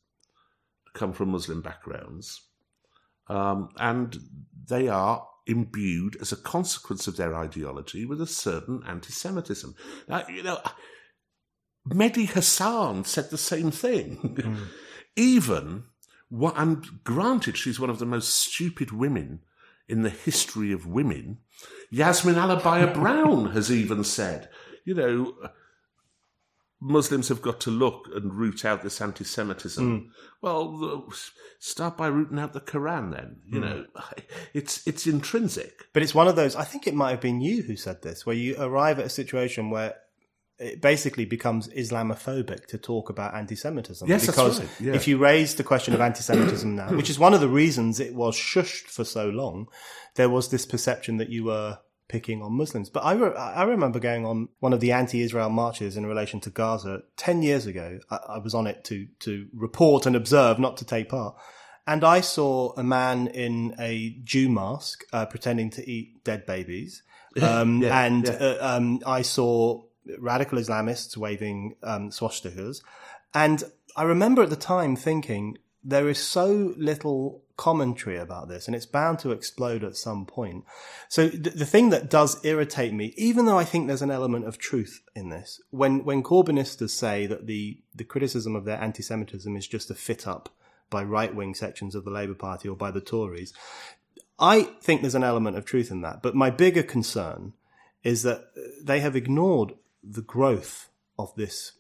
come 0.93 1.13
from 1.13 1.29
Muslim 1.29 1.61
backgrounds, 1.61 2.41
um, 3.27 3.69
and 3.77 4.17
they 4.67 4.87
are 4.87 5.27
imbued 5.47 6.15
as 6.21 6.31
a 6.31 6.37
consequence 6.37 7.07
of 7.07 7.17
their 7.17 7.35
ideology 7.35 8.05
with 8.05 8.21
a 8.21 8.27
certain 8.27 8.83
anti-Semitism. 8.87 9.73
Now, 10.07 10.23
you 10.29 10.43
know, 10.43 10.59
Mehdi 11.87 12.29
Hasan 12.29 13.03
said 13.05 13.31
the 13.31 13.37
same 13.37 13.71
thing. 13.71 14.67
Even, 15.15 15.85
what, 16.29 16.53
and 16.55 17.03
granted, 17.03 17.57
she's 17.57 17.79
one 17.79 17.89
of 17.89 17.99
the 17.99 18.05
most 18.05 18.29
stupid 18.29 18.91
women 18.91 19.41
in 19.87 20.03
the 20.03 20.09
history 20.09 20.71
of 20.71 20.85
women. 20.85 21.39
Yasmin 21.89 22.35
Alibhai-Brown 22.35 23.51
has 23.51 23.71
even 23.71 24.03
said, 24.03 24.49
you 24.85 24.93
know, 24.93 25.35
Muslims 26.79 27.29
have 27.29 27.43
got 27.43 27.61
to 27.61 27.69
look 27.69 28.07
and 28.15 28.33
root 28.33 28.65
out 28.65 28.81
this 28.81 28.99
anti-Semitism. 28.99 29.99
Hmm. 29.99 30.07
Well, 30.41 31.07
start 31.59 31.95
by 31.95 32.07
rooting 32.07 32.39
out 32.39 32.53
the 32.53 32.59
Quran. 32.59 33.11
Then 33.11 33.41
you 33.45 33.59
hmm. 33.59 33.65
know, 33.65 33.85
it's 34.53 34.85
it's 34.87 35.05
intrinsic. 35.05 35.85
But 35.93 36.01
it's 36.01 36.15
one 36.15 36.27
of 36.27 36.35
those, 36.35 36.55
I 36.55 36.63
think 36.63 36.87
it 36.87 36.95
might 36.95 37.11
have 37.11 37.21
been 37.21 37.39
you 37.39 37.61
who 37.61 37.75
said 37.75 38.01
this, 38.01 38.25
where 38.25 38.35
you 38.35 38.55
arrive 38.57 38.97
at 38.97 39.05
a 39.05 39.09
situation 39.09 39.69
where 39.69 39.95
it 40.61 40.81
basically 40.81 41.25
becomes 41.25 41.67
Islamophobic 41.69 42.67
to 42.67 42.77
talk 42.77 43.09
about 43.09 43.33
anti 43.33 43.55
Semitism. 43.55 44.07
Yes, 44.07 44.25
that's 44.25 44.37
because 44.37 44.59
right, 44.59 44.69
yeah. 44.79 44.93
if 44.93 45.07
you 45.07 45.17
raise 45.17 45.55
the 45.55 45.63
question 45.63 45.93
of 45.93 46.01
anti 46.01 46.21
Semitism 46.21 46.75
now, 46.75 46.89
which 46.93 47.09
is 47.09 47.17
one 47.17 47.33
of 47.33 47.41
the 47.41 47.49
reasons 47.49 47.99
it 47.99 48.13
was 48.13 48.35
shushed 48.35 48.85
for 48.85 49.03
so 49.03 49.29
long, 49.29 49.67
there 50.15 50.29
was 50.29 50.49
this 50.49 50.65
perception 50.65 51.17
that 51.17 51.29
you 51.29 51.45
were 51.45 51.79
picking 52.07 52.41
on 52.41 52.53
Muslims. 52.53 52.89
But 52.89 53.05
I, 53.05 53.13
re- 53.13 53.35
I 53.35 53.63
remember 53.63 53.99
going 53.99 54.25
on 54.25 54.49
one 54.59 54.73
of 54.73 54.81
the 54.81 54.91
anti 54.91 55.21
Israel 55.21 55.49
marches 55.49 55.97
in 55.97 56.05
relation 56.05 56.39
to 56.41 56.49
Gaza 56.49 57.03
10 57.17 57.41
years 57.41 57.65
ago. 57.65 57.99
I, 58.11 58.19
I 58.35 58.37
was 58.37 58.53
on 58.53 58.67
it 58.67 58.83
to, 58.85 59.07
to 59.21 59.47
report 59.53 60.05
and 60.05 60.15
observe, 60.15 60.59
not 60.59 60.77
to 60.77 60.85
take 60.85 61.09
part. 61.09 61.35
And 61.87 62.03
I 62.03 62.21
saw 62.21 62.73
a 62.77 62.83
man 62.83 63.27
in 63.27 63.75
a 63.79 64.17
Jew 64.23 64.49
mask 64.49 65.03
uh, 65.11 65.25
pretending 65.25 65.71
to 65.71 65.89
eat 65.89 66.23
dead 66.23 66.45
babies. 66.45 67.01
Um, 67.41 67.81
Yeah, 67.81 68.05
and 68.05 68.25
yeah. 68.25 68.33
Uh, 68.33 68.57
um, 68.75 68.99
I 69.05 69.21
saw 69.21 69.83
radical 70.19 70.57
Islamists 70.57 71.17
waving 71.17 71.75
um, 71.83 72.09
swastikas. 72.09 72.81
And 73.33 73.63
I 73.95 74.03
remember 74.03 74.43
at 74.43 74.49
the 74.49 74.55
time 74.55 74.95
thinking 74.95 75.57
there 75.83 76.09
is 76.09 76.19
so 76.19 76.73
little 76.77 77.43
commentary 77.57 78.17
about 78.17 78.47
this 78.47 78.67
and 78.67 78.75
it's 78.75 78.85
bound 78.85 79.19
to 79.19 79.31
explode 79.31 79.83
at 79.83 79.95
some 79.95 80.25
point. 80.25 80.63
So 81.09 81.29
th- 81.29 81.55
the 81.55 81.65
thing 81.65 81.89
that 81.89 82.09
does 82.09 82.43
irritate 82.43 82.93
me, 82.93 83.13
even 83.17 83.45
though 83.45 83.57
I 83.57 83.63
think 83.63 83.87
there's 83.87 84.01
an 84.01 84.11
element 84.11 84.45
of 84.45 84.57
truth 84.57 85.01
in 85.15 85.29
this, 85.29 85.61
when, 85.69 86.03
when 86.03 86.23
Corbynistas 86.23 86.89
say 86.89 87.25
that 87.27 87.47
the, 87.47 87.79
the 87.93 88.03
criticism 88.03 88.55
of 88.55 88.65
their 88.65 88.81
anti-Semitism 88.81 89.55
is 89.55 89.67
just 89.67 89.91
a 89.91 89.95
fit 89.95 90.27
up 90.27 90.49
by 90.89 91.03
right 91.03 91.33
wing 91.33 91.53
sections 91.53 91.95
of 91.95 92.03
the 92.03 92.11
Labour 92.11 92.33
Party 92.33 92.67
or 92.67 92.75
by 92.75 92.91
the 92.91 93.01
Tories, 93.01 93.53
I 94.39 94.63
think 94.81 95.01
there's 95.01 95.15
an 95.15 95.23
element 95.23 95.55
of 95.55 95.65
truth 95.65 95.91
in 95.91 96.01
that. 96.01 96.21
But 96.23 96.35
my 96.35 96.49
bigger 96.49 96.83
concern 96.83 97.53
is 98.03 98.23
that 98.23 98.45
they 98.83 98.99
have 98.99 99.15
ignored 99.15 99.73
the 100.03 100.21
growth 100.21 100.89
of 101.17 101.33
this 101.35 101.73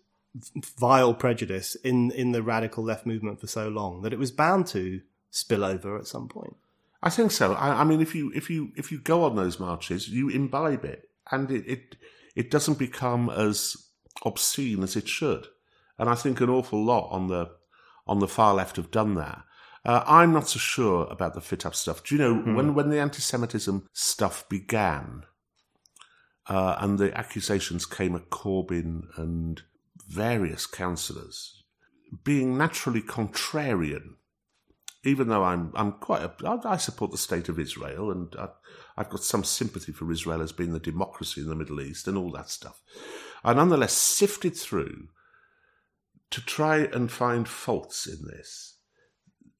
vile 0.79 1.13
prejudice 1.13 1.75
in, 1.75 2.11
in 2.11 2.31
the 2.31 2.43
radical 2.43 2.83
left 2.83 3.05
movement 3.05 3.39
for 3.39 3.47
so 3.47 3.67
long 3.67 4.01
that 4.01 4.13
it 4.13 4.19
was 4.19 4.31
bound 4.31 4.67
to 4.67 5.01
spill 5.29 5.63
over 5.63 5.97
at 5.97 6.07
some 6.07 6.27
point. 6.27 6.55
I 7.03 7.09
think 7.09 7.31
so. 7.31 7.53
I, 7.53 7.81
I 7.81 7.83
mean, 7.83 8.01
if 8.01 8.13
you 8.13 8.31
if 8.35 8.49
you 8.49 8.71
if 8.75 8.91
you 8.91 8.99
go 8.99 9.23
on 9.23 9.35
those 9.35 9.59
marches, 9.59 10.07
you 10.07 10.29
imbibe 10.29 10.85
it, 10.85 11.09
and 11.31 11.49
it, 11.49 11.65
it 11.67 11.95
it 12.35 12.51
doesn't 12.51 12.77
become 12.77 13.29
as 13.29 13.75
obscene 14.23 14.83
as 14.83 14.95
it 14.95 15.07
should. 15.07 15.47
And 15.97 16.09
I 16.09 16.15
think 16.15 16.41
an 16.41 16.49
awful 16.49 16.83
lot 16.83 17.09
on 17.09 17.27
the 17.27 17.49
on 18.05 18.19
the 18.19 18.27
far 18.27 18.53
left 18.53 18.75
have 18.75 18.91
done 18.91 19.15
that. 19.15 19.43
Uh, 19.83 20.03
I'm 20.05 20.31
not 20.31 20.47
so 20.47 20.59
sure 20.59 21.07
about 21.09 21.33
the 21.33 21.41
fit 21.41 21.65
up 21.65 21.73
stuff. 21.73 22.03
Do 22.03 22.15
you 22.15 22.21
know 22.21 22.35
mm. 22.35 22.55
when 22.55 22.75
when 22.75 22.89
the 22.89 22.99
anti-Semitism 22.99 23.87
stuff 23.93 24.47
began, 24.47 25.23
uh, 26.51 26.75
and 26.79 26.99
the 26.99 27.17
accusations 27.17 27.85
came 27.85 28.13
at 28.13 28.29
Corbyn 28.29 29.03
and 29.17 29.61
various 30.05 30.65
councillors, 30.65 31.63
being 32.25 32.57
naturally 32.57 33.01
contrarian, 33.01 34.15
even 35.05 35.29
though 35.29 35.45
I'm 35.45 35.71
I'm 35.75 35.93
quite 35.93 36.23
a, 36.23 36.33
I, 36.45 36.73
I 36.73 36.75
support 36.75 37.11
the 37.11 37.17
state 37.17 37.47
of 37.47 37.57
Israel 37.57 38.11
and 38.11 38.35
I, 38.37 38.49
I've 38.97 39.09
got 39.09 39.23
some 39.23 39.45
sympathy 39.45 39.93
for 39.93 40.11
Israel 40.11 40.41
as 40.41 40.51
being 40.51 40.73
the 40.73 40.79
democracy 40.81 41.39
in 41.39 41.47
the 41.47 41.55
Middle 41.55 41.79
East 41.79 42.05
and 42.05 42.17
all 42.17 42.31
that 42.31 42.49
stuff. 42.49 42.81
I 43.45 43.53
nonetheless 43.53 43.93
sifted 43.93 44.57
through 44.57 45.07
to 46.31 46.41
try 46.41 46.79
and 46.79 47.09
find 47.09 47.47
faults 47.47 48.07
in 48.07 48.27
this. 48.27 48.75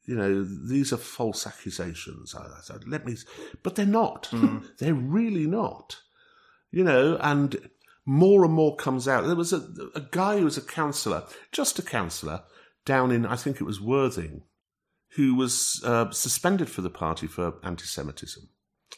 You 0.04 0.16
know, 0.16 0.44
these 0.44 0.92
are 0.92 0.98
false 0.98 1.48
accusations. 1.48 2.36
I, 2.36 2.42
I 2.42 2.78
let 2.86 3.06
me, 3.06 3.16
but 3.64 3.76
they're 3.76 3.86
not. 3.86 4.28
Mm. 4.32 4.66
they're 4.80 4.94
really 4.94 5.48
not. 5.48 6.02
You 6.72 6.84
know, 6.84 7.18
and 7.22 7.70
more 8.06 8.44
and 8.44 8.54
more 8.54 8.76
comes 8.76 9.08
out. 9.08 9.26
There 9.26 9.36
was 9.36 9.54
a, 9.54 9.68
a 9.94 10.02
guy 10.12 10.40
who 10.40 10.46
was 10.46 10.58
a 10.58 10.62
councillor, 10.62 11.24
just 11.52 11.80
a 11.80 11.84
councillor, 11.84 12.44
down 12.86 13.12
in, 13.12 13.26
I 13.26 13.36
think 13.36 13.62
it 13.62 13.66
was 13.66 13.80
Worthing, 13.80 14.44
who 15.16 15.36
was 15.36 15.82
uh, 15.86 16.10
suspended 16.12 16.70
for 16.70 16.82
the 16.82 16.90
party 16.90 17.28
for 17.28 17.56
anti 17.64 17.86
Semitism. 17.86 18.50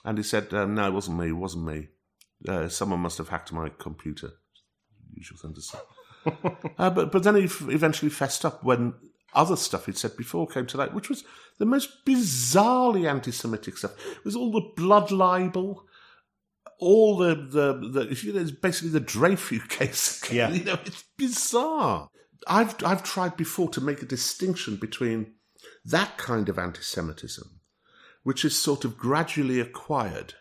And 0.06 0.18
he 0.18 0.24
said, 0.24 0.54
um, 0.54 0.76
No, 0.76 0.88
it 0.88 0.94
wasn't 0.94 1.20
me, 1.20 1.30
it 1.30 1.34
wasn't 1.34 1.66
me. 1.66 1.90
Uh, 2.48 2.68
someone 2.70 3.00
must 3.00 3.18
have 3.18 3.30
hacked 3.30 3.52
my 3.52 3.70
computer. 3.70 4.32
Usual 5.14 5.38
thing 5.38 5.54
to 5.54 5.62
say. 5.62 5.78
uh, 6.78 6.90
but, 6.90 7.12
but 7.12 7.24
then 7.24 7.36
he 7.36 7.46
f- 7.46 7.68
eventually 7.70 8.10
fessed 8.10 8.46
up 8.46 8.64
when 8.64 8.94
other 9.34 9.56
stuff 9.56 9.86
he'd 9.86 9.98
said 9.98 10.16
before 10.16 10.48
came 10.48 10.66
to 10.68 10.78
light, 10.78 10.94
which 10.94 11.10
was 11.10 11.24
the 11.58 11.66
most 11.66 12.06
bizarrely 12.06 13.10
anti 13.10 13.32
Semitic 13.32 13.78
stuff. 13.78 13.94
It 14.12 14.26
was 14.26 14.36
all 14.36 14.52
the 14.52 14.72
blood 14.76 15.12
libel 15.12 15.86
all 16.80 17.18
the 17.18 17.36
the, 17.36 17.74
the 17.74 18.20
you 18.22 18.34
know, 18.34 18.40
it's 18.40 18.52
basically 18.52 18.90
the 18.90 19.00
Dreyfus 19.00 19.64
case. 19.70 20.32
Yeah, 20.32 20.52
you 20.52 20.64
know, 20.64 20.78
it's 20.86 21.04
bizarre. 21.18 22.10
I've 22.48 22.76
I've 22.84 23.04
tried 23.04 23.38
before 23.38 23.70
to 23.70 23.82
make 23.82 24.02
a 24.02 24.08
distinction 24.08 24.76
between 24.76 25.34
that 25.86 26.18
kind 26.18 26.50
of 26.50 26.60
anti-Semitism, 26.60 27.60
which 28.24 28.44
is 28.44 28.60
sort 28.60 28.86
of 28.86 28.98
gradually 28.98 29.60
acquired, 29.60 30.36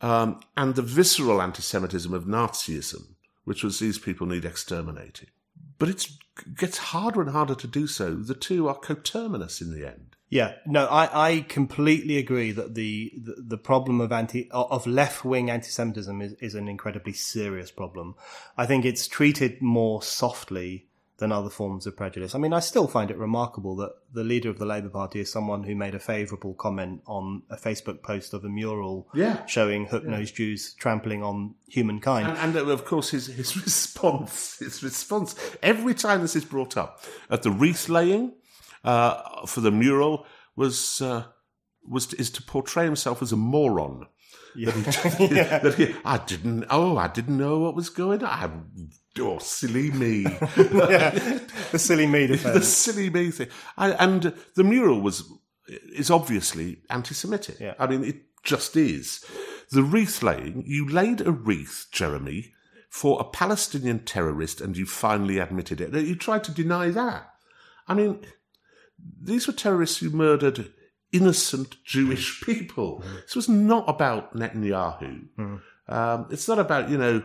um, 0.00 0.40
and 0.56 0.74
the 0.74 0.82
visceral 0.82 1.40
anti-Semitism 1.40 2.12
of 2.12 2.24
Nazism, 2.24 3.14
which 3.44 3.62
was 3.62 3.78
these 3.78 3.98
people 3.98 4.26
need 4.26 4.44
exterminating. 4.44 5.28
But 5.78 5.88
it 5.88 6.06
gets 6.56 6.78
harder 6.78 7.20
and 7.20 7.30
harder 7.30 7.54
to 7.54 7.66
do 7.66 7.86
so. 7.86 8.14
The 8.14 8.34
two 8.34 8.68
are 8.68 8.74
coterminous 8.74 9.60
in 9.60 9.72
the 9.72 9.86
end. 9.86 10.16
Yeah, 10.32 10.54
no, 10.64 10.86
I, 10.86 11.28
I 11.28 11.40
completely 11.42 12.16
agree 12.16 12.52
that 12.52 12.74
the, 12.74 13.12
the, 13.22 13.34
the 13.48 13.58
problem 13.58 14.00
of 14.00 14.12
anti 14.12 14.48
of 14.50 14.86
left 14.86 15.26
wing 15.26 15.50
anti 15.50 15.68
Semitism 15.68 16.22
is, 16.22 16.32
is 16.40 16.54
an 16.54 16.68
incredibly 16.68 17.12
serious 17.12 17.70
problem. 17.70 18.14
I 18.56 18.64
think 18.64 18.86
it's 18.86 19.06
treated 19.06 19.60
more 19.60 20.02
softly 20.02 20.86
than 21.18 21.32
other 21.32 21.50
forms 21.50 21.86
of 21.86 21.98
prejudice. 21.98 22.34
I 22.34 22.38
mean, 22.38 22.54
I 22.54 22.60
still 22.60 22.88
find 22.88 23.10
it 23.10 23.18
remarkable 23.18 23.76
that 23.76 23.92
the 24.10 24.24
leader 24.24 24.48
of 24.48 24.58
the 24.58 24.64
Labour 24.64 24.88
Party 24.88 25.20
is 25.20 25.30
someone 25.30 25.64
who 25.64 25.74
made 25.74 25.94
a 25.94 26.00
favourable 26.00 26.54
comment 26.54 27.02
on 27.06 27.42
a 27.50 27.56
Facebook 27.58 28.02
post 28.02 28.32
of 28.32 28.42
a 28.42 28.48
mural 28.48 29.08
yeah. 29.12 29.44
showing 29.44 29.84
hook 29.84 30.04
nosed 30.04 30.32
yeah. 30.32 30.46
Jews 30.46 30.72
trampling 30.72 31.22
on 31.22 31.56
humankind. 31.68 32.26
And, 32.38 32.56
and, 32.56 32.70
of 32.70 32.86
course, 32.86 33.10
his, 33.10 33.26
his 33.26 33.54
response, 33.62 34.60
his 34.60 34.82
response, 34.82 35.36
every 35.62 35.92
time 35.92 36.22
this 36.22 36.34
is 36.34 36.46
brought 36.46 36.78
up, 36.78 37.04
at 37.28 37.42
the 37.42 37.50
wreath 37.50 37.90
laying, 37.90 38.32
uh, 38.84 39.46
for 39.46 39.60
the 39.60 39.70
mural 39.70 40.26
was 40.56 41.00
uh, 41.00 41.24
was 41.86 42.06
to, 42.06 42.16
is 42.16 42.30
to 42.30 42.42
portray 42.42 42.84
himself 42.84 43.22
as 43.22 43.32
a 43.32 43.36
moron. 43.36 44.06
Yeah. 44.54 44.70
That, 44.72 45.14
he, 45.14 45.26
yeah. 45.36 45.58
that 45.58 45.74
he, 45.74 45.94
I 46.04 46.18
didn't. 46.18 46.66
Oh, 46.70 46.96
I 46.96 47.08
didn't 47.08 47.38
know 47.38 47.58
what 47.58 47.74
was 47.74 47.88
going 47.88 48.22
on. 48.22 48.90
Oh, 49.18 49.38
silly 49.38 49.90
me! 49.90 50.22
yeah, 50.56 51.10
the 51.70 51.78
silly 51.78 52.06
me 52.06 52.28
defense. 52.28 52.54
the 52.54 52.62
silly 52.62 53.10
me 53.10 53.30
thing. 53.30 53.48
I, 53.76 53.92
and 53.92 54.34
the 54.54 54.64
mural 54.64 55.00
was 55.00 55.30
is 55.68 56.10
obviously 56.10 56.82
anti-Semitic. 56.90 57.60
Yeah. 57.60 57.74
I 57.78 57.86
mean, 57.86 58.04
it 58.04 58.22
just 58.42 58.76
is. 58.76 59.24
The 59.70 59.82
wreath 59.82 60.22
laying. 60.22 60.64
You 60.66 60.88
laid 60.88 61.20
a 61.20 61.30
wreath, 61.30 61.88
Jeremy, 61.92 62.52
for 62.90 63.20
a 63.20 63.24
Palestinian 63.24 64.00
terrorist, 64.00 64.60
and 64.60 64.76
you 64.76 64.86
finally 64.86 65.38
admitted 65.38 65.80
it. 65.80 65.94
You 65.94 66.16
tried 66.16 66.44
to 66.44 66.52
deny 66.52 66.90
that. 66.90 67.30
I 67.88 67.94
mean, 67.94 68.24
these 69.20 69.46
were 69.46 69.52
terrorists 69.52 69.98
who 69.98 70.10
murdered 70.10 70.72
innocent 71.12 71.76
Jewish 71.84 72.42
people. 72.42 73.02
Mm. 73.04 73.22
This 73.22 73.36
was 73.36 73.48
not 73.48 73.88
about 73.88 74.34
Netanyahu. 74.34 75.26
Mm. 75.38 75.60
Um, 75.88 76.26
it's 76.30 76.48
not 76.48 76.58
about, 76.58 76.88
you 76.88 76.98
know, 76.98 77.22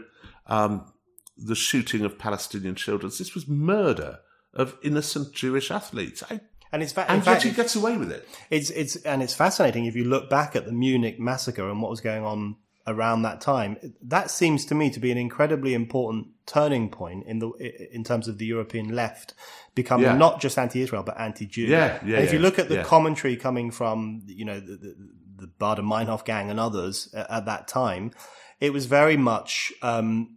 um, 0.48 0.92
the 1.38 1.56
shooting 1.56 2.04
of 2.04 2.18
Palestinian 2.18 2.76
children. 2.76 3.12
This 3.18 3.34
was 3.34 3.48
murder 3.48 4.20
of 4.54 4.78
innocent 4.84 5.34
Jewish 5.34 5.72
athletes. 5.72 6.24
I, 6.30 6.42
and 6.72 6.84
it's 6.84 6.92
fa- 6.92 7.10
and 7.10 7.24
fact, 7.24 7.44
he 7.44 7.52
gets 7.52 7.76
away 7.76 7.96
with 7.98 8.12
it. 8.12 8.28
It's 8.50 8.70
it's 8.72 8.96
and 8.98 9.24
it's 9.24 9.34
fascinating 9.34 9.86
if 9.86 9.96
you 9.96 10.04
look 10.04 10.30
back 10.30 10.56
at 10.56 10.66
the 10.66 10.72
Munich 10.72 11.20
massacre 11.20 11.70
and 11.70 11.82
what 11.82 11.90
was 11.90 12.02
going 12.02 12.26
on 12.26 12.58
around 12.88 13.22
that 13.24 13.42
time. 13.42 13.78
That 14.02 14.32
seems 14.32 14.66
to 14.66 14.76
me 14.76 14.90
to 14.92 15.00
be 15.00 15.12
an 15.12 15.18
incredibly 15.18 15.74
important 15.74 16.28
turning 16.46 16.90
point 16.90 17.26
in 17.28 17.40
the 17.40 17.50
in 17.94 18.04
terms 18.04 18.28
of 18.28 18.38
the 18.38 18.46
European 18.46 18.96
left 18.96 19.34
becoming 19.76 20.06
yeah. 20.06 20.16
not 20.16 20.40
just 20.40 20.58
anti-Israel 20.58 21.04
but 21.04 21.20
anti-Jew. 21.20 21.64
Yeah, 21.64 22.00
yeah. 22.06 22.16
And 22.16 22.24
if 22.24 22.30
yeah, 22.30 22.34
you 22.34 22.40
look 22.40 22.58
at 22.58 22.70
the 22.70 22.76
yeah. 22.76 22.84
commentary 22.84 23.36
coming 23.36 23.70
from 23.70 24.24
you 24.26 24.46
know 24.46 24.60
the, 24.60 24.78
the, 24.78 24.96
the 25.38 25.48
Baader 25.60 25.80
Meinhof 25.80 26.26
gang 26.26 26.50
and 26.50 26.60
others 26.60 27.14
at, 27.14 27.30
at, 27.30 27.46
that 27.46 27.68
time, 27.68 28.12
it 28.60 28.74
was 28.74 28.86
very 28.86 29.18
much. 29.18 29.72
Um, 29.82 30.34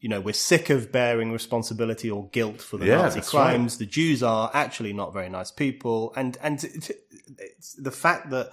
you 0.00 0.08
know, 0.08 0.20
we're 0.20 0.32
sick 0.32 0.68
of 0.68 0.90
bearing 0.90 1.30
responsibility 1.30 2.10
or 2.10 2.28
guilt 2.30 2.60
for 2.60 2.76
the 2.76 2.86
Nazi 2.86 3.20
crimes. 3.20 3.74
Right. 3.74 3.78
The 3.78 3.86
Jews 3.86 4.20
are 4.20 4.50
actually 4.52 4.92
not 4.92 5.12
very 5.12 5.28
nice 5.28 5.52
people, 5.52 6.12
and 6.16 6.36
and 6.42 6.58
the 7.78 7.92
fact 7.92 8.30
that 8.30 8.50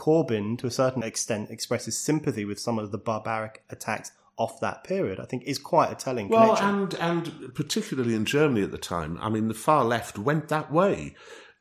Corbyn, 0.00 0.56
to 0.58 0.66
a 0.66 0.70
certain 0.70 1.02
extent, 1.02 1.50
expresses 1.50 1.98
sympathy 1.98 2.46
with 2.46 2.58
some 2.58 2.78
of 2.78 2.90
the 2.90 2.96
barbaric 2.96 3.62
attacks 3.68 4.12
off 4.38 4.58
that 4.60 4.82
period, 4.82 5.20
I 5.20 5.26
think 5.26 5.42
is 5.44 5.58
quite 5.58 5.92
a 5.92 5.94
telling 5.94 6.30
well, 6.30 6.56
connection. 6.56 6.68
and 6.70 6.94
and 6.94 7.54
particularly 7.54 8.14
in 8.14 8.24
Germany 8.24 8.62
at 8.62 8.70
the 8.70 8.78
time, 8.78 9.18
I 9.20 9.28
mean, 9.28 9.48
the 9.48 9.54
far 9.54 9.84
left 9.84 10.18
went 10.18 10.48
that 10.48 10.72
way. 10.72 11.14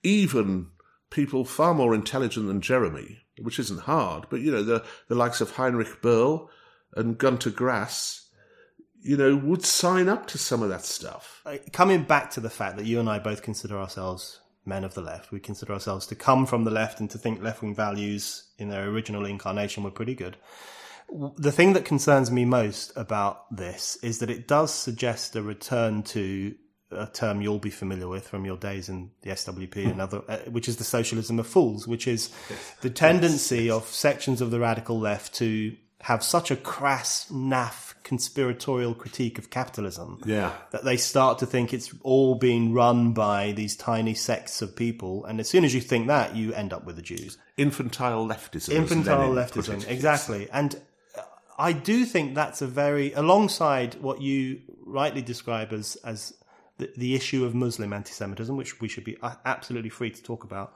Even 0.03 0.67
people 1.09 1.43
far 1.43 1.73
more 1.73 1.93
intelligent 1.93 2.47
than 2.47 2.61
Jeremy, 2.61 3.17
which 3.41 3.59
isn't 3.59 3.81
hard, 3.81 4.27
but 4.29 4.39
you 4.39 4.51
know, 4.51 4.63
the 4.63 4.85
the 5.09 5.15
likes 5.15 5.41
of 5.41 5.51
Heinrich 5.51 6.01
Böll 6.01 6.47
and 6.95 7.17
Gunter 7.17 7.49
Grass, 7.49 8.29
you 9.01 9.17
know, 9.17 9.35
would 9.35 9.65
sign 9.65 10.07
up 10.07 10.27
to 10.27 10.37
some 10.37 10.63
of 10.63 10.69
that 10.69 10.85
stuff. 10.85 11.41
Uh, 11.45 11.57
coming 11.73 12.03
back 12.03 12.31
to 12.31 12.39
the 12.39 12.49
fact 12.49 12.77
that 12.77 12.85
you 12.85 13.01
and 13.01 13.09
I 13.09 13.19
both 13.19 13.41
consider 13.41 13.77
ourselves 13.77 14.38
men 14.65 14.83
of 14.83 14.93
the 14.93 15.01
left, 15.01 15.31
we 15.31 15.39
consider 15.39 15.73
ourselves 15.73 16.05
to 16.07 16.15
come 16.15 16.45
from 16.45 16.63
the 16.63 16.71
left 16.71 16.99
and 16.99 17.09
to 17.09 17.17
think 17.17 17.41
left 17.41 17.61
wing 17.61 17.75
values 17.75 18.45
in 18.57 18.69
their 18.69 18.87
original 18.87 19.25
incarnation 19.25 19.83
were 19.83 19.91
pretty 19.91 20.15
good 20.15 20.37
the 21.37 21.51
thing 21.51 21.73
that 21.73 21.85
concerns 21.85 22.31
me 22.31 22.45
most 22.45 22.91
about 22.95 23.55
this 23.55 23.97
is 23.97 24.19
that 24.19 24.29
it 24.29 24.47
does 24.47 24.73
suggest 24.73 25.35
a 25.35 25.41
return 25.41 26.03
to 26.03 26.55
a 26.91 27.07
term 27.07 27.41
you'll 27.41 27.59
be 27.59 27.69
familiar 27.69 28.07
with 28.07 28.27
from 28.27 28.45
your 28.45 28.57
days 28.57 28.89
in 28.89 29.11
the 29.21 29.29
SWP 29.31 29.91
and 29.91 30.01
other, 30.01 30.21
uh, 30.27 30.37
which 30.49 30.67
is 30.67 30.77
the 30.77 30.83
socialism 30.83 31.39
of 31.39 31.45
fools, 31.45 31.87
which 31.87 32.07
is 32.07 32.29
yes. 32.49 32.75
the 32.81 32.89
tendency 32.89 33.65
yes. 33.65 33.73
of 33.73 33.85
sections 33.85 34.41
of 34.41 34.49
the 34.49 34.59
radical 34.59 34.99
left 34.99 35.35
to 35.35 35.75
have 36.01 36.23
such 36.23 36.49
a 36.49 36.55
crass, 36.55 37.29
naff, 37.31 37.88
conspiratorial 38.03 38.93
critique 38.93 39.37
of 39.37 39.49
capitalism 39.49 40.21
Yeah. 40.25 40.51
that 40.71 40.83
they 40.83 40.97
start 40.97 41.39
to 41.39 41.45
think 41.45 41.73
it's 41.73 41.93
all 42.01 42.35
being 42.35 42.73
run 42.73 43.13
by 43.13 43.51
these 43.51 43.75
tiny 43.75 44.13
sects 44.13 44.61
of 44.61 44.75
people. 44.75 45.25
And 45.25 45.39
as 45.39 45.49
soon 45.49 45.63
as 45.63 45.73
you 45.73 45.81
think 45.81 46.07
that, 46.07 46.35
you 46.35 46.53
end 46.53 46.73
up 46.73 46.85
with 46.85 46.95
the 46.95 47.01
Jews. 47.01 47.37
Infantile 47.57 48.27
leftism. 48.27 48.73
Infantile 48.73 49.31
leftism, 49.31 49.87
exactly. 49.87 50.49
And 50.51 50.75
uh, 51.17 51.21
I 51.57 51.73
do 51.73 52.05
think 52.05 52.35
that's 52.35 52.61
a 52.61 52.67
very, 52.67 53.13
alongside 53.13 53.95
what 53.95 54.21
you 54.21 54.61
rightly 54.85 55.21
describe 55.21 55.71
as, 55.71 55.95
as 55.97 56.33
the, 56.77 56.91
the 56.97 57.15
issue 57.15 57.45
of 57.45 57.53
Muslim 57.53 57.93
anti 57.93 58.11
Semitism, 58.11 58.55
which 58.55 58.81
we 58.81 58.87
should 58.87 59.03
be 59.03 59.17
absolutely 59.45 59.89
free 59.89 60.09
to 60.09 60.23
talk 60.23 60.43
about, 60.43 60.73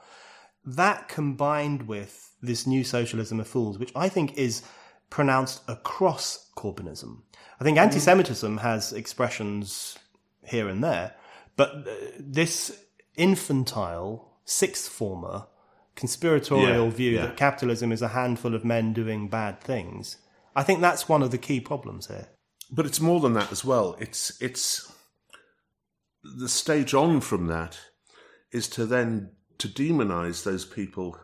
that 0.64 1.08
combined 1.08 1.88
with 1.88 2.32
this 2.40 2.66
new 2.66 2.84
socialism 2.84 3.40
of 3.40 3.48
fools, 3.48 3.78
which 3.78 3.92
I 3.96 4.08
think 4.08 4.36
is 4.36 4.62
pronounced 5.10 5.62
across 5.68 6.50
Corbynism. 6.56 7.22
I 7.60 7.64
think 7.64 7.78
anti 7.78 7.98
Semitism 7.98 8.58
has 8.58 8.92
expressions 8.92 9.98
here 10.44 10.68
and 10.68 10.82
there, 10.82 11.14
but 11.56 11.70
uh, 11.88 11.92
this 12.18 12.84
infantile, 13.16 14.38
sixth 14.44 14.88
former, 14.88 15.46
conspiratorial 15.94 16.86
Yeah, 16.86 16.90
view 16.90 17.10
yeah. 17.12 17.26
that 17.26 17.36
capitalism 17.36 17.92
is 17.92 18.02
a 18.02 18.08
handful 18.08 18.54
of 18.54 18.64
men 18.64 18.92
doing 18.92 19.28
bad 19.28 19.60
things, 19.60 20.16
I 20.56 20.62
think 20.62 20.80
that's 20.80 21.08
one 21.08 21.22
of 21.22 21.30
the 21.30 21.38
key 21.38 21.60
problems 21.60 22.06
here. 22.06 22.28
But 22.70 22.86
it's 22.86 23.00
more 23.00 23.20
than 23.20 23.34
that 23.34 23.52
as 23.52 23.64
well. 23.64 23.96
It's 24.00 24.40
it's 24.40 24.92
the 26.22 26.48
stage 26.48 26.94
on 26.94 27.20
from 27.20 27.46
that 27.48 27.78
is 28.52 28.68
to 28.70 28.86
then 28.86 29.32
to 29.58 29.68
demonize 29.68 30.44
those 30.44 30.64
people 30.64 31.18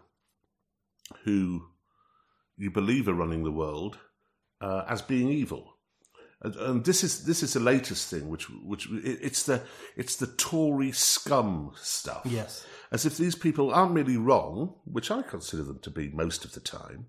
who 1.24 1.69
you 2.60 2.70
believe 2.70 3.08
are 3.08 3.14
running 3.14 3.42
the 3.42 3.50
world 3.50 3.98
uh, 4.60 4.84
as 4.86 5.02
being 5.02 5.28
evil. 5.30 5.76
And, 6.42 6.56
and 6.56 6.84
this 6.84 7.02
is 7.02 7.24
this 7.24 7.42
is 7.42 7.54
the 7.54 7.60
latest 7.60 8.08
thing, 8.08 8.28
which 8.28 8.48
which 8.50 8.86
it, 8.90 9.18
it's 9.22 9.42
the 9.42 9.62
it's 9.96 10.16
the 10.16 10.26
Tory 10.26 10.92
scum 10.92 11.72
stuff. 11.76 12.22
Yes. 12.24 12.64
as 12.92 13.04
if 13.06 13.16
these 13.16 13.34
people 13.34 13.72
aren't 13.72 13.92
merely 13.92 14.16
wrong, 14.16 14.74
which 14.84 15.10
I 15.10 15.22
consider 15.22 15.62
them 15.64 15.80
to 15.80 15.90
be 15.90 16.08
most 16.08 16.44
of 16.44 16.52
the 16.52 16.60
time, 16.60 17.06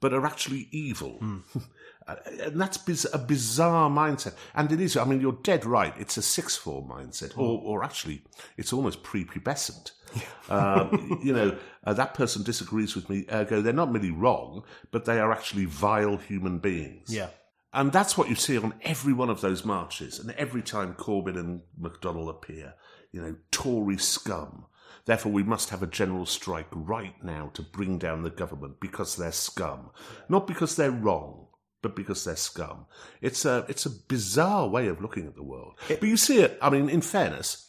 but 0.00 0.12
are 0.12 0.26
actually 0.26 0.68
evil. 0.70 1.20
Uh, 2.06 2.16
and 2.42 2.60
that's 2.60 2.76
biz- 2.76 3.08
a 3.14 3.18
bizarre 3.18 3.88
mindset. 3.88 4.34
And 4.54 4.70
it 4.70 4.78
is, 4.78 4.94
I 4.94 5.04
mean, 5.04 5.22
you're 5.22 5.38
dead 5.42 5.64
right. 5.64 5.94
It's 5.98 6.18
a 6.18 6.22
sixth 6.22 6.60
form 6.60 6.88
mindset, 6.88 7.38
or, 7.38 7.62
or 7.64 7.82
actually, 7.82 8.22
it's 8.58 8.74
almost 8.74 9.02
prepubescent. 9.02 9.92
um, 10.50 11.18
you 11.24 11.32
know, 11.32 11.56
uh, 11.84 11.94
that 11.94 12.14
person 12.14 12.42
disagrees 12.42 12.94
with 12.94 13.08
me, 13.08 13.24
ergo, 13.32 13.62
they're 13.62 13.72
not 13.72 13.90
merely 13.90 14.10
wrong, 14.10 14.64
but 14.90 15.06
they 15.06 15.18
are 15.18 15.32
actually 15.32 15.64
vile 15.64 16.18
human 16.18 16.58
beings. 16.58 17.08
Yeah. 17.08 17.28
And 17.72 17.90
that's 17.90 18.16
what 18.16 18.28
you 18.28 18.36
see 18.36 18.56
on 18.56 18.74
every 18.82 19.12
one 19.12 19.30
of 19.30 19.40
those 19.40 19.64
marches. 19.64 20.20
And 20.20 20.30
every 20.32 20.62
time 20.62 20.94
Corbyn 20.94 21.36
and 21.36 21.62
McDonnell 21.80 22.28
appear, 22.28 22.74
you 23.10 23.20
know, 23.20 23.34
Tory 23.50 23.96
scum. 23.96 24.66
Therefore, 25.04 25.32
we 25.32 25.42
must 25.42 25.70
have 25.70 25.82
a 25.82 25.86
general 25.86 26.26
strike 26.26 26.68
right 26.72 27.14
now 27.22 27.50
to 27.54 27.62
bring 27.62 27.98
down 27.98 28.22
the 28.22 28.30
government 28.30 28.80
because 28.80 29.16
they're 29.16 29.32
scum. 29.32 29.90
Not 30.28 30.46
because 30.46 30.76
they're 30.76 30.90
wrong, 30.90 31.46
but 31.82 31.94
because 31.94 32.24
they're 32.24 32.36
scum. 32.36 32.86
It's 33.20 33.44
a, 33.44 33.66
it's 33.68 33.86
a 33.86 33.90
bizarre 33.90 34.68
way 34.68 34.88
of 34.88 35.00
looking 35.00 35.26
at 35.26 35.34
the 35.34 35.42
world. 35.42 35.74
but 35.88 36.02
you 36.02 36.16
see 36.16 36.40
it, 36.40 36.58
I 36.62 36.70
mean, 36.70 36.88
in 36.88 37.00
fairness, 37.00 37.64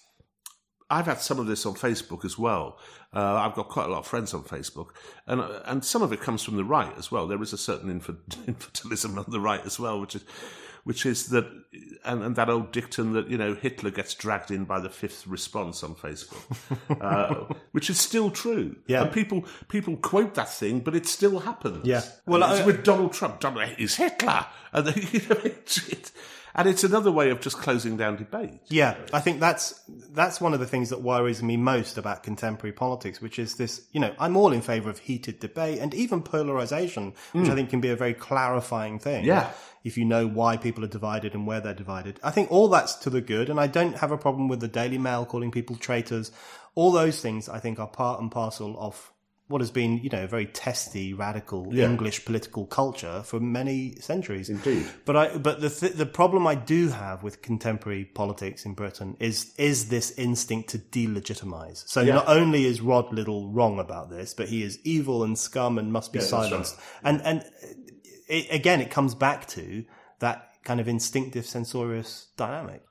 I've 0.90 1.08
had 1.08 1.20
some 1.20 1.40
of 1.40 1.48
this 1.48 1.66
on 1.66 1.74
Facebook 1.74 2.24
as 2.26 2.38
well. 2.38 2.78
Uh, 3.14 3.36
I've 3.36 3.56
got 3.56 3.70
quite 3.70 3.88
a 3.88 3.90
lot 3.90 4.00
of 4.00 4.08
friends 4.08 4.34
on 4.34 4.44
Facebook, 4.44 4.90
and 5.26 5.42
uh, 5.42 5.62
and 5.66 5.84
some 5.84 6.02
of 6.02 6.14
it 6.14 6.22
comes 6.22 6.44
from 6.44 6.58
the 6.58 6.64
right 6.64 6.96
as 6.98 7.12
well. 7.12 7.28
There 7.28 7.42
is 7.42 7.54
a 7.54 7.58
certain 7.58 7.90
infant, 7.90 8.30
infantilism 8.46 9.18
on 9.18 9.26
the 9.30 9.40
right 9.40 9.66
as 9.66 9.80
well, 9.80 10.00
which 10.00 10.16
is 10.16 10.24
which 10.86 11.06
is 11.06 11.28
that 11.28 11.46
and, 12.06 12.24
and 12.24 12.36
that 12.38 12.50
old 12.50 12.72
dictum 12.72 13.12
that 13.14 13.28
you 13.30 13.38
know 13.38 13.54
Hitler 13.54 13.92
gets 13.92 14.14
dragged 14.14 14.50
in 14.52 14.64
by 14.64 14.80
the 14.80 14.90
fifth 14.90 15.28
response 15.28 15.84
on 15.84 15.96
Facebook, 15.96 16.42
uh, 17.02 17.54
which 17.74 17.90
is 17.90 18.00
still 18.00 18.32
true. 18.32 18.78
Yeah. 18.88 19.02
and 19.04 19.12
people 19.12 19.46
people 19.68 19.98
quote 19.98 20.36
that 20.36 20.50
thing, 20.50 20.80
but 20.80 20.96
it 20.96 21.06
still 21.06 21.40
happens. 21.40 21.86
Yeah. 21.86 22.02
well, 22.26 22.40
Well, 22.40 22.52
it's 22.54 22.62
I- 22.62 22.66
with 22.66 22.84
Donald 22.84 23.12
Trump. 23.14 23.40
Donald 23.42 23.70
is 23.78 23.96
Hitler, 23.96 24.46
and, 24.72 24.88
they, 24.88 25.02
you 25.12 25.20
know, 25.28 25.42
it's, 25.44 25.88
it, 25.90 26.12
and 26.56 26.68
it's 26.68 26.84
another 26.84 27.12
way 27.12 27.30
of 27.30 27.42
just 27.42 27.58
closing 27.58 27.98
down 27.98 28.16
debate. 28.16 28.60
Yeah, 28.68 28.96
I 29.14 29.20
think 29.20 29.40
that's 29.40 29.80
that's 30.12 30.40
one 30.40 30.54
of 30.54 30.60
the 30.60 30.66
things 30.66 30.90
that 30.90 31.02
worries 31.02 31.44
me 31.44 31.58
most 31.58 31.98
about 31.98 32.24
contemporary 32.24 32.74
politics, 32.74 33.22
which 33.22 33.38
is 33.38 33.56
this. 33.56 33.86
You 33.92 34.00
know, 34.00 34.16
I'm 34.18 34.38
all 34.38 34.52
in 34.54 34.62
favour 34.62 34.90
of 34.90 35.00
heated 35.00 35.40
debate 35.40 35.80
and 35.80 35.94
even 35.94 36.24
polarization, 36.24 37.14
which 37.34 37.48
I 37.48 37.52
mm. 37.52 37.56
think 37.56 37.70
can 37.70 37.82
be 37.82 37.90
a 37.90 37.96
very 37.96 38.14
clarifying 38.14 39.00
thing. 39.00 39.26
Yeah. 39.26 39.52
if 39.84 39.98
you 39.98 40.06
know 40.06 40.28
why 40.28 40.58
people 40.58 40.84
are 40.84 40.88
divided 40.88 41.34
and 41.36 41.46
where 41.46 41.62
they're 41.62 41.74
divided, 41.74 42.20
I 42.24 42.32
think 42.32 42.52
all 42.52 42.70
that's 42.70 42.96
to 42.96 43.10
the 43.10 43.22
good, 43.22 43.50
and 43.50 43.60
I 43.60 43.68
don't 43.68 43.98
have 43.98 44.12
a 44.12 44.18
problem 44.18 44.48
with 44.48 44.62
the 44.62 44.68
Daily 44.68 44.98
Mail 44.98 45.26
calling 45.26 45.52
people 45.52 45.76
traitors. 45.76 46.32
All 46.74 46.92
those 46.92 47.22
things, 47.22 47.48
I 47.48 47.60
think, 47.60 47.80
are 47.80 47.88
part 47.88 48.20
and 48.20 48.32
parcel 48.32 48.76
of 48.80 49.12
what 49.48 49.62
has 49.62 49.70
been, 49.70 50.00
you 50.00 50.10
know, 50.10 50.24
a 50.24 50.28
very 50.28 50.48
testy, 50.48 51.14
radical 51.14 51.68
Yeah. 51.72 51.86
English 51.86 52.26
political 52.26 52.66
culture 52.66 53.22
for 53.24 53.40
many 53.40 53.96
centuries. 54.00 54.50
Indeed. 54.50 54.88
But 55.06 55.16
I, 55.16 55.38
but 55.38 55.62
the 55.62 55.70
th- 55.70 55.94
the 55.94 56.06
problem 56.08 56.48
I 56.48 56.56
do 56.56 56.90
have 56.90 57.22
with 57.22 57.44
contemporary 57.44 58.06
politics 58.06 58.66
in 58.66 58.74
Britain 58.74 59.16
is 59.20 59.54
is 59.58 59.90
this 59.90 60.12
instinct 60.18 60.70
to 60.72 60.80
delegitimize. 60.80 61.88
So 61.88 62.04
not 62.04 62.28
only 62.28 62.66
is 62.66 62.82
Rod 62.82 63.14
Liddle 63.14 63.50
wrong 63.50 63.80
about 63.80 64.10
this, 64.10 64.34
but 64.34 64.50
he 64.50 64.64
is 64.64 64.80
evil 64.84 65.24
and 65.24 65.38
scum 65.38 65.78
and 65.78 65.94
must 65.94 66.12
be 66.12 66.20
that's 66.20 66.30
silenced. 66.30 66.80
And 67.04 67.22
and 67.22 67.44
it, 68.28 68.48
again, 68.50 68.82
it 68.82 68.90
comes 68.90 69.14
back 69.14 69.48
to 69.50 69.86
that 70.20 70.50
kind 70.64 70.80
of 70.80 70.88
instinctive 70.88 71.46
censorious 71.46 72.30
dynamic. 72.36 72.82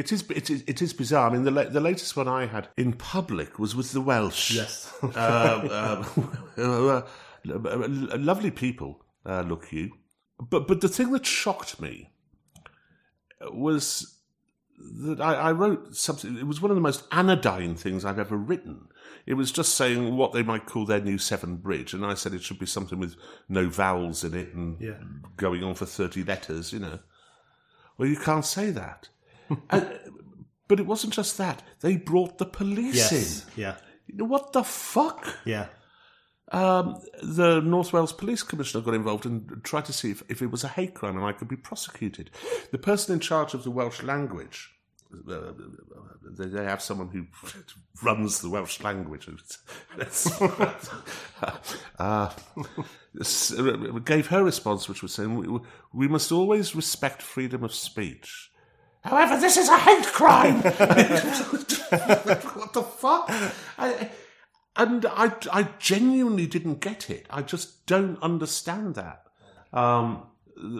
It 0.00 0.12
is, 0.12 0.20
it 0.30 0.48
is, 0.50 0.64
it 0.66 0.80
is 0.82 0.92
bizarre. 0.92 1.28
I 1.28 1.32
mean, 1.32 1.44
the, 1.44 1.50
la- 1.50 1.64
the 1.68 1.80
latest 1.80 2.16
one 2.16 2.26
I 2.28 2.46
had 2.46 2.68
in 2.76 2.92
public 2.94 3.58
was 3.58 3.74
with 3.76 3.92
the 3.92 4.00
Welsh. 4.00 4.50
Yes. 4.52 4.92
um, 5.02 5.68
lovely 8.24 8.50
people, 8.50 9.04
uh, 9.26 9.42
look 9.42 9.72
you. 9.72 9.90
But 10.38 10.66
but 10.66 10.80
the 10.80 10.88
thing 10.88 11.12
that 11.12 11.26
shocked 11.26 11.80
me 11.80 12.12
was 13.52 14.16
that 14.78 15.20
I, 15.20 15.34
I 15.34 15.52
wrote 15.52 15.94
something. 15.94 16.36
It 16.38 16.46
was 16.46 16.60
one 16.62 16.70
of 16.70 16.76
the 16.76 16.80
most 16.90 17.04
anodyne 17.12 17.74
things 17.76 18.04
I've 18.04 18.18
ever 18.18 18.36
written. 18.36 18.88
It 19.26 19.34
was 19.34 19.52
just 19.52 19.74
saying 19.74 20.16
what 20.16 20.32
they 20.32 20.42
might 20.42 20.64
call 20.66 20.86
their 20.86 21.00
new 21.02 21.18
Severn 21.18 21.56
Bridge, 21.56 21.92
and 21.92 22.04
I 22.06 22.14
said 22.14 22.32
it 22.32 22.42
should 22.42 22.58
be 22.58 22.66
something 22.66 22.98
with 22.98 23.16
no 23.48 23.68
vowels 23.68 24.24
in 24.24 24.34
it 24.34 24.54
and 24.54 24.80
Yeah. 24.80 24.98
going 25.36 25.62
on 25.62 25.74
for 25.74 25.84
thirty 25.86 26.24
letters. 26.24 26.72
You 26.72 26.78
know. 26.80 26.98
Well, 27.98 28.08
you 28.08 28.16
can't 28.16 28.46
say 28.46 28.70
that. 28.70 29.10
and, 29.70 29.98
but 30.68 30.80
it 30.80 30.86
wasn't 30.86 31.12
just 31.12 31.38
that. 31.38 31.62
They 31.80 31.96
brought 31.96 32.38
the 32.38 32.46
police 32.46 32.96
Yes. 32.96 33.44
in. 33.56 33.62
Yeah. 33.62 33.76
What 34.24 34.52
the 34.52 34.64
fuck? 34.64 35.26
Yeah. 35.44 35.66
Um, 36.52 37.00
the 37.22 37.60
North 37.60 37.92
Wales 37.92 38.12
Police 38.12 38.42
Commissioner 38.42 38.82
got 38.82 38.94
involved 38.94 39.24
and 39.24 39.62
tried 39.62 39.84
to 39.84 39.92
see 39.92 40.10
if, 40.10 40.22
if 40.28 40.42
it 40.42 40.50
was 40.50 40.64
a 40.64 40.68
hate 40.68 40.94
crime 40.94 41.16
and 41.16 41.24
I 41.24 41.32
could 41.32 41.48
be 41.48 41.56
prosecuted. 41.56 42.30
The 42.72 42.78
person 42.78 43.14
in 43.14 43.20
charge 43.20 43.54
of 43.54 43.62
the 43.62 43.70
Welsh 43.70 44.02
language, 44.02 44.68
uh, 45.30 45.52
they, 46.36 46.46
they 46.46 46.64
have 46.64 46.82
someone 46.82 47.08
who 47.08 47.26
runs 48.02 48.40
the 48.40 48.50
Welsh 48.50 48.80
language, 48.80 49.28
uh, 52.00 52.30
gave 54.04 54.26
her 54.28 54.44
response, 54.44 54.88
which 54.88 55.02
was 55.02 55.12
saying, 55.14 55.34
we, 55.36 55.60
we 55.92 56.08
must 56.08 56.32
always 56.32 56.74
respect 56.74 57.22
freedom 57.22 57.62
of 57.64 57.74
speech. 57.74 58.49
However, 59.02 59.40
this 59.40 59.56
is 59.56 59.68
a 59.68 59.78
hate 59.78 60.06
crime. 60.06 60.56
what 60.62 62.72
the 62.72 62.82
fuck? 62.82 63.30
I, 63.78 64.10
and 64.76 65.06
I, 65.06 65.32
I 65.52 65.68
genuinely 65.78 66.46
didn't 66.46 66.80
get 66.80 67.10
it. 67.10 67.26
I 67.30 67.42
just 67.42 67.86
don't 67.86 68.20
understand 68.22 68.94
that. 68.96 69.24
Um, 69.72 70.24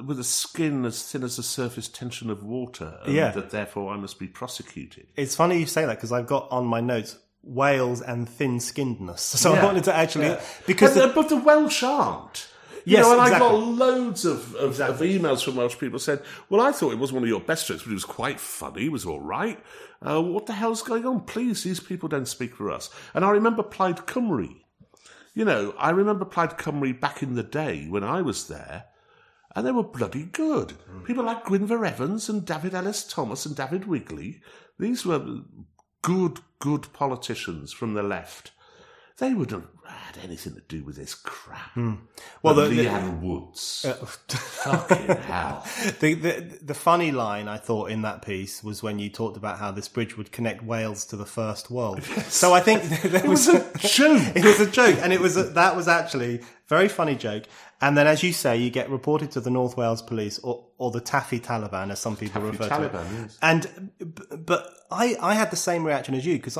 with 0.07 0.21
a 0.21 0.25
skin 0.25 0.85
as 0.85 1.03
thin 1.11 1.23
as 1.23 1.37
the 1.37 1.43
surface 1.43 1.89
tension 1.89 2.29
of 2.29 2.43
water, 2.43 2.99
and 3.05 3.15
Yeah. 3.15 3.31
that 3.31 3.51
therefore 3.51 3.95
I 3.95 3.97
must 3.97 4.19
be 4.19 4.27
prosecuted. 4.27 5.07
It's 5.17 5.35
funny 5.35 5.59
you 5.59 5.67
say 5.67 5.87
that 5.87 5.97
because 5.97 6.13
I've 6.13 6.27
got 6.27 6.49
on 6.51 6.67
my 6.67 6.81
notes 6.81 7.19
Wales 7.43 8.03
and 8.03 8.29
thin 8.29 8.59
skinnedness. 8.59 9.21
So 9.39 9.53
I 9.53 9.57
Yeah. 9.57 9.65
wanted 9.65 9.85
to 9.85 9.95
actually 9.97 10.27
Yeah. 10.27 10.41
because 10.67 10.95
but, 10.95 11.01
the- 11.01 11.07
the, 11.09 11.15
but 11.15 11.29
the 11.31 11.37
Welsh 11.37 11.83
aren't. 11.83 12.49
You 12.85 12.97
Yes, 12.97 13.05
know, 13.07 13.13
and 13.13 13.21
I 13.21 13.39
got 13.39 13.55
loads 13.55 14.25
of, 14.25 14.55
of, 14.55 14.81
of 14.81 15.01
emails 15.01 15.45
from 15.45 15.57
Welsh 15.57 15.79
people 15.79 15.99
saying, 15.99 16.21
"Well, 16.49 16.61
I 16.61 16.73
thought 16.73 16.93
it 16.93 16.99
was 16.99 17.13
one 17.13 17.23
of 17.23 17.29
your 17.29 17.41
best 17.41 17.67
jokes, 17.67 17.83
but 17.83 17.91
it 17.91 17.95
was 17.95 18.05
quite 18.05 18.41
funny. 18.41 18.87
It 18.87 18.93
was 18.93 19.05
all 19.07 19.21
right. 19.21 19.59
Uh, 20.01 20.23
what 20.23 20.47
the 20.47 20.55
hell's 20.55 20.83
going 20.83 21.05
on? 21.05 21.21
Please, 21.23 21.63
these 21.63 21.81
people 21.81 22.09
don't 22.09 22.29
speak 22.29 22.55
for 22.55 22.71
us." 22.71 22.91
And 23.15 23.25
I 23.25 23.31
remember 23.31 23.63
Plaid 23.63 23.97
Cymru. 24.07 24.57
You 25.35 25.45
know, 25.45 25.75
I 25.79 25.91
remember 25.91 26.25
Plaid 26.25 26.59
Cymru 26.59 26.99
back 26.99 27.23
in 27.23 27.35
the 27.35 27.43
day 27.43 27.87
when 27.89 28.03
I 28.03 28.23
was 28.23 28.49
there, 28.49 28.87
and 29.55 29.67
they 29.67 29.73
were 29.73 29.83
bloody 29.85 30.25
good. 30.25 30.75
People 31.05 31.25
like 31.25 31.45
Gwynfor 31.45 31.87
Evans 31.87 32.29
and 32.29 32.45
David 32.47 32.75
Ellis 32.75 33.05
Thomas 33.05 33.45
and 33.47 33.55
David 33.55 33.87
Wigley. 33.87 34.41
These 34.79 35.05
were 35.05 35.43
good, 36.03 36.41
good 36.59 36.93
politicians 36.93 37.73
from 37.73 37.95
the 37.95 38.03
left. 38.03 38.53
They 39.19 39.35
would 39.35 39.51
have 39.51 39.69
had 40.15 40.25
anything 40.25 40.55
to 40.55 40.61
do 40.69 40.83
with 40.85 40.97
this 40.97 41.15
crap. 41.15 41.71
Hmm. 41.73 41.95
Well, 42.43 42.55
the- 42.55 42.69
the- 42.69 42.85
Leanne 42.87 43.21
Woods. 43.21 43.87
Fucking 44.29 45.17
hell. 45.17 45.65
The, 46.01 46.15
the 46.15 46.59
the 46.63 46.75
funny 46.75 47.11
line 47.13 47.49
I 47.49 47.57
thought 47.59 47.91
in 47.91 48.03
that 48.03 48.23
piece 48.23 48.63
was 48.65 48.83
when 48.83 48.99
you 48.99 49.09
talked 49.09 49.37
about 49.37 49.59
how 49.59 49.71
this 49.71 49.89
bridge 49.89 50.17
would 50.17 50.33
connect 50.33 50.63
Wales 50.65 51.05
to 51.07 51.17
the 51.17 51.27
first 51.27 51.71
world. 51.71 52.03
So 52.31 52.53
I 52.55 52.61
think 52.61 52.83
there 52.83 53.27
was, 53.29 53.49
It 53.49 53.55
was 53.75 53.85
a 53.85 53.89
joke. 53.89 54.23
it 54.37 54.45
was 54.45 54.61
a 54.61 54.71
joke, 54.71 54.99
and 55.03 55.13
it 55.13 55.21
was 55.21 55.37
a, 55.37 55.43
that 55.45 55.75
was 55.77 55.89
actually 55.89 56.37
a 56.39 56.41
very 56.69 56.89
funny 56.89 57.15
joke. 57.17 57.45
And 57.81 57.97
then, 57.97 58.07
as 58.07 58.23
you 58.23 58.33
say, 58.33 58.57
you 58.59 58.71
get 58.71 58.89
reported 58.91 59.31
to 59.33 59.41
the 59.41 59.51
North 59.51 59.77
Wales 59.77 60.03
Police 60.03 60.39
or 60.41 60.67
or 60.79 60.91
the 60.91 61.01
Taffy 61.01 61.41
Taliban, 61.41 61.91
as 61.91 61.99
some 61.99 62.17
people 62.17 62.41
Taffy 62.43 62.57
refer 62.57 62.69
to 62.69 62.85
it. 62.85 62.93
Taliban, 62.93 63.23
yes. 63.23 63.39
And 63.43 63.91
but 64.47 64.71
I 64.91 65.17
I 65.21 65.35
had 65.35 65.51
the 65.51 65.57
same 65.57 65.85
reaction 65.85 66.15
as 66.15 66.25
you 66.27 66.35
because 66.37 66.59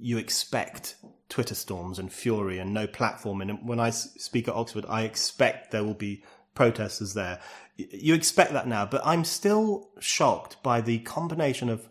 you 0.00 0.18
expect 0.18 0.96
Twitter 1.30 1.54
storms 1.54 1.98
and 1.98 2.12
fury 2.12 2.58
and 2.58 2.74
no 2.74 2.86
platform. 2.86 3.40
And 3.40 3.66
when 3.66 3.80
I 3.80 3.88
speak 3.90 4.48
at 4.48 4.54
Oxford, 4.54 4.84
I 4.88 5.02
expect 5.04 5.70
there 5.70 5.84
will 5.84 5.94
be 5.94 6.22
protesters 6.54 7.14
there. 7.14 7.40
You 7.76 8.12
expect 8.14 8.52
that 8.52 8.68
now, 8.68 8.84
but 8.84 9.00
I'm 9.06 9.24
still 9.24 9.88
shocked 10.00 10.62
by 10.62 10.82
the 10.82 10.98
combination 10.98 11.70
of 11.70 11.88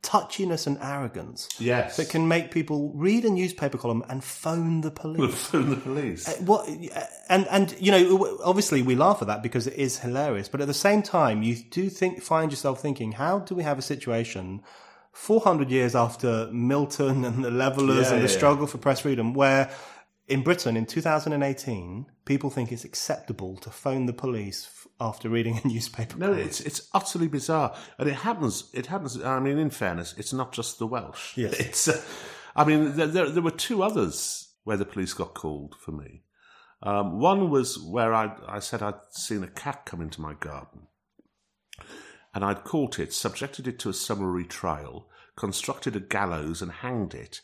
touchiness 0.00 0.66
and 0.66 0.78
arrogance 0.80 1.48
Yes. 1.58 1.96
that 1.96 2.08
can 2.08 2.28
make 2.28 2.52
people 2.52 2.92
read 2.94 3.24
a 3.24 3.30
newspaper 3.30 3.76
column 3.76 4.04
and 4.08 4.22
phone 4.22 4.80
the 4.80 4.92
police. 4.92 5.46
phone 5.48 5.70
the 5.70 5.76
police. 5.76 6.28
Uh, 6.28 6.40
what 6.44 6.68
uh, 6.68 7.00
and 7.28 7.48
and 7.48 7.74
you 7.80 7.90
know 7.90 8.38
obviously 8.44 8.80
we 8.80 8.94
laugh 8.94 9.20
at 9.20 9.26
that 9.26 9.42
because 9.42 9.66
it 9.66 9.74
is 9.74 9.98
hilarious, 9.98 10.48
but 10.48 10.60
at 10.60 10.68
the 10.68 10.72
same 10.72 11.02
time 11.02 11.42
you 11.42 11.56
do 11.56 11.90
think 11.90 12.22
find 12.22 12.52
yourself 12.52 12.80
thinking 12.80 13.10
how 13.12 13.40
do 13.40 13.56
we 13.56 13.64
have 13.64 13.76
a 13.78 13.82
situation 13.82 14.62
400 15.18 15.68
years 15.70 15.94
after 15.96 16.48
Milton 16.52 17.24
and 17.24 17.44
the 17.44 17.50
levelers 17.50 18.06
Yeah, 18.06 18.14
and 18.14 18.22
the 18.22 18.26
yeah, 18.28 18.32
yeah. 18.32 18.36
struggle 18.38 18.66
for 18.66 18.78
press 18.78 19.00
freedom 19.00 19.34
where 19.34 19.68
in 20.28 20.42
Britain 20.42 20.76
in 20.76 20.86
2018 20.86 22.06
people 22.24 22.50
think 22.50 22.70
it's 22.70 22.84
acceptable 22.84 23.56
to 23.56 23.70
phone 23.70 24.06
the 24.06 24.12
police 24.12 24.66
f- 24.70 24.86
after 25.00 25.28
reading 25.28 25.60
a 25.62 25.66
newspaper. 25.74 26.16
No, 26.18 26.32
it's 26.32 26.60
it's 26.60 26.88
utterly 26.94 27.28
bizarre, 27.28 27.74
and 27.98 28.08
it 28.08 28.14
happens. 28.16 28.70
It 28.72 28.86
happens. 28.86 29.20
I 29.22 29.40
mean, 29.40 29.58
in 29.58 29.70
fairness, 29.70 30.14
it's 30.16 30.32
not 30.32 30.52
just 30.52 30.78
the 30.78 30.86
Welsh. 30.86 31.36
Yes. 31.36 31.54
it's. 31.60 31.88
Uh, 31.88 32.00
I 32.54 32.64
mean, 32.64 32.96
there, 32.96 33.06
there 33.06 33.28
there 33.30 33.42
were 33.42 33.50
two 33.68 33.82
others 33.82 34.48
where 34.64 34.76
the 34.76 34.84
police 34.84 35.14
got 35.14 35.34
called 35.34 35.74
for 35.80 35.92
me. 35.92 36.22
Um, 36.82 37.18
one 37.18 37.50
was 37.50 37.78
where 37.78 38.12
I 38.14 38.36
I 38.46 38.58
said 38.60 38.82
I'd 38.82 39.00
seen 39.10 39.42
a 39.42 39.48
cat 39.48 39.84
come 39.86 40.00
into 40.00 40.20
my 40.20 40.34
garden, 40.34 40.87
and 42.38 42.44
I'd 42.44 42.62
caught 42.62 43.00
it, 43.00 43.12
subjected 43.12 43.66
it 43.66 43.80
to 43.80 43.88
a 43.88 43.92
summary 43.92 44.44
trial, 44.44 45.08
constructed 45.34 45.96
a 45.96 45.98
gallows, 45.98 46.62
and 46.62 46.70
hanged 46.70 47.12
it. 47.12 47.40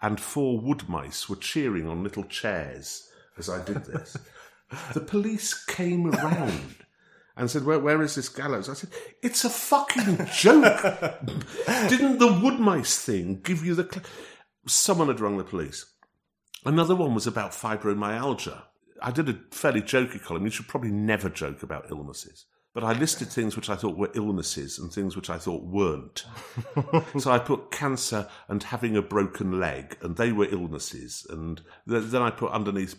And 0.00 0.20
four 0.20 0.60
wood 0.60 0.88
mice 0.88 1.28
were 1.28 1.34
cheering 1.34 1.88
on 1.88 2.04
little 2.04 2.22
chairs 2.22 3.10
as 3.36 3.50
I 3.50 3.64
did 3.64 3.84
this. 3.86 4.16
the 4.94 5.00
police 5.00 5.52
came 5.64 6.14
around 6.14 6.76
and 7.36 7.50
said, 7.50 7.64
where, 7.64 7.80
where 7.80 8.00
is 8.02 8.14
this 8.14 8.28
gallows? 8.28 8.68
I 8.68 8.74
said, 8.74 8.90
it's 9.20 9.44
a 9.44 9.50
fucking 9.50 10.28
joke. 10.32 10.80
Didn't 11.88 12.18
the 12.18 12.38
wood 12.40 12.60
mice 12.60 13.04
thing 13.04 13.40
give 13.42 13.66
you 13.66 13.74
the... 13.74 13.88
Cl-? 13.90 14.06
Someone 14.68 15.08
had 15.08 15.18
rung 15.18 15.38
the 15.38 15.42
police. 15.42 15.86
Another 16.64 16.94
one 16.94 17.16
was 17.16 17.26
about 17.26 17.50
fibromyalgia. 17.50 18.62
I 19.02 19.10
did 19.10 19.28
a 19.28 19.40
fairly 19.50 19.82
jokey 19.82 20.22
column. 20.22 20.44
You 20.44 20.50
should 20.50 20.68
probably 20.68 20.92
never 20.92 21.28
joke 21.28 21.64
about 21.64 21.90
illnesses. 21.90 22.46
But 22.76 22.84
I 22.84 22.92
listed 22.92 23.28
things 23.28 23.56
which 23.56 23.70
I 23.70 23.74
thought 23.74 23.96
were 23.96 24.10
illnesses 24.12 24.78
and 24.78 24.92
things 24.92 25.16
which 25.16 25.30
I 25.30 25.38
thought 25.38 25.64
weren't. 25.64 26.26
so 27.18 27.30
I 27.30 27.38
put 27.38 27.70
cancer 27.70 28.28
and 28.48 28.62
having 28.62 28.98
a 28.98 29.00
broken 29.00 29.58
leg, 29.58 29.96
and 30.02 30.14
they 30.14 30.30
were 30.30 30.44
illnesses. 30.44 31.26
And 31.30 31.62
th- 31.88 32.04
then 32.10 32.20
I 32.20 32.28
put 32.28 32.52
underneath 32.52 32.94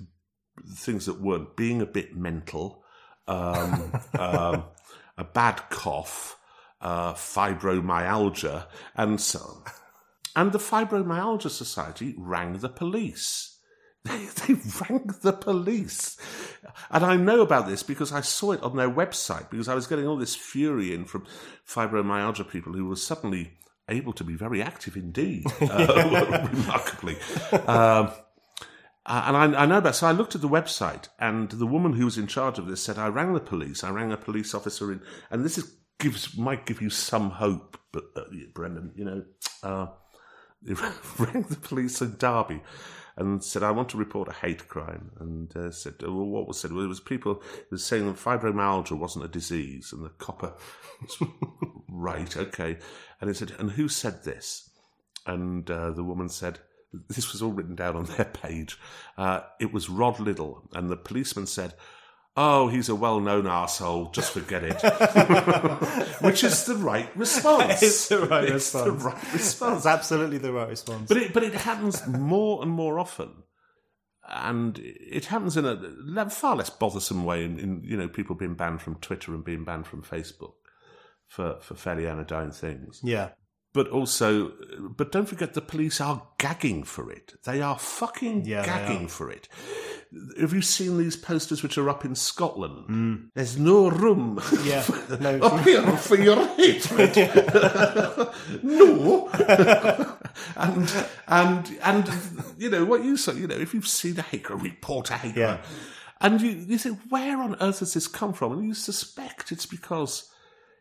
things 0.68 1.06
that 1.06 1.22
weren't 1.22 1.56
being 1.56 1.84
a 1.84 1.86
bit 1.86 2.16
mental, 2.16 2.84
um, 3.28 3.94
um, 4.18 4.64
a 5.16 5.24
bad 5.24 5.70
cough, 5.70 6.40
uh, 6.82 7.14
fibromyalgia, 7.14 8.66
and 8.96 9.22
so 9.22 9.38
on. 9.42 9.64
And 10.36 10.54
the 10.54 10.58
Fibromyalgia 10.58 11.52
Society 11.52 12.16
rang 12.18 12.54
the 12.54 12.70
police. 12.70 13.57
They, 14.08 14.26
they 14.54 14.60
rang 14.82 15.10
the 15.22 15.34
police. 15.34 16.18
And 16.92 17.04
I 17.04 17.16
know 17.16 17.42
about 17.42 17.68
this 17.68 17.84
because 17.84 18.12
I 18.12 18.22
saw 18.22 18.52
it 18.52 18.64
on 18.64 18.76
their 18.76 18.90
website 18.90 19.50
because 19.50 19.68
I 19.68 19.76
was 19.76 19.88
getting 19.88 20.08
all 20.08 20.18
this 20.18 20.36
fury 20.36 20.94
in 20.94 21.06
from 21.06 21.26
fibromyalgia 21.68 22.50
people 22.50 22.74
who 22.74 22.86
were 22.86 22.96
suddenly 22.96 23.54
able 23.90 24.14
to 24.14 24.24
be 24.24 24.36
very 24.36 24.62
active 24.62 24.96
indeed, 24.96 25.46
uh, 25.62 26.50
remarkably. 26.54 27.18
Um, 27.52 28.12
uh, 29.08 29.24
and 29.26 29.56
I, 29.56 29.64
I 29.64 29.66
know 29.66 29.78
about. 29.78 29.96
So 29.96 30.08
I 30.08 30.12
looked 30.12 30.36
at 30.36 30.42
the 30.42 30.50
website, 30.50 31.08
and 31.18 31.50
the 31.50 31.66
woman 31.66 31.94
who 31.94 32.06
was 32.06 32.18
in 32.18 32.28
charge 32.28 32.60
of 32.60 32.68
this 32.68 32.82
said, 32.84 32.98
"I 32.98 33.08
rang 33.08 33.34
the 33.34 33.40
police. 33.40 33.84
I 33.84 33.90
rang 33.90 34.12
a 34.12 34.18
police 34.18 34.54
officer 34.54 34.92
in, 34.92 35.02
and 35.32 35.46
this 35.46 35.58
is 35.58 35.74
gives 36.00 36.38
might 36.38 36.66
give 36.66 36.82
you 36.82 36.90
some 36.90 37.32
hope, 37.32 37.78
but 37.94 38.04
uh, 38.16 38.24
Brendan, 38.54 38.92
you 38.96 39.06
know, 39.06 39.24
uh, 39.64 39.88
rang 41.18 41.44
the 41.44 41.58
police 41.62 42.02
in 42.02 42.18
Derby." 42.18 42.62
And 43.18 43.44
said, 43.44 43.64
"I 43.64 43.72
want 43.72 43.90
to 43.90 43.98
report 43.98 44.30
a 44.30 44.34
hate 44.34 44.68
crime." 44.68 45.12
And 45.20 45.56
uh, 45.56 45.72
said, 45.72 45.96
uh, 46.04 46.12
"Well, 46.12 46.28
what 46.28 46.48
was 46.48 46.60
said? 46.60 46.72
Well, 46.72 46.86
it 46.86 46.88
was 46.88 47.00
people 47.00 47.42
it 47.58 47.72
was 47.72 47.84
saying 47.84 48.06
that 48.06 48.18
fibromyalgia 48.18 48.98
wasn't 48.98 49.26
a 49.26 49.30
disease." 49.30 49.92
And 49.92 50.06
the 50.06 50.10
copper, 50.10 50.54
right, 51.90 52.38
okay. 52.38 52.78
And 53.20 53.30
he 53.30 53.34
said, 53.34 53.54
"And 53.58 53.72
who 53.72 53.88
said 53.88 54.24
this?" 54.24 54.70
And 55.26 55.70
uh, 55.70 55.92
the 55.92 56.04
woman 56.04 56.30
said, 56.30 56.60
this 57.10 57.32
was 57.32 57.42
all 57.42 57.52
written 57.52 57.76
down 57.76 57.96
on 57.96 58.06
their 58.06 58.26
page. 58.26 58.80
Uh, 59.18 59.42
it 59.60 59.74
was 59.74 59.90
Rod 59.90 60.20
Liddle, 60.20 60.68
and 60.74 60.90
the 60.90 60.98
policeman 60.98 61.46
said, 61.46 61.74
"Oh, 62.38 62.68
he's 62.68 62.88
a 62.88 62.96
well-known 62.96 63.44
arsehole. 63.46 64.14
Just 64.14 64.32
forget 64.32 64.64
it." 64.64 64.80
Which 66.22 66.44
is 66.44 66.66
the 66.66 66.76
right 66.76 67.10
response. 67.18 67.82
It's 67.84 68.08
the 68.08 68.20
right 68.28 68.44
It's 68.46 68.72
the 68.72 68.92
response. 68.92 69.04
right 69.04 69.34
response. 69.34 69.84
That's 69.84 70.00
absolutely 70.00 70.38
the 70.38 70.54
right 70.54 70.70
response. 70.70 71.08
But 71.10 71.18
it, 71.18 71.34
but 71.34 71.44
it 71.44 71.54
happens 71.54 72.06
more 72.08 72.62
and 72.62 72.72
more 72.72 73.00
often, 73.00 73.44
and 74.28 74.80
it 74.84 75.26
happens 75.26 75.58
in 75.58 75.66
a 75.66 76.30
far 76.30 76.56
less 76.56 76.70
bothersome 76.70 77.24
way. 77.26 77.44
In, 77.44 77.60
in 77.60 77.82
you 77.84 77.98
know, 77.98 78.08
people 78.08 78.36
being 78.36 78.56
banned 78.56 78.82
from 78.82 78.96
Twitter 78.96 79.34
and 79.34 79.44
being 79.44 79.64
banned 79.66 79.88
from 79.88 80.04
Facebook 80.04 80.54
for 81.28 81.58
for 81.62 81.76
fairly 81.76 82.08
anodyne 82.08 82.52
things. 82.52 83.02
yeah. 83.04 83.30
But 83.74 83.90
also, 83.90 84.54
but 84.80 85.12
don't 85.12 85.28
forget, 85.28 85.54
the 85.54 85.62
police 85.62 86.02
are 86.02 86.26
gagging 86.40 86.84
for 86.84 87.12
it. 87.12 87.34
They 87.44 87.62
are 87.62 87.78
fucking 87.78 88.46
Yeah, 88.46 88.66
gagging 88.66 89.08
for 89.08 89.30
it. 89.30 89.48
Have 90.40 90.54
you 90.54 90.62
seen 90.62 90.98
these 90.98 91.16
posters 91.18 91.62
which 91.64 91.78
are 91.78 91.90
up 91.90 92.06
in 92.06 92.16
Scotland? 92.16 93.30
There's 93.36 93.58
no 93.58 93.90
room 93.90 94.40
Mm. 94.42 94.66
Yeah. 94.66 95.18
No. 95.20 95.38
up 95.46 95.64
here 95.66 95.84
for 95.98 96.16
your 96.16 96.46
hatred. 96.56 97.16
no. 98.64 99.30
and 100.56 101.06
and 101.28 101.78
and 101.84 102.10
you 102.58 102.70
know 102.70 102.86
what 102.86 103.04
you 103.04 103.18
say. 103.18 103.36
You 103.36 103.48
know, 103.48 103.56
if 103.56 103.74
you've 103.74 103.88
seen 103.88 104.18
a 104.20 104.22
hate 104.22 104.50
report 104.50 105.10
a 105.12 105.16
hate 105.16 105.36
Yeah. 105.36 105.58
and 106.22 106.42
you 106.42 106.52
you 106.52 106.78
think, 106.78 107.00
where 107.10 107.42
on 107.42 107.56
earth 107.62 107.80
has 107.80 107.94
this 107.94 108.08
come 108.08 108.34
from? 108.34 108.54
And 108.54 108.64
you 108.66 108.74
suspect 108.74 109.52
it's 109.52 109.66
because 109.66 110.30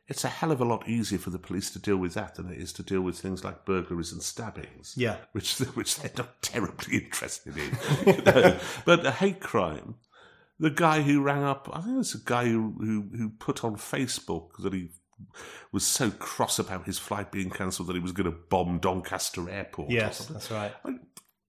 it's 0.09 0.25
a 0.25 0.29
hell 0.29 0.53
of 0.53 0.61
a 0.61 0.65
lot 0.65 0.89
easier 0.89 1.19
for 1.19 1.31
the 1.31 1.39
police 1.39 1.71
to 1.73 1.79
deal 1.79 1.97
with 1.97 2.15
that 2.15 2.37
than 2.37 2.51
it 2.51 2.59
is 2.59 2.73
to 2.75 2.83
deal 2.83 3.01
with 3.01 3.19
things 3.19 3.43
like 3.45 3.65
burglaries 3.65 4.13
and 4.13 4.23
stabbings. 4.23 4.95
Yeah. 4.97 5.17
which 5.33 5.59
which 5.75 5.97
they're 5.97 6.11
not 6.17 6.41
terribly 6.43 6.97
interested 7.05 7.57
in. 7.57 7.77
you 8.07 8.23
know. 8.27 8.59
But 8.85 9.05
a 9.07 9.11
hate 9.11 9.41
crime. 9.41 9.97
The 10.59 10.71
guy 10.71 11.03
who 11.03 11.21
rang 11.23 11.43
up, 11.45 11.69
I 11.73 11.83
think 11.83 11.99
it's 12.01 12.15
a 12.15 12.19
guy 12.25 12.45
who, 12.47 12.75
who 12.79 13.05
who 13.19 13.29
put 13.31 13.63
on 13.65 13.77
Facebook 13.77 14.57
that 14.61 14.73
he 14.73 14.89
was 15.73 15.85
so 15.85 16.11
cross 16.11 16.59
about 16.59 16.87
his 16.87 16.99
flight 16.99 17.31
being 17.33 17.51
cancelled 17.51 17.89
that 17.89 17.95
he 17.97 18.01
was 18.01 18.13
going 18.13 18.31
to 18.31 18.39
bomb 18.51 18.79
Doncaster 18.79 19.49
Airport. 19.51 19.91
Yes, 19.91 20.25
that's 20.27 20.51
right. 20.51 20.73
Like, 20.85 20.97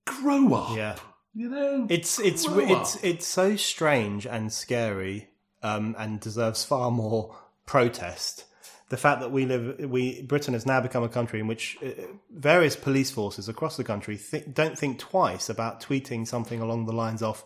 grow 0.05 0.53
up. 0.53 0.75
Yeah. 0.75 0.95
You 1.33 1.49
know, 1.49 1.85
It's 1.89 2.19
it's 2.19 2.45
it's 2.47 2.95
up. 2.95 3.03
it's 3.03 3.27
so 3.27 3.55
strange 3.55 4.25
and 4.25 4.51
scary, 4.51 5.29
um, 5.61 5.95
and 5.99 6.19
deserves 6.19 6.65
far 6.65 6.89
more 6.91 7.35
protest. 7.67 8.45
The 8.89 8.97
fact 8.97 9.19
that 9.19 9.31
we 9.31 9.45
live, 9.45 9.89
we 9.89 10.21
Britain 10.21 10.53
has 10.53 10.65
now 10.65 10.79
become 10.79 11.03
a 11.03 11.09
country 11.09 11.41
in 11.41 11.47
which 11.47 11.77
uh, 11.83 11.89
various 12.31 12.75
police 12.75 13.11
forces 13.11 13.49
across 13.49 13.75
the 13.75 13.83
country 13.83 14.17
th- 14.17 14.45
don't 14.53 14.77
think 14.77 14.97
twice 14.97 15.49
about 15.49 15.81
tweeting 15.81 16.25
something 16.25 16.61
along 16.61 16.85
the 16.85 16.93
lines 16.93 17.21
of 17.21 17.43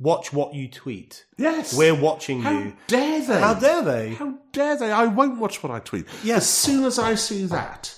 "Watch 0.00 0.32
what 0.32 0.54
you 0.54 0.68
tweet." 0.68 1.24
yes. 1.38 1.76
We're 1.76 1.94
watching 1.94 2.42
How 2.42 2.50
you. 2.50 2.64
How 2.64 2.74
dare 2.88 3.20
they? 3.20 3.40
How 3.40 3.54
dare 3.54 3.82
they? 3.82 4.14
How 4.14 4.34
dare 4.50 4.76
they? 4.76 4.90
I 4.90 5.06
won't 5.06 5.38
watch 5.38 5.62
what 5.62 5.70
I 5.70 5.78
tweet. 5.78 6.06
Yes. 6.24 6.38
As 6.38 6.48
soon 6.48 6.84
as 6.84 6.98
I 6.98 7.14
see 7.14 7.44
that, 7.46 7.94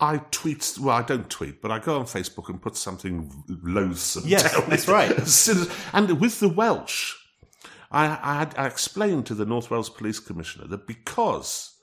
I 0.00 0.18
tweet. 0.30 0.76
Well, 0.78 0.94
I 0.94 1.02
don't 1.02 1.28
tweet, 1.30 1.60
but 1.60 1.70
I 1.70 1.78
go 1.78 1.98
on 1.98 2.04
Facebook 2.04 2.50
and 2.50 2.60
put 2.60 2.76
something 2.76 3.32
loathsome. 3.48 4.24
Yes, 4.26 4.52
down. 4.52 4.68
that's 4.68 4.88
right. 4.88 5.10
As 5.10 5.70
and 5.92 6.20
with 6.20 6.38
the 6.40 6.48
Welsh, 6.48 7.14
I, 7.90 8.18
I, 8.22 8.38
had, 8.40 8.54
I 8.56 8.66
explained 8.66 9.26
to 9.26 9.34
the 9.34 9.46
North 9.46 9.70
Wales 9.70 9.90
Police 9.90 10.20
Commissioner 10.20 10.66
that 10.68 10.86
because 10.86 11.74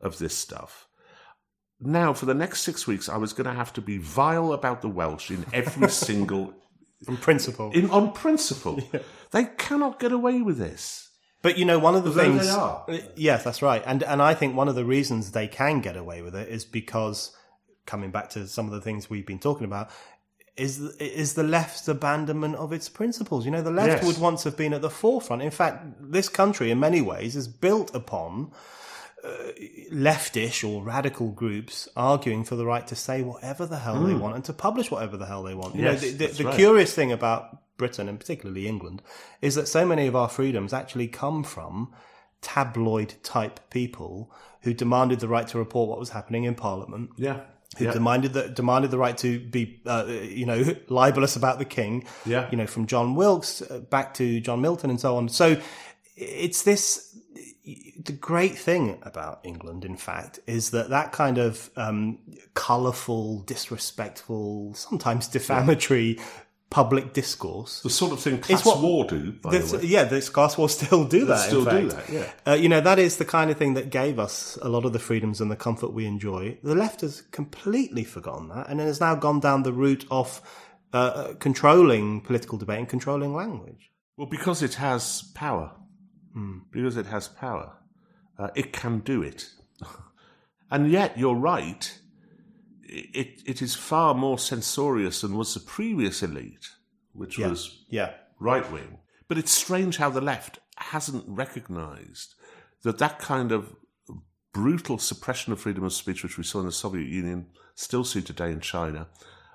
of 0.00 0.18
this 0.18 0.36
stuff, 0.36 0.86
now 1.80 2.12
for 2.12 2.26
the 2.26 2.34
next 2.34 2.62
six 2.62 2.86
weeks, 2.86 3.08
I 3.08 3.16
was 3.16 3.32
going 3.32 3.46
to 3.46 3.54
have 3.54 3.72
to 3.74 3.80
be 3.80 3.98
vile 3.98 4.52
about 4.52 4.82
the 4.82 4.88
Welsh 4.88 5.30
in 5.30 5.46
every 5.52 5.88
single 6.08 6.54
from 7.04 7.16
principle. 7.16 7.70
in, 7.72 7.90
on 7.90 8.12
principle. 8.12 8.80
They 9.32 9.44
cannot 9.44 10.00
get 10.00 10.10
away 10.10 10.42
with 10.42 10.58
this. 10.58 11.08
But 11.40 11.56
you 11.56 11.64
know, 11.64 11.78
one 11.78 11.94
of 11.94 12.02
the 12.02 12.10
Although 12.10 12.22
things. 12.32 12.42
they 12.46 12.50
are. 12.50 12.84
Uh, 12.88 12.98
Yes, 13.14 13.44
that's 13.44 13.62
right. 13.62 13.82
And 13.86 14.02
and 14.02 14.20
I 14.20 14.34
think 14.34 14.56
one 14.56 14.68
of 14.68 14.74
the 14.74 14.84
reasons 14.84 15.30
they 15.30 15.46
can 15.46 15.80
get 15.80 15.96
away 15.96 16.20
with 16.20 16.34
it 16.34 16.48
is 16.48 16.64
because 16.64 17.34
coming 17.86 18.10
back 18.10 18.28
to 18.30 18.46
some 18.48 18.66
of 18.66 18.72
the 18.72 18.80
things 18.80 19.08
we've 19.08 19.24
been 19.26 19.38
talking 19.38 19.64
about 19.64 19.88
is 20.56 20.80
is 20.98 21.34
the 21.34 21.44
left's 21.44 21.86
abandonment 21.88 22.56
of 22.56 22.72
its 22.72 22.88
principles. 22.88 23.44
You 23.46 23.52
know, 23.52 23.62
the 23.62 23.70
left 23.70 24.02
Yes. 24.02 24.04
would 24.04 24.18
once 24.20 24.42
have 24.44 24.56
been 24.56 24.74
at 24.74 24.82
the 24.82 24.90
forefront. 24.90 25.42
In 25.42 25.52
fact, 25.52 25.86
this 26.00 26.28
country, 26.28 26.70
in 26.72 26.80
many 26.80 27.00
ways, 27.00 27.36
is 27.36 27.46
built 27.48 27.94
upon 27.94 28.50
uh, 29.24 29.52
leftish 29.92 30.68
or 30.68 30.82
radical 30.82 31.30
groups 31.30 31.88
arguing 31.96 32.44
for 32.44 32.56
the 32.56 32.64
right 32.66 32.86
to 32.86 32.96
say 32.96 33.22
whatever 33.22 33.66
the 33.66 33.78
hell 33.78 34.02
they 34.04 34.14
want 34.14 34.34
and 34.34 34.44
to 34.44 34.52
publish 34.52 34.90
whatever 34.90 35.16
the 35.16 35.26
hell 35.26 35.42
they 35.42 35.54
want. 35.54 35.74
You 35.74 35.80
Hmm. 35.82 35.86
Yes, 35.86 36.02
know, 36.02 36.08
the, 36.10 36.26
the, 36.26 36.32
the 36.34 36.44
right. 36.44 36.54
curious 36.56 36.94
thing 36.94 37.12
about 37.12 37.58
Britain 37.76 38.08
and 38.08 38.18
particularly 38.18 38.66
England 38.66 39.02
is 39.40 39.54
that 39.54 39.68
so 39.68 39.84
many 39.86 40.06
of 40.06 40.16
our 40.16 40.28
freedoms 40.28 40.72
actually 40.72 41.08
come 41.08 41.42
from 41.44 41.92
tabloid 42.42 43.14
type 43.22 43.60
people 43.70 44.30
who 44.62 44.72
demanded 44.74 45.20
the 45.20 45.28
right 45.28 45.46
to 45.48 45.58
report 45.58 45.88
what 45.88 45.98
was 45.98 46.10
happening 46.10 46.44
in 46.44 46.54
Parliament. 46.54 47.10
Yeah. 47.16 47.40
Who 47.78 47.84
Yeah. 47.84 47.92
demanded 47.92 48.32
the 48.32 48.48
demanded 48.48 48.90
the 48.90 48.98
right 48.98 49.16
to 49.18 49.38
be, 49.38 49.80
uh, 49.86 50.04
you 50.08 50.44
know, 50.46 50.64
libelous 50.88 51.36
about 51.36 51.58
the 51.58 51.64
king. 51.64 52.04
Yeah. 52.26 52.48
you 52.50 52.56
know, 52.56 52.66
from 52.66 52.86
John 52.86 53.14
Wilkes 53.14 53.62
uh, 53.62 53.78
back 53.90 54.14
to 54.14 54.40
John 54.40 54.60
Milton 54.60 54.90
and 54.90 55.00
so 55.00 55.16
on. 55.16 55.28
So 55.28 55.56
it's 56.16 56.62
this. 56.64 57.09
The 58.04 58.12
great 58.12 58.56
thing 58.56 58.98
about 59.02 59.40
England, 59.44 59.84
in 59.84 59.96
fact, 59.96 60.40
is 60.46 60.70
that 60.70 60.90
that 60.90 61.12
kind 61.12 61.38
of 61.38 61.70
um, 61.76 62.18
colourful, 62.54 63.40
disrespectful, 63.42 64.74
sometimes 64.74 65.28
defamatory 65.28 66.18
public 66.70 67.12
discourse 67.12 67.82
The 67.82 67.90
sort 67.90 68.12
of 68.12 68.20
thing 68.20 68.38
class 68.38 68.64
what- 68.64 68.80
war 68.80 69.04
do, 69.04 69.32
by 69.32 69.50
that's- 69.50 69.72
the 69.72 69.78
way. 69.78 69.84
yeah, 69.86 70.04
this 70.04 70.26
Scots 70.26 70.56
will 70.56 70.68
still 70.68 71.04
do 71.04 71.24
that. 71.24 71.48
still 71.48 71.64
do 71.64 71.88
that, 71.88 72.08
yeah. 72.08 72.30
Uh, 72.46 72.52
you 72.54 72.68
know, 72.68 72.80
that 72.80 72.98
is 73.00 73.16
the 73.16 73.24
kind 73.24 73.50
of 73.50 73.56
thing 73.56 73.74
that 73.74 73.90
gave 73.90 74.20
us 74.20 74.56
a 74.62 74.68
lot 74.68 74.84
of 74.84 74.92
the 74.92 75.00
freedoms 75.00 75.40
and 75.40 75.50
the 75.50 75.56
comfort 75.56 75.92
we 75.92 76.06
enjoy. 76.06 76.56
The 76.62 76.76
left 76.76 77.00
has 77.00 77.22
completely 77.32 78.04
forgotten 78.04 78.48
that, 78.50 78.68
and 78.68 78.80
it 78.80 78.84
has 78.84 79.00
now 79.00 79.16
gone 79.16 79.40
down 79.40 79.64
the 79.64 79.72
route 79.72 80.04
of 80.12 80.40
uh, 80.92 81.34
controlling 81.40 82.20
political 82.20 82.56
debate 82.56 82.78
and 82.78 82.88
controlling 82.88 83.34
language. 83.34 83.90
Well, 84.16 84.28
because 84.28 84.62
it 84.62 84.74
has 84.74 85.22
power. 85.34 85.72
Hmm. 86.32 86.58
Because 86.70 86.96
it 86.96 87.06
has 87.06 87.28
power. 87.28 87.72
Uh, 88.38 88.48
it 88.54 88.72
can 88.72 89.00
do 89.00 89.22
it. 89.22 89.50
and 90.70 90.90
yet, 90.90 91.18
you're 91.18 91.34
right. 91.34 91.98
It, 92.82 93.42
it 93.46 93.62
is 93.62 93.74
far 93.74 94.14
more 94.14 94.38
censorious 94.38 95.20
than 95.20 95.36
was 95.36 95.54
the 95.54 95.60
previous 95.60 96.22
elite, 96.22 96.70
which 97.12 97.38
Yeah. 97.38 97.48
was 97.48 97.84
Yeah, 97.88 98.14
right 98.38 98.70
wing. 98.72 98.98
But 99.28 99.38
it's 99.38 99.52
strange 99.52 99.98
how 99.98 100.10
the 100.10 100.20
left 100.20 100.58
hasn't 100.76 101.24
recognised 101.28 102.34
that 102.82 102.98
that 102.98 103.18
kind 103.18 103.52
of 103.52 103.76
brutal 104.52 104.98
suppression 104.98 105.52
of 105.52 105.60
freedom 105.60 105.84
of 105.84 105.92
speech, 105.92 106.22
which 106.24 106.36
we 106.38 106.42
saw 106.42 106.60
in 106.60 106.66
the 106.66 106.72
Soviet 106.72 107.06
Union, 107.06 107.46
still 107.76 108.02
see 108.02 108.22
today 108.22 108.50
in 108.50 108.60
China, 108.60 109.06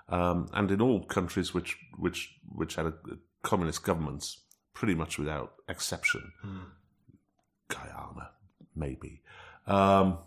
um, 0.08 0.48
and 0.54 0.72
in 0.72 0.82
all 0.82 1.04
countries 1.04 1.54
which 1.54 1.78
which 1.98 2.36
which 2.48 2.76
had 2.76 2.86
a, 2.86 2.94
communist 3.42 3.84
governments, 3.84 4.45
pretty 4.76 4.94
much 4.94 5.18
without 5.18 5.54
exception. 5.68 6.32
Guyana, 7.70 8.30
maybe. 8.76 9.22
Um, 9.66 10.20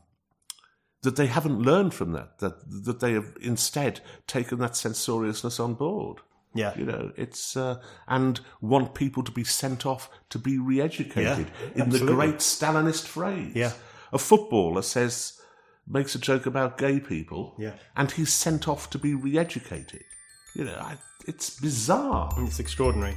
that 1.02 1.14
they 1.14 1.26
haven't 1.26 1.60
learned 1.62 1.94
from 1.94 2.12
that, 2.12 2.38
that 2.40 2.84
that 2.84 2.98
they 3.00 3.12
have 3.12 3.36
instead 3.40 4.00
taken 4.26 4.58
that 4.58 4.74
censoriousness 4.74 5.60
on 5.60 5.74
board. 5.74 6.18
yeah, 6.54 6.76
You 6.76 6.86
know, 6.86 7.12
it's 7.16 7.56
uh, 7.56 7.80
and 8.08 8.40
want 8.60 8.94
people 8.94 9.22
to 9.22 9.30
be 9.30 9.44
sent 9.44 9.86
off 9.86 10.10
to 10.30 10.38
be 10.40 10.58
re-educated 10.58 11.46
Yeah, 11.76 11.82
in 11.84 11.90
the 11.90 12.00
great 12.00 12.38
Stalinist 12.38 13.06
phrase. 13.06 13.52
Yeah. 13.54 13.72
a 14.12 14.18
footballer 14.18 14.82
says 14.82 15.40
makes 15.86 16.14
a 16.16 16.18
joke 16.18 16.46
about 16.46 16.76
gay 16.78 16.98
people, 16.98 17.54
Yeah. 17.58 17.74
and 17.96 18.10
he's 18.10 18.32
sent 18.32 18.66
off 18.66 18.90
to 18.90 18.98
be 18.98 19.14
re-educated. 19.14 20.04
You 20.56 20.64
know, 20.64 20.78
I, 20.80 20.96
it's 21.28 21.60
bizarre. 21.60 22.34
it's 22.38 22.58
extraordinary. 22.58 23.16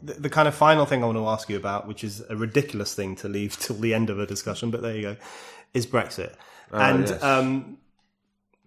the, 0.04 0.14
the 0.14 0.30
kind 0.30 0.46
of 0.46 0.54
final 0.54 0.86
thing 0.86 1.02
I 1.02 1.06
want 1.06 1.18
to 1.18 1.26
ask 1.26 1.48
you 1.48 1.56
about, 1.56 1.88
which 1.88 2.04
is 2.04 2.22
a 2.28 2.36
ridiculous 2.36 2.94
thing 2.94 3.16
to 3.16 3.28
leave 3.28 3.56
till 3.58 3.76
the 3.76 3.94
end 3.94 4.10
of 4.10 4.18
a 4.18 4.26
discussion, 4.26 4.70
but 4.70 4.82
there 4.82 4.94
you 4.94 5.02
go, 5.02 5.16
is 5.72 5.86
Brexit. 5.86 6.34
and 6.72 7.08
yes. 7.08 7.22
um, 7.22 7.78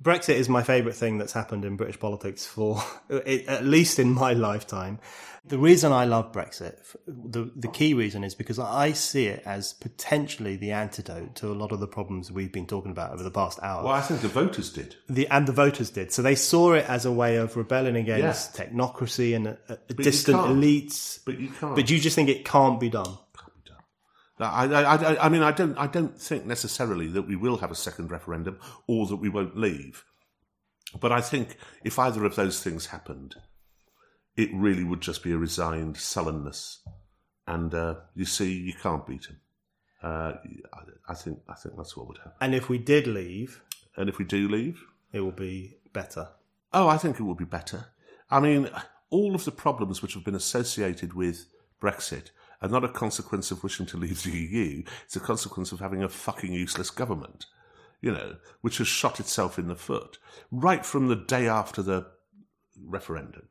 Brexit 0.02 0.36
is 0.36 0.48
my 0.48 0.64
favourite 0.64 0.96
thing 0.96 1.18
that's 1.18 1.34
happened 1.34 1.66
in 1.66 1.76
British 1.76 2.00
politics 2.00 2.46
for 2.46 2.84
at 3.10 3.66
least 3.66 4.00
in 4.00 4.12
my 4.12 4.34
lifetime. 4.34 5.00
The 5.48 5.58
reason 5.58 5.92
I 5.92 6.06
love 6.06 6.32
Brexit, 6.32 6.76
the 7.08 7.52
the 7.56 7.68
key 7.68 7.94
reason 7.94 8.24
is 8.24 8.36
because 8.36 8.60
I 8.60 8.92
see 8.92 9.28
it 9.28 9.44
as 9.46 9.74
potentially 9.74 10.56
the 10.58 10.72
antidote 10.72 11.36
to 11.36 11.48
a 11.48 11.56
lot 11.56 11.72
of 11.72 11.80
the 11.80 11.88
problems 11.88 12.32
we've 12.32 12.52
been 12.52 12.68
talking 12.68 12.92
about 12.92 13.14
over 13.14 13.24
the 13.24 13.32
past 13.32 13.60
hour 13.64 13.84
Well, 13.84 13.94
I 13.94 14.02
think 14.02 14.22
the 14.22 14.28
voters 14.28 14.72
did. 14.72 14.96
the 15.08 15.28
and 15.30 15.48
the 15.48 15.54
voters 15.54 15.90
did. 15.90 16.12
So 16.12 16.22
they 16.22 16.36
saw 16.36 16.74
it 16.74 16.86
as 16.90 17.06
a 17.06 17.12
way 17.12 17.38
of 17.38 17.56
rebelling 17.56 17.96
against 17.96 18.56
technocracy 18.56 19.36
and 19.36 19.48
uh, 19.48 19.56
uh, 19.70 19.76
distant 19.96 20.38
elites. 20.40 21.20
But 21.26 21.40
you 21.40 21.50
can't. 21.50 21.76
But 21.76 21.90
you 21.90 22.00
just 22.00 22.16
think 22.16 22.30
it 22.30 22.44
can't 22.46 22.80
be 22.80 22.90
done. 22.90 23.18
I, 24.40 24.66
I, 24.66 25.26
I 25.26 25.30
mean, 25.30 25.42
I 25.42 25.52
don't, 25.52 25.76
I 25.78 25.88
don't 25.88 26.20
think 26.22 26.46
necessarily 26.46 27.08
that 27.08 27.24
we 27.24 27.36
will 27.36 27.58
have 27.58 27.72
a 27.72 27.76
second 27.76 28.12
referendum 28.12 28.60
or 28.86 29.08
that 29.08 29.16
we 29.16 29.30
won't 29.30 29.58
leave. 29.58 30.04
But 31.00 31.12
I 31.12 31.22
think 31.22 31.58
if 31.84 31.98
either 31.98 32.24
of 32.24 32.36
those 32.36 32.62
things 32.62 32.88
happened, 32.88 33.36
it 34.38 34.50
really 34.54 34.84
would 34.84 35.02
just 35.02 35.24
be 35.24 35.34
a 35.34 35.38
resigned 35.38 35.98
sullenness. 35.98 36.80
And 37.48 37.74
uh, 37.74 37.96
you 38.16 38.26
see, 38.26 38.54
you 38.54 38.74
can't 38.74 39.06
beat 39.06 39.26
him. 39.26 39.40
Uh, 40.02 40.34
I, 40.74 41.10
I 41.10 41.14
think, 41.16 41.40
I 41.50 41.56
think 41.56 41.76
that's 41.76 41.98
what 41.98 42.08
would 42.08 42.18
happen. 42.18 42.34
And 42.40 42.54
if 42.54 42.70
we 42.70 42.78
did 42.78 43.08
leave, 43.08 43.62
And 43.98 44.08
if 44.08 44.20
we 44.20 44.26
do 44.26 44.48
leave, 44.48 44.86
it 45.12 45.22
will 45.22 45.32
be 45.32 45.78
better. 45.92 46.30
Oh, 46.72 46.88
I 46.88 46.98
think 46.98 47.20
it 47.20 47.24
would 47.24 47.38
be 47.38 47.46
better. 47.46 47.88
I 48.30 48.40
mean, 48.40 48.70
all 49.10 49.34
of 49.34 49.44
the 49.44 49.52
problems 49.52 50.02
which 50.02 50.14
have 50.14 50.24
been 50.24 50.36
associated 50.36 51.14
with 51.14 51.48
Brexit 51.82 52.30
are 52.62 52.70
not 52.70 52.84
a 52.84 52.90
consequence 52.90 53.50
of 53.50 53.64
wishing 53.64 53.88
to 53.88 53.98
leave 53.98 54.22
the 54.24 54.32
EU. 54.32 54.84
It's 55.06 55.16
a 55.16 55.20
consequence 55.20 55.72
of 55.72 55.80
having 55.80 56.04
a 56.04 56.10
fucking 56.10 56.54
useless 56.54 56.92
government, 56.92 57.46
you 58.02 58.12
know, 58.12 58.36
which 58.62 58.78
has 58.78 58.88
shot 58.88 59.20
itself 59.20 59.58
in 59.58 59.68
the 59.68 59.76
foot 59.76 60.20
right 60.52 60.86
from 60.86 61.08
the 61.08 61.16
day 61.16 61.48
after 61.48 61.82
the 61.82 62.06
referendum. 62.86 63.48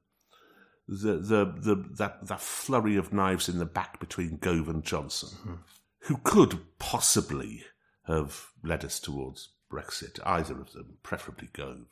The 0.88 1.14
the 1.16 1.44
the 1.44 1.84
that 1.96 2.26
that 2.26 2.40
flurry 2.40 2.96
of 2.96 3.12
knives 3.12 3.48
in 3.48 3.58
the 3.58 3.66
back 3.66 3.98
between 3.98 4.36
Gove 4.36 4.68
and 4.68 4.84
Johnson, 4.84 5.60
who 6.02 6.18
could 6.22 6.60
possibly 6.78 7.64
have 8.04 8.46
led 8.62 8.84
us 8.84 9.00
towards 9.00 9.48
Brexit, 9.72 10.20
either 10.24 10.60
of 10.60 10.72
them, 10.72 10.98
preferably 11.02 11.48
Gove. 11.52 11.86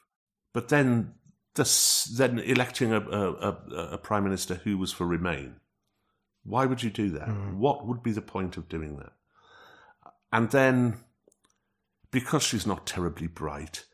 But 0.53 0.68
then, 0.68 1.14
this, 1.57 2.05
then 2.05 2.38
electing 2.38 2.92
a, 2.92 3.01
a, 3.01 3.32
a, 3.32 3.88
a 3.92 3.99
prime 3.99 4.22
minister 4.22 4.61
who 4.62 4.78
was 4.78 4.92
for 4.92 5.07
Remain. 5.07 5.57
Why 6.45 6.66
would 6.66 6.84
you 6.84 6.90
do 6.90 7.11
that? 7.11 7.26
Mm-hmm. 7.26 7.59
What 7.59 7.86
would 7.86 8.03
be 8.03 8.12
the 8.12 8.22
point 8.22 8.57
of 8.57 8.68
doing 8.68 8.97
that? 8.99 9.12
And 10.32 10.51
then, 10.51 11.01
because 12.12 12.45
she's 12.45 12.66
not 12.66 12.86
terribly 12.86 13.26
bright, 13.26 13.84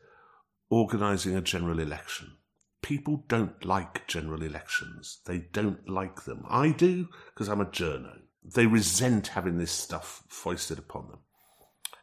organising 0.69 1.35
a 1.35 1.41
general 1.41 1.79
election. 1.79 2.33
People 2.81 3.23
don't 3.27 3.63
like 3.63 4.07
general 4.07 4.41
elections. 4.41 5.19
They 5.25 5.39
don't 5.39 5.87
like 5.87 6.23
them. 6.23 6.45
I 6.49 6.71
do 6.71 7.07
because 7.27 7.47
I'm 7.47 7.61
a 7.61 7.65
journo. 7.65 8.19
They 8.43 8.65
resent 8.65 9.27
having 9.27 9.57
this 9.57 9.71
stuff 9.71 10.23
foisted 10.27 10.79
upon 10.79 11.09
them. 11.09 11.19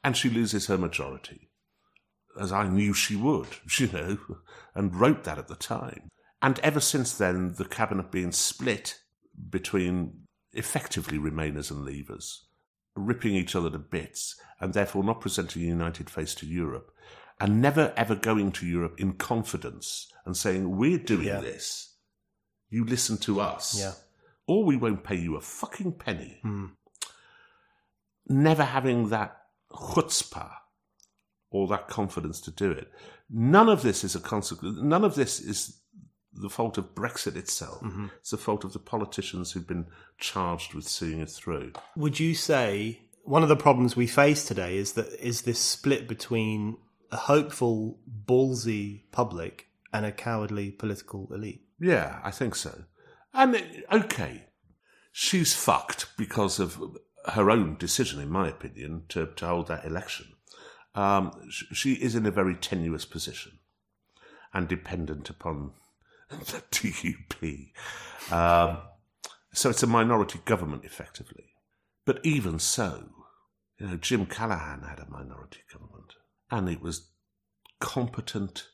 And 0.04 0.16
she 0.16 0.30
loses 0.30 0.66
her 0.66 0.78
majority 0.78 1.48
as 2.38 2.52
I 2.52 2.68
knew 2.68 2.94
she 2.94 3.16
would, 3.16 3.48
you 3.78 3.88
know, 3.88 4.18
and 4.74 4.94
wrote 4.94 5.24
that 5.24 5.38
at 5.38 5.48
the 5.48 5.56
time. 5.56 6.08
And 6.40 6.58
ever 6.60 6.80
since 6.80 7.16
then, 7.16 7.54
the 7.54 7.64
cabinet 7.64 8.10
being 8.12 8.32
split 8.32 9.00
between 9.50 10.26
effectively 10.52 11.18
Remainers 11.18 11.70
and 11.70 11.86
Leavers, 11.86 12.38
ripping 12.94 13.34
each 13.34 13.56
other 13.56 13.70
to 13.70 13.78
bits, 13.78 14.36
and 14.60 14.72
therefore 14.72 15.02
not 15.04 15.20
presenting 15.20 15.62
a 15.62 15.66
united 15.66 16.08
face 16.08 16.34
to 16.36 16.46
Europe, 16.46 16.92
and 17.40 17.60
never 17.62 17.92
ever 17.96 18.14
going 18.14 18.52
to 18.52 18.66
Europe 18.66 18.98
in 18.98 19.12
confidence 19.14 20.12
and 20.24 20.36
saying, 20.36 20.76
We're 20.76 20.98
doing 20.98 21.26
Yeah. 21.28 21.40
this, 21.40 21.94
you 22.70 22.84
listen 22.84 23.16
to 23.18 23.40
us, 23.40 23.78
Yeah. 23.78 23.92
or 24.46 24.64
we 24.64 24.76
won't 24.76 25.04
pay 25.04 25.16
you 25.16 25.36
a 25.36 25.40
fucking 25.40 25.92
penny. 25.92 26.38
Hmm. 26.42 26.66
Never 28.26 28.64
having 28.64 29.08
that 29.08 29.36
chutzpah 29.72 30.52
or 31.50 31.66
that 31.68 31.88
confidence 31.88 32.40
to 32.42 32.50
do 32.50 32.70
it. 32.70 32.90
None 33.30 33.68
of 33.68 33.82
this 33.82 34.04
is 34.04 34.14
a 34.14 34.20
consequence. 34.20 34.78
None 34.80 35.04
of 35.04 35.14
this 35.14 35.40
is 35.40 35.80
the 36.32 36.50
fault 36.50 36.76
of 36.78 36.94
Brexit 36.94 37.36
itself. 37.36 37.80
Mm-hmm. 37.80 38.06
It's 38.20 38.30
the 38.30 38.36
fault 38.36 38.64
of 38.64 38.72
the 38.74 38.78
politicians 38.78 39.52
who've 39.52 39.66
been 39.66 39.86
charged 40.18 40.74
with 40.74 40.86
seeing 40.86 41.20
it 41.20 41.30
through. 41.30 41.72
Would 41.96 42.20
you 42.20 42.34
say 42.34 43.00
one 43.24 43.42
of 43.42 43.48
the 43.48 43.56
problems 43.56 43.96
we 43.96 44.06
face 44.06 44.44
today 44.44 44.76
is 44.76 44.92
that 44.92 45.08
is 45.24 45.42
this 45.42 45.58
split 45.58 46.06
between 46.06 46.76
a 47.10 47.16
hopeful, 47.16 47.98
ballsy 48.26 49.02
public 49.12 49.68
and 49.92 50.04
a 50.04 50.12
cowardly 50.12 50.70
political 50.70 51.28
elite? 51.32 51.62
Yeah, 51.80 52.20
I 52.22 52.30
think 52.30 52.54
so. 52.54 52.84
And 53.32 53.56
uh, 53.56 53.60
okay, 53.92 54.46
she's 55.12 55.54
fucked 55.54 56.16
because 56.16 56.58
of 56.58 56.80
her 57.26 57.50
own 57.50 57.76
decision, 57.76 58.20
in 58.20 58.30
my 58.30 58.48
opinion, 58.48 59.04
to, 59.10 59.26
to 59.36 59.46
hold 59.46 59.68
that 59.68 59.84
election. 59.84 60.26
Um, 60.94 61.48
she 61.50 61.94
is 61.94 62.14
in 62.14 62.26
a 62.26 62.30
very 62.30 62.54
tenuous 62.54 63.04
position 63.04 63.58
and 64.52 64.66
dependent 64.66 65.30
upon 65.30 65.72
the 66.30 66.62
DUP. 66.70 67.72
Um, 68.32 68.78
so 69.52 69.70
it's 69.70 69.82
a 69.82 69.86
minority 69.86 70.40
government, 70.44 70.84
effectively. 70.84 71.44
But 72.04 72.20
even 72.24 72.58
so, 72.58 73.08
you 73.78 73.86
know, 73.86 73.96
Jim 73.96 74.26
Callaghan 74.26 74.82
had 74.82 74.98
a 74.98 75.10
minority 75.10 75.60
government, 75.72 76.14
and 76.50 76.68
it 76.68 76.80
was 76.80 77.08
competent, 77.80 78.68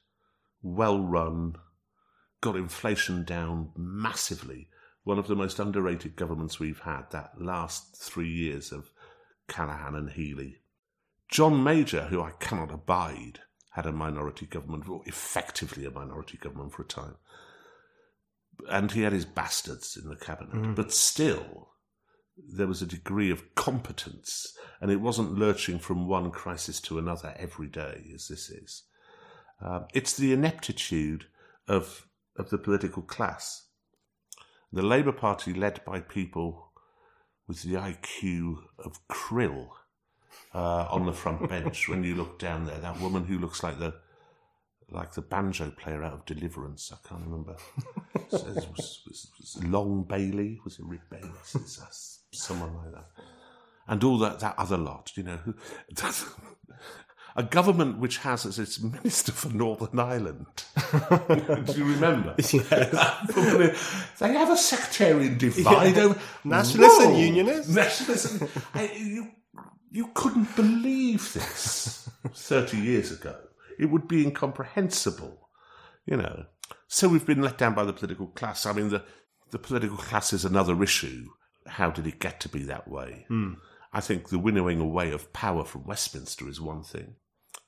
well 0.63 1.01
run, 1.01 1.57
got 2.41 2.57
inflation 2.57 3.25
down 3.25 3.71
massively. 3.77 4.69
One 5.03 5.19
of 5.19 5.27
the 5.27 5.37
most 5.37 5.59
underrated 5.59 6.17
governments 6.17 6.59
we've 6.59 6.81
had 6.81 7.11
that 7.11 7.41
last 7.41 7.97
three 7.97 8.29
years 8.29 8.73
of 8.73 8.91
Callaghan 9.49 9.95
and 9.95 10.11
Healey. 10.11 10.59
John 11.29 11.63
Major, 11.63 12.05
who 12.05 12.23
I 12.23 12.31
cannot 12.39 12.73
abide, 12.73 13.41
had 13.73 13.87
a 13.87 13.93
minority 13.93 14.47
government, 14.47 14.89
or 14.89 15.03
effectively 15.05 15.85
a 15.85 15.91
minority 15.91 16.39
government 16.39 16.73
for 16.73 16.83
a 16.83 16.87
time. 16.87 17.17
And 18.71 18.93
he 18.93 19.03
had 19.03 19.13
his 19.13 19.25
bastards 19.25 19.99
in 20.01 20.09
the 20.09 20.17
cabinet. 20.17 20.55
Mm. 20.55 20.75
But 20.77 20.93
still, 20.93 21.71
there 22.37 22.67
was 22.67 22.83
a 22.83 22.87
degree 22.87 23.31
of 23.31 23.55
competence, 23.55 24.57
and 24.81 24.91
it 24.91 25.01
wasn't 25.01 25.39
lurching 25.39 25.79
from 25.79 26.09
one 26.09 26.31
crisis 26.31 26.81
to 26.81 26.99
another 26.99 27.35
every 27.39 27.69
day, 27.69 28.11
as 28.15 28.29
this 28.29 28.51
is. 28.51 28.85
Um, 29.61 29.87
it's 29.95 30.17
the 30.17 30.33
ineptitude 30.33 31.27
of 31.69 32.07
of 32.37 32.51
the 32.51 32.59
political 32.59 33.03
class. 33.03 33.69
The 34.73 34.83
Labour 34.83 35.13
Party, 35.13 35.55
led 35.55 35.85
by 35.85 36.01
people 36.01 36.73
with 37.47 37.63
the 37.63 37.75
IQ 37.75 38.57
of 38.79 38.99
krill, 39.07 39.69
uh, 40.55 40.87
on 40.91 41.07
the 41.07 41.13
front 41.13 41.49
bench. 41.49 41.89
when 41.89 42.05
you 42.05 42.15
look 42.15 42.39
down 42.39 42.65
there, 42.65 42.79
that 42.79 43.01
woman 43.01 43.25
who 43.25 43.39
looks 43.39 43.63
like 43.63 43.79
the 43.79 43.95
like 44.91 45.13
the 45.15 45.23
banjo 45.23 45.71
player 45.71 46.05
out 46.05 46.13
of 46.13 46.25
Deliverance. 46.27 46.93
I 46.93 47.09
can't 47.09 47.23
remember. 47.25 47.57
was, 48.31 48.45
was, 48.45 49.03
was, 49.07 49.31
was 49.39 49.65
Long 49.65 50.05
Bailey 50.05 50.61
was 50.65 50.79
it 50.79 50.85
Rick 50.85 51.09
Bailey? 51.11 51.31
Is 51.55 51.77
that 51.77 51.95
someone 52.37 52.75
like 52.75 52.93
that? 52.93 53.07
And 53.87 54.03
all 54.03 54.19
that 54.19 54.41
that 54.41 54.55
other 54.59 54.79
lot, 54.79 55.13
you 55.17 55.23
know, 55.23 55.37
who, 55.45 55.55
a 57.37 57.43
government 57.43 57.99
which 57.99 58.19
has 58.19 58.47
as 58.47 58.59
its 58.59 58.81
minister 58.81 59.33
for 59.33 59.49
Northern 59.49 59.99
Ireland. 59.99 60.47
Do 61.67 61.73
you 61.77 61.85
remember? 61.85 62.35
they 62.39 64.33
have 64.33 64.51
a 64.51 64.57
sectarian 64.57 65.37
divide. 65.39 65.99
over 65.99 66.19
Nationalists 66.45 67.05
and 67.05 67.19
unionists? 67.19 67.75
Nationalists. 67.75 68.41
and- 68.41 68.51
I- 68.75 68.93
you, 68.97 69.31
you 69.91 70.11
couldn't 70.15 70.55
believe 70.57 71.33
this 71.33 72.09
30 72.35 72.79
years 72.79 73.11
ago. 73.13 73.37
It 73.79 73.87
would 73.87 74.07
be 74.09 74.23
incomprehensible, 74.25 75.49
you 76.07 76.17
know. 76.17 76.47
So 76.89 77.09
we've 77.09 77.27
been 77.27 77.43
let 77.43 77.59
down 77.59 77.75
by 77.75 77.85
the 77.85 77.93
political 77.93 78.29
class. 78.29 78.67
I 78.67 78.73
mean, 78.73 78.89
the, 78.91 79.05
the 79.51 79.59
political 79.59 79.97
class 79.97 80.33
is 80.33 80.45
another 80.45 80.81
issue. 80.83 81.27
How 81.67 81.91
did 81.91 82.07
it 82.07 82.21
get 82.21 82.41
to 82.41 82.49
be 82.49 82.63
that 82.65 82.89
way? 82.89 83.27
I 83.93 84.01
think 84.01 84.29
the 84.29 84.39
winnowing 84.39 84.81
away 84.81 85.13
of 85.13 85.33
power 85.33 85.65
from 85.65 85.87
Westminster 85.87 86.49
is 86.49 86.61
one 86.61 86.83
thing, 86.83 87.15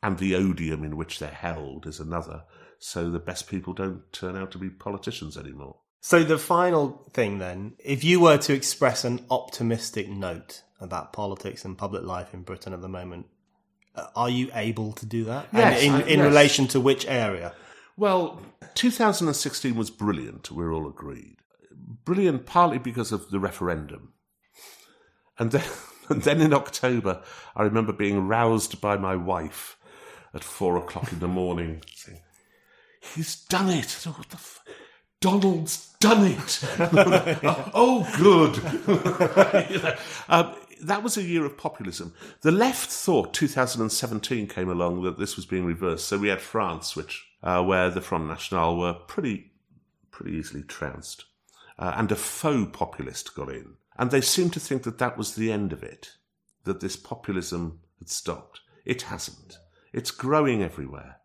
and 0.02 0.18
the 0.18 0.34
odium 0.34 0.84
in 0.84 0.96
which 0.96 1.18
they're 1.18 1.28
held 1.30 1.86
is 1.86 2.00
another. 2.00 2.44
So 2.78 3.10
the 3.10 3.18
best 3.18 3.48
people 3.48 3.72
don't 3.72 4.12
turn 4.12 4.36
out 4.36 4.50
to 4.52 4.58
be 4.58 4.68
politicians 4.68 5.36
anymore. 5.36 5.76
So 6.00 6.22
the 6.22 6.38
final 6.38 7.08
thing 7.12 7.38
then, 7.38 7.74
if 7.78 8.04
you 8.04 8.20
were 8.20 8.38
to 8.38 8.52
express 8.52 9.04
an 9.04 9.24
optimistic 9.30 10.08
note 10.08 10.62
about 10.80 11.12
politics 11.12 11.64
and 11.64 11.76
public 11.76 12.04
life 12.04 12.34
in 12.34 12.42
Britain 12.42 12.72
at 12.72 12.80
the 12.80 12.88
moment, 12.88 13.26
uh, 13.94 14.06
are 14.14 14.30
you 14.30 14.50
able 14.54 14.92
to 14.92 15.06
do 15.06 15.24
that? 15.24 15.48
Yes, 15.52 15.82
and 15.82 16.02
in, 16.02 16.08
in 16.08 16.18
yes. 16.18 16.28
relation 16.28 16.68
to 16.68 16.80
which 16.80 17.06
area? 17.06 17.54
Well, 17.96 18.42
2016 18.74 19.74
was 19.74 19.90
brilliant, 19.90 20.50
we're 20.50 20.72
all 20.72 20.88
agreed. 20.88 21.36
Brilliant 22.06 22.46
partly 22.46 22.78
because 22.78 23.12
of 23.12 23.30
the 23.30 23.38
referendum. 23.38 24.14
And 25.38 25.50
then, 25.50 25.64
and 26.08 26.22
then 26.22 26.40
in 26.40 26.54
October, 26.54 27.22
I 27.54 27.62
remember 27.62 27.92
being 27.92 28.26
roused 28.26 28.80
by 28.80 28.96
my 28.96 29.14
wife 29.14 29.76
at 30.32 30.42
four 30.42 30.78
o'clock 30.78 31.12
in 31.12 31.18
the 31.18 31.28
morning 31.28 31.82
saying, 31.94 32.20
He's 33.14 33.36
done 33.36 33.68
it. 33.68 33.92
What 34.04 34.30
the 34.30 34.36
f- 34.36 34.64
Donald's 35.20 35.94
done 36.00 36.26
it. 36.26 36.60
oh, 37.74 38.08
good. 38.16 39.98
Um, 40.28 40.56
that 40.82 41.02
was 41.04 41.16
a 41.16 41.22
year 41.22 41.44
of 41.44 41.56
populism. 41.56 42.12
The 42.42 42.50
left 42.50 42.90
thought 42.90 43.32
2017 43.32 44.48
came 44.48 44.68
along 44.68 45.02
that 45.04 45.18
this 45.18 45.36
was 45.36 45.46
being 45.46 45.64
reversed. 45.64 46.06
So 46.08 46.18
we 46.18 46.28
had 46.28 46.40
France, 46.40 46.96
which 46.96 47.24
uh, 47.42 47.62
where 47.62 47.90
the 47.90 48.00
Front 48.00 48.26
National 48.26 48.76
were 48.76 48.94
pretty 48.94 49.52
pretty 50.10 50.36
easily 50.36 50.62
trounced, 50.64 51.25
uh, 51.78 51.92
and 51.96 52.10
a 52.12 52.16
faux 52.16 52.70
populist 52.72 53.34
got 53.34 53.48
in, 53.50 53.74
and 53.98 54.10
they 54.10 54.20
seemed 54.20 54.52
to 54.54 54.60
think 54.60 54.82
that 54.82 54.98
that 54.98 55.16
was 55.18 55.34
the 55.34 55.52
end 55.52 55.72
of 55.72 55.82
it, 55.82 56.12
that 56.64 56.80
this 56.80 56.96
populism 56.96 57.80
had 57.98 58.08
stopped. 58.08 58.60
It 58.84 59.02
hasn't. 59.02 59.58
It's 59.92 60.10
growing 60.10 60.62
everywhere. 60.62 61.16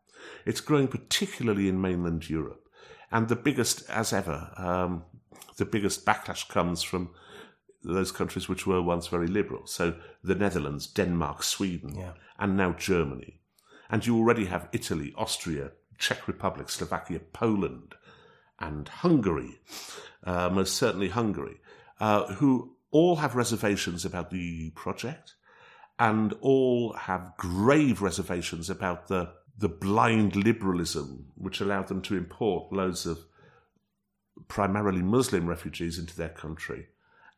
It's 0.45 0.61
growing 0.61 0.87
particularly 0.87 1.67
in 1.67 1.81
mainland 1.81 2.29
Europe, 2.29 2.67
and 3.11 3.27
the 3.27 3.35
biggest, 3.35 3.89
as 3.89 4.13
ever, 4.13 4.51
um, 4.57 5.03
the 5.57 5.65
biggest 5.65 6.05
backlash 6.05 6.47
comes 6.47 6.81
from 6.83 7.09
those 7.83 8.11
countries 8.11 8.47
which 8.47 8.67
were 8.67 8.81
once 8.81 9.07
very 9.07 9.27
liberal. 9.27 9.65
So 9.65 9.95
the 10.23 10.35
Netherlands, 10.35 10.87
Denmark, 10.87 11.43
Sweden, 11.43 11.95
Yeah. 11.95 12.13
and 12.37 12.55
now 12.55 12.73
Germany. 12.73 13.41
And 13.89 14.05
you 14.05 14.15
already 14.17 14.45
have 14.45 14.69
Italy, 14.71 15.13
Austria, 15.17 15.71
Czech 15.97 16.27
Republic, 16.27 16.69
Slovakia, 16.69 17.19
Poland, 17.33 17.95
and 18.61 18.87
Hungary, 18.87 19.59
uh, 20.23 20.49
most 20.49 20.75
certainly 20.75 21.09
Hungary, 21.09 21.59
uh, 21.99 22.33
who 22.35 22.75
all 22.91 23.17
have 23.17 23.35
reservations 23.35 24.05
about 24.05 24.29
the 24.29 24.39
EU 24.39 24.71
project 24.71 25.35
and 25.97 26.33
all 26.41 26.93
have 26.93 27.33
grave 27.37 28.01
reservations 28.01 28.69
about 28.69 29.07
the, 29.07 29.29
the 29.57 29.69
blind 29.69 30.35
liberalism 30.35 31.27
which 31.35 31.61
allowed 31.61 31.87
them 31.87 32.01
to 32.01 32.17
import 32.17 32.71
loads 32.71 33.05
of 33.05 33.19
primarily 34.47 35.01
Muslim 35.01 35.47
refugees 35.47 35.97
into 35.97 36.15
their 36.15 36.29
country 36.29 36.87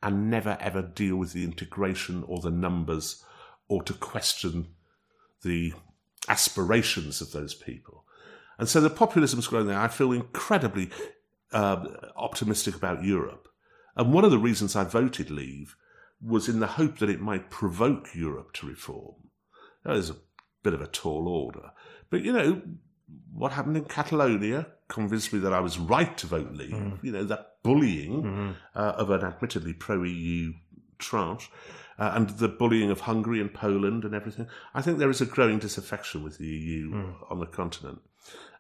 and 0.01 0.29
never 0.29 0.57
ever 0.59 0.81
deal 0.81 1.15
with 1.15 1.33
the 1.33 1.43
integration 1.43 2.23
or 2.27 2.39
the 2.41 2.51
numbers 2.51 3.23
or 3.67 3.81
to 3.83 3.93
question 3.93 4.67
the 5.43 5.73
aspirations 6.27 7.21
of 7.21 7.31
those 7.31 7.53
people. 7.53 8.03
And 8.57 8.69
so 8.69 8.79
the 8.79 8.89
populism's 8.89 9.47
growing 9.47 9.67
there. 9.67 9.79
I 9.79 9.87
feel 9.87 10.11
incredibly 10.11 10.89
uh, 11.53 11.85
optimistic 12.15 12.75
about 12.75 13.03
Europe. 13.03 13.47
And 13.95 14.13
one 14.13 14.25
of 14.25 14.31
the 14.31 14.39
reasons 14.39 14.75
I 14.75 14.83
voted 14.83 15.29
Leave 15.29 15.75
was 16.21 16.49
in 16.49 16.59
the 16.59 16.67
hope 16.67 16.99
that 16.99 17.09
it 17.09 17.21
might 17.21 17.49
provoke 17.49 18.09
Europe 18.15 18.53
to 18.53 18.67
reform. 18.67 19.15
That 19.83 19.95
is 19.97 20.09
a 20.09 20.15
bit 20.63 20.73
of 20.73 20.81
a 20.81 20.87
tall 20.87 21.27
order. 21.27 21.71
But, 22.09 22.21
you 22.23 22.31
know, 22.33 22.61
what 23.33 23.51
happened 23.51 23.77
in 23.77 23.85
Catalonia 23.85 24.67
convinced 24.87 25.33
me 25.33 25.39
that 25.39 25.53
I 25.53 25.59
was 25.59 25.77
right 25.77 26.17
to 26.17 26.27
vote 26.27 26.53
Leave. 26.53 26.71
You 27.03 27.11
know, 27.11 27.23
that 27.25 27.57
bullying 27.63 28.55
uh, 28.75 28.93
of 28.97 29.09
an 29.09 29.23
admittedly 29.23 29.73
pro 29.73 30.03
EU 30.03 30.53
tranche. 30.97 31.49
Uh, 31.99 32.11
and 32.15 32.29
the 32.31 32.47
bullying 32.47 32.89
of 32.89 33.01
Hungary 33.01 33.39
and 33.39 33.53
Poland 33.53 34.03
and 34.03 34.15
everything. 34.15 34.47
I 34.73 34.81
think 34.81 34.97
there 34.97 35.11
is 35.11 35.21
a 35.21 35.27
growing 35.27 35.59
disaffection 35.59 36.23
with 36.23 36.39
the 36.39 36.47
EU 36.47 37.13
on 37.29 37.39
the 37.39 37.45
continent. 37.45 38.01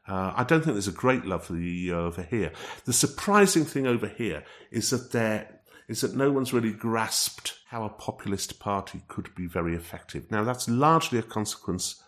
Uh, 0.07 0.33
I 0.35 0.43
don't 0.43 0.61
think 0.63 0.73
there's 0.75 0.87
a 0.87 0.91
great 0.91 1.25
love 1.25 1.45
for 1.45 1.53
the 1.53 1.63
EU 1.63 1.95
over 1.95 2.21
here. 2.23 2.51
The 2.85 2.93
surprising 2.93 3.63
thing 3.63 3.87
over 3.87 4.07
here 4.07 4.43
is 4.71 4.89
that 4.89 5.11
there 5.11 5.59
is 5.87 6.01
that 6.01 6.15
no 6.15 6.31
one's 6.31 6.53
really 6.53 6.71
grasped 6.71 7.59
how 7.67 7.83
a 7.83 7.89
populist 7.89 8.57
party 8.59 9.01
could 9.07 9.33
be 9.35 9.47
very 9.47 9.75
effective. 9.75 10.29
Now 10.31 10.43
that's 10.43 10.67
largely 10.69 11.19
a 11.19 11.23
consequence 11.23 12.01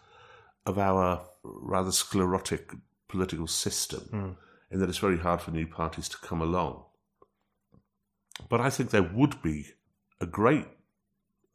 of 0.65 0.79
our 0.79 1.27
rather 1.43 1.91
sclerotic 1.91 2.71
political 3.07 3.47
system 3.47 4.01
Mm. 4.11 4.35
in 4.71 4.79
that 4.79 4.89
it's 4.89 4.97
very 4.97 5.17
hard 5.19 5.41
for 5.41 5.51
new 5.51 5.67
parties 5.67 6.09
to 6.09 6.17
come 6.17 6.41
along. 6.41 6.85
But 8.49 8.61
I 8.61 8.69
think 8.69 8.89
there 8.89 9.03
would 9.03 9.41
be 9.41 9.67
a 10.19 10.25
great 10.25 10.67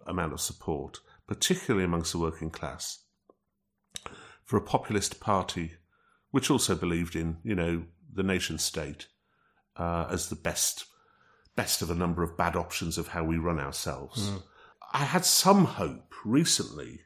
amount 0.06 0.32
of 0.32 0.40
support, 0.40 1.00
particularly 1.26 1.84
amongst 1.84 2.12
the 2.12 2.18
working 2.18 2.50
class, 2.50 3.04
for 4.44 4.56
a 4.56 4.62
populist 4.62 5.20
party 5.20 5.72
which 6.30 6.50
also 6.50 6.74
believed 6.74 7.14
in, 7.16 7.38
you 7.42 7.54
know, 7.54 7.84
the 8.12 8.22
nation 8.22 8.58
state 8.58 9.06
uh, 9.76 10.06
as 10.10 10.28
the 10.28 10.36
best 10.36 10.86
best 11.56 11.82
of 11.82 11.90
a 11.90 11.94
number 11.94 12.22
of 12.22 12.36
bad 12.36 12.56
options 12.56 12.96
of 12.96 13.08
how 13.08 13.22
we 13.24 13.36
run 13.36 13.58
ourselves. 13.58 14.30
I 14.92 15.04
had 15.04 15.24
some 15.24 15.64
hope 15.64 16.14
recently 16.24 17.00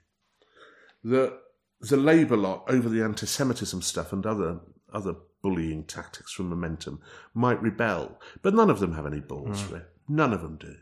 that 1.02 1.38
the 1.80 1.96
Labour 1.96 2.36
lot 2.36 2.64
over 2.68 2.88
the 2.88 3.02
anti-Semitism 3.02 3.82
stuff 3.82 4.12
and 4.12 4.24
other 4.24 4.60
other 4.92 5.14
bullying 5.42 5.84
tactics 5.84 6.32
from 6.32 6.48
Momentum 6.48 7.00
might 7.34 7.60
rebel, 7.60 8.18
but 8.42 8.54
none 8.54 8.70
of 8.70 8.80
them 8.80 8.94
have 8.94 9.06
any 9.06 9.20
balls 9.20 9.60
for 9.62 9.76
it. 9.76 9.90
None 10.08 10.32
of 10.32 10.40
them 10.40 10.56
do. 10.56 10.76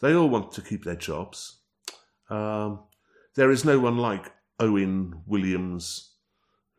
They 0.00 0.14
all 0.14 0.28
want 0.28 0.52
to 0.52 0.62
keep 0.62 0.84
their 0.84 0.96
jobs. 0.96 1.60
Um, 2.28 2.80
there 3.36 3.50
is 3.50 3.64
no 3.64 3.78
one 3.78 3.96
like 3.98 4.30
Owen, 4.58 5.22
Williams, 5.26 6.11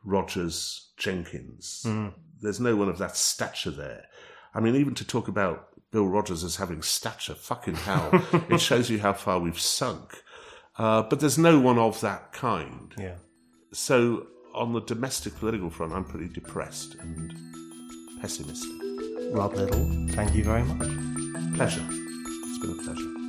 Rodgers, 0.04 0.92
Jenkins. 0.98 1.86
There's 2.42 2.60
no 2.60 2.76
one 2.76 2.90
of 2.90 2.98
that 2.98 3.16
stature 3.16 3.72
there. 3.72 4.06
I 4.54 4.60
mean, 4.60 4.76
even 4.76 4.94
to 4.96 5.06
talk 5.06 5.28
about 5.28 5.70
Bill 5.92 6.08
Rodgers 6.08 6.44
as 6.44 6.58
having 6.58 6.82
stature, 6.82 7.36
fucking 7.36 7.76
hell, 7.76 8.10
it 8.50 8.60
shows 8.60 8.90
you 8.90 9.00
how 9.00 9.14
far 9.14 9.40
we've 9.40 9.60
sunk. 9.60 10.22
Uh, 10.78 11.04
but 11.04 11.20
there's 11.20 11.38
no 11.38 11.60
one 11.60 11.78
of 11.78 12.02
that 12.02 12.34
kind. 12.34 12.94
Yeah. 12.98 13.16
So, 13.72 14.28
on 14.54 14.74
the 14.74 14.82
domestic 14.82 15.36
political 15.38 15.70
front, 15.70 15.94
I'm 15.94 16.04
pretty 16.04 16.28
depressed 16.28 16.96
and 16.96 17.34
pessimistic. 18.22 18.72
Rod 19.32 19.56
Liddle, 19.56 20.08
thank 20.10 20.36
you 20.36 20.44
very 20.44 20.64
much. 20.64 21.56
Pleasure. 21.56 21.86
It's 21.90 22.60
been 22.60 22.80
a 22.80 22.84
pleasure. 22.84 23.23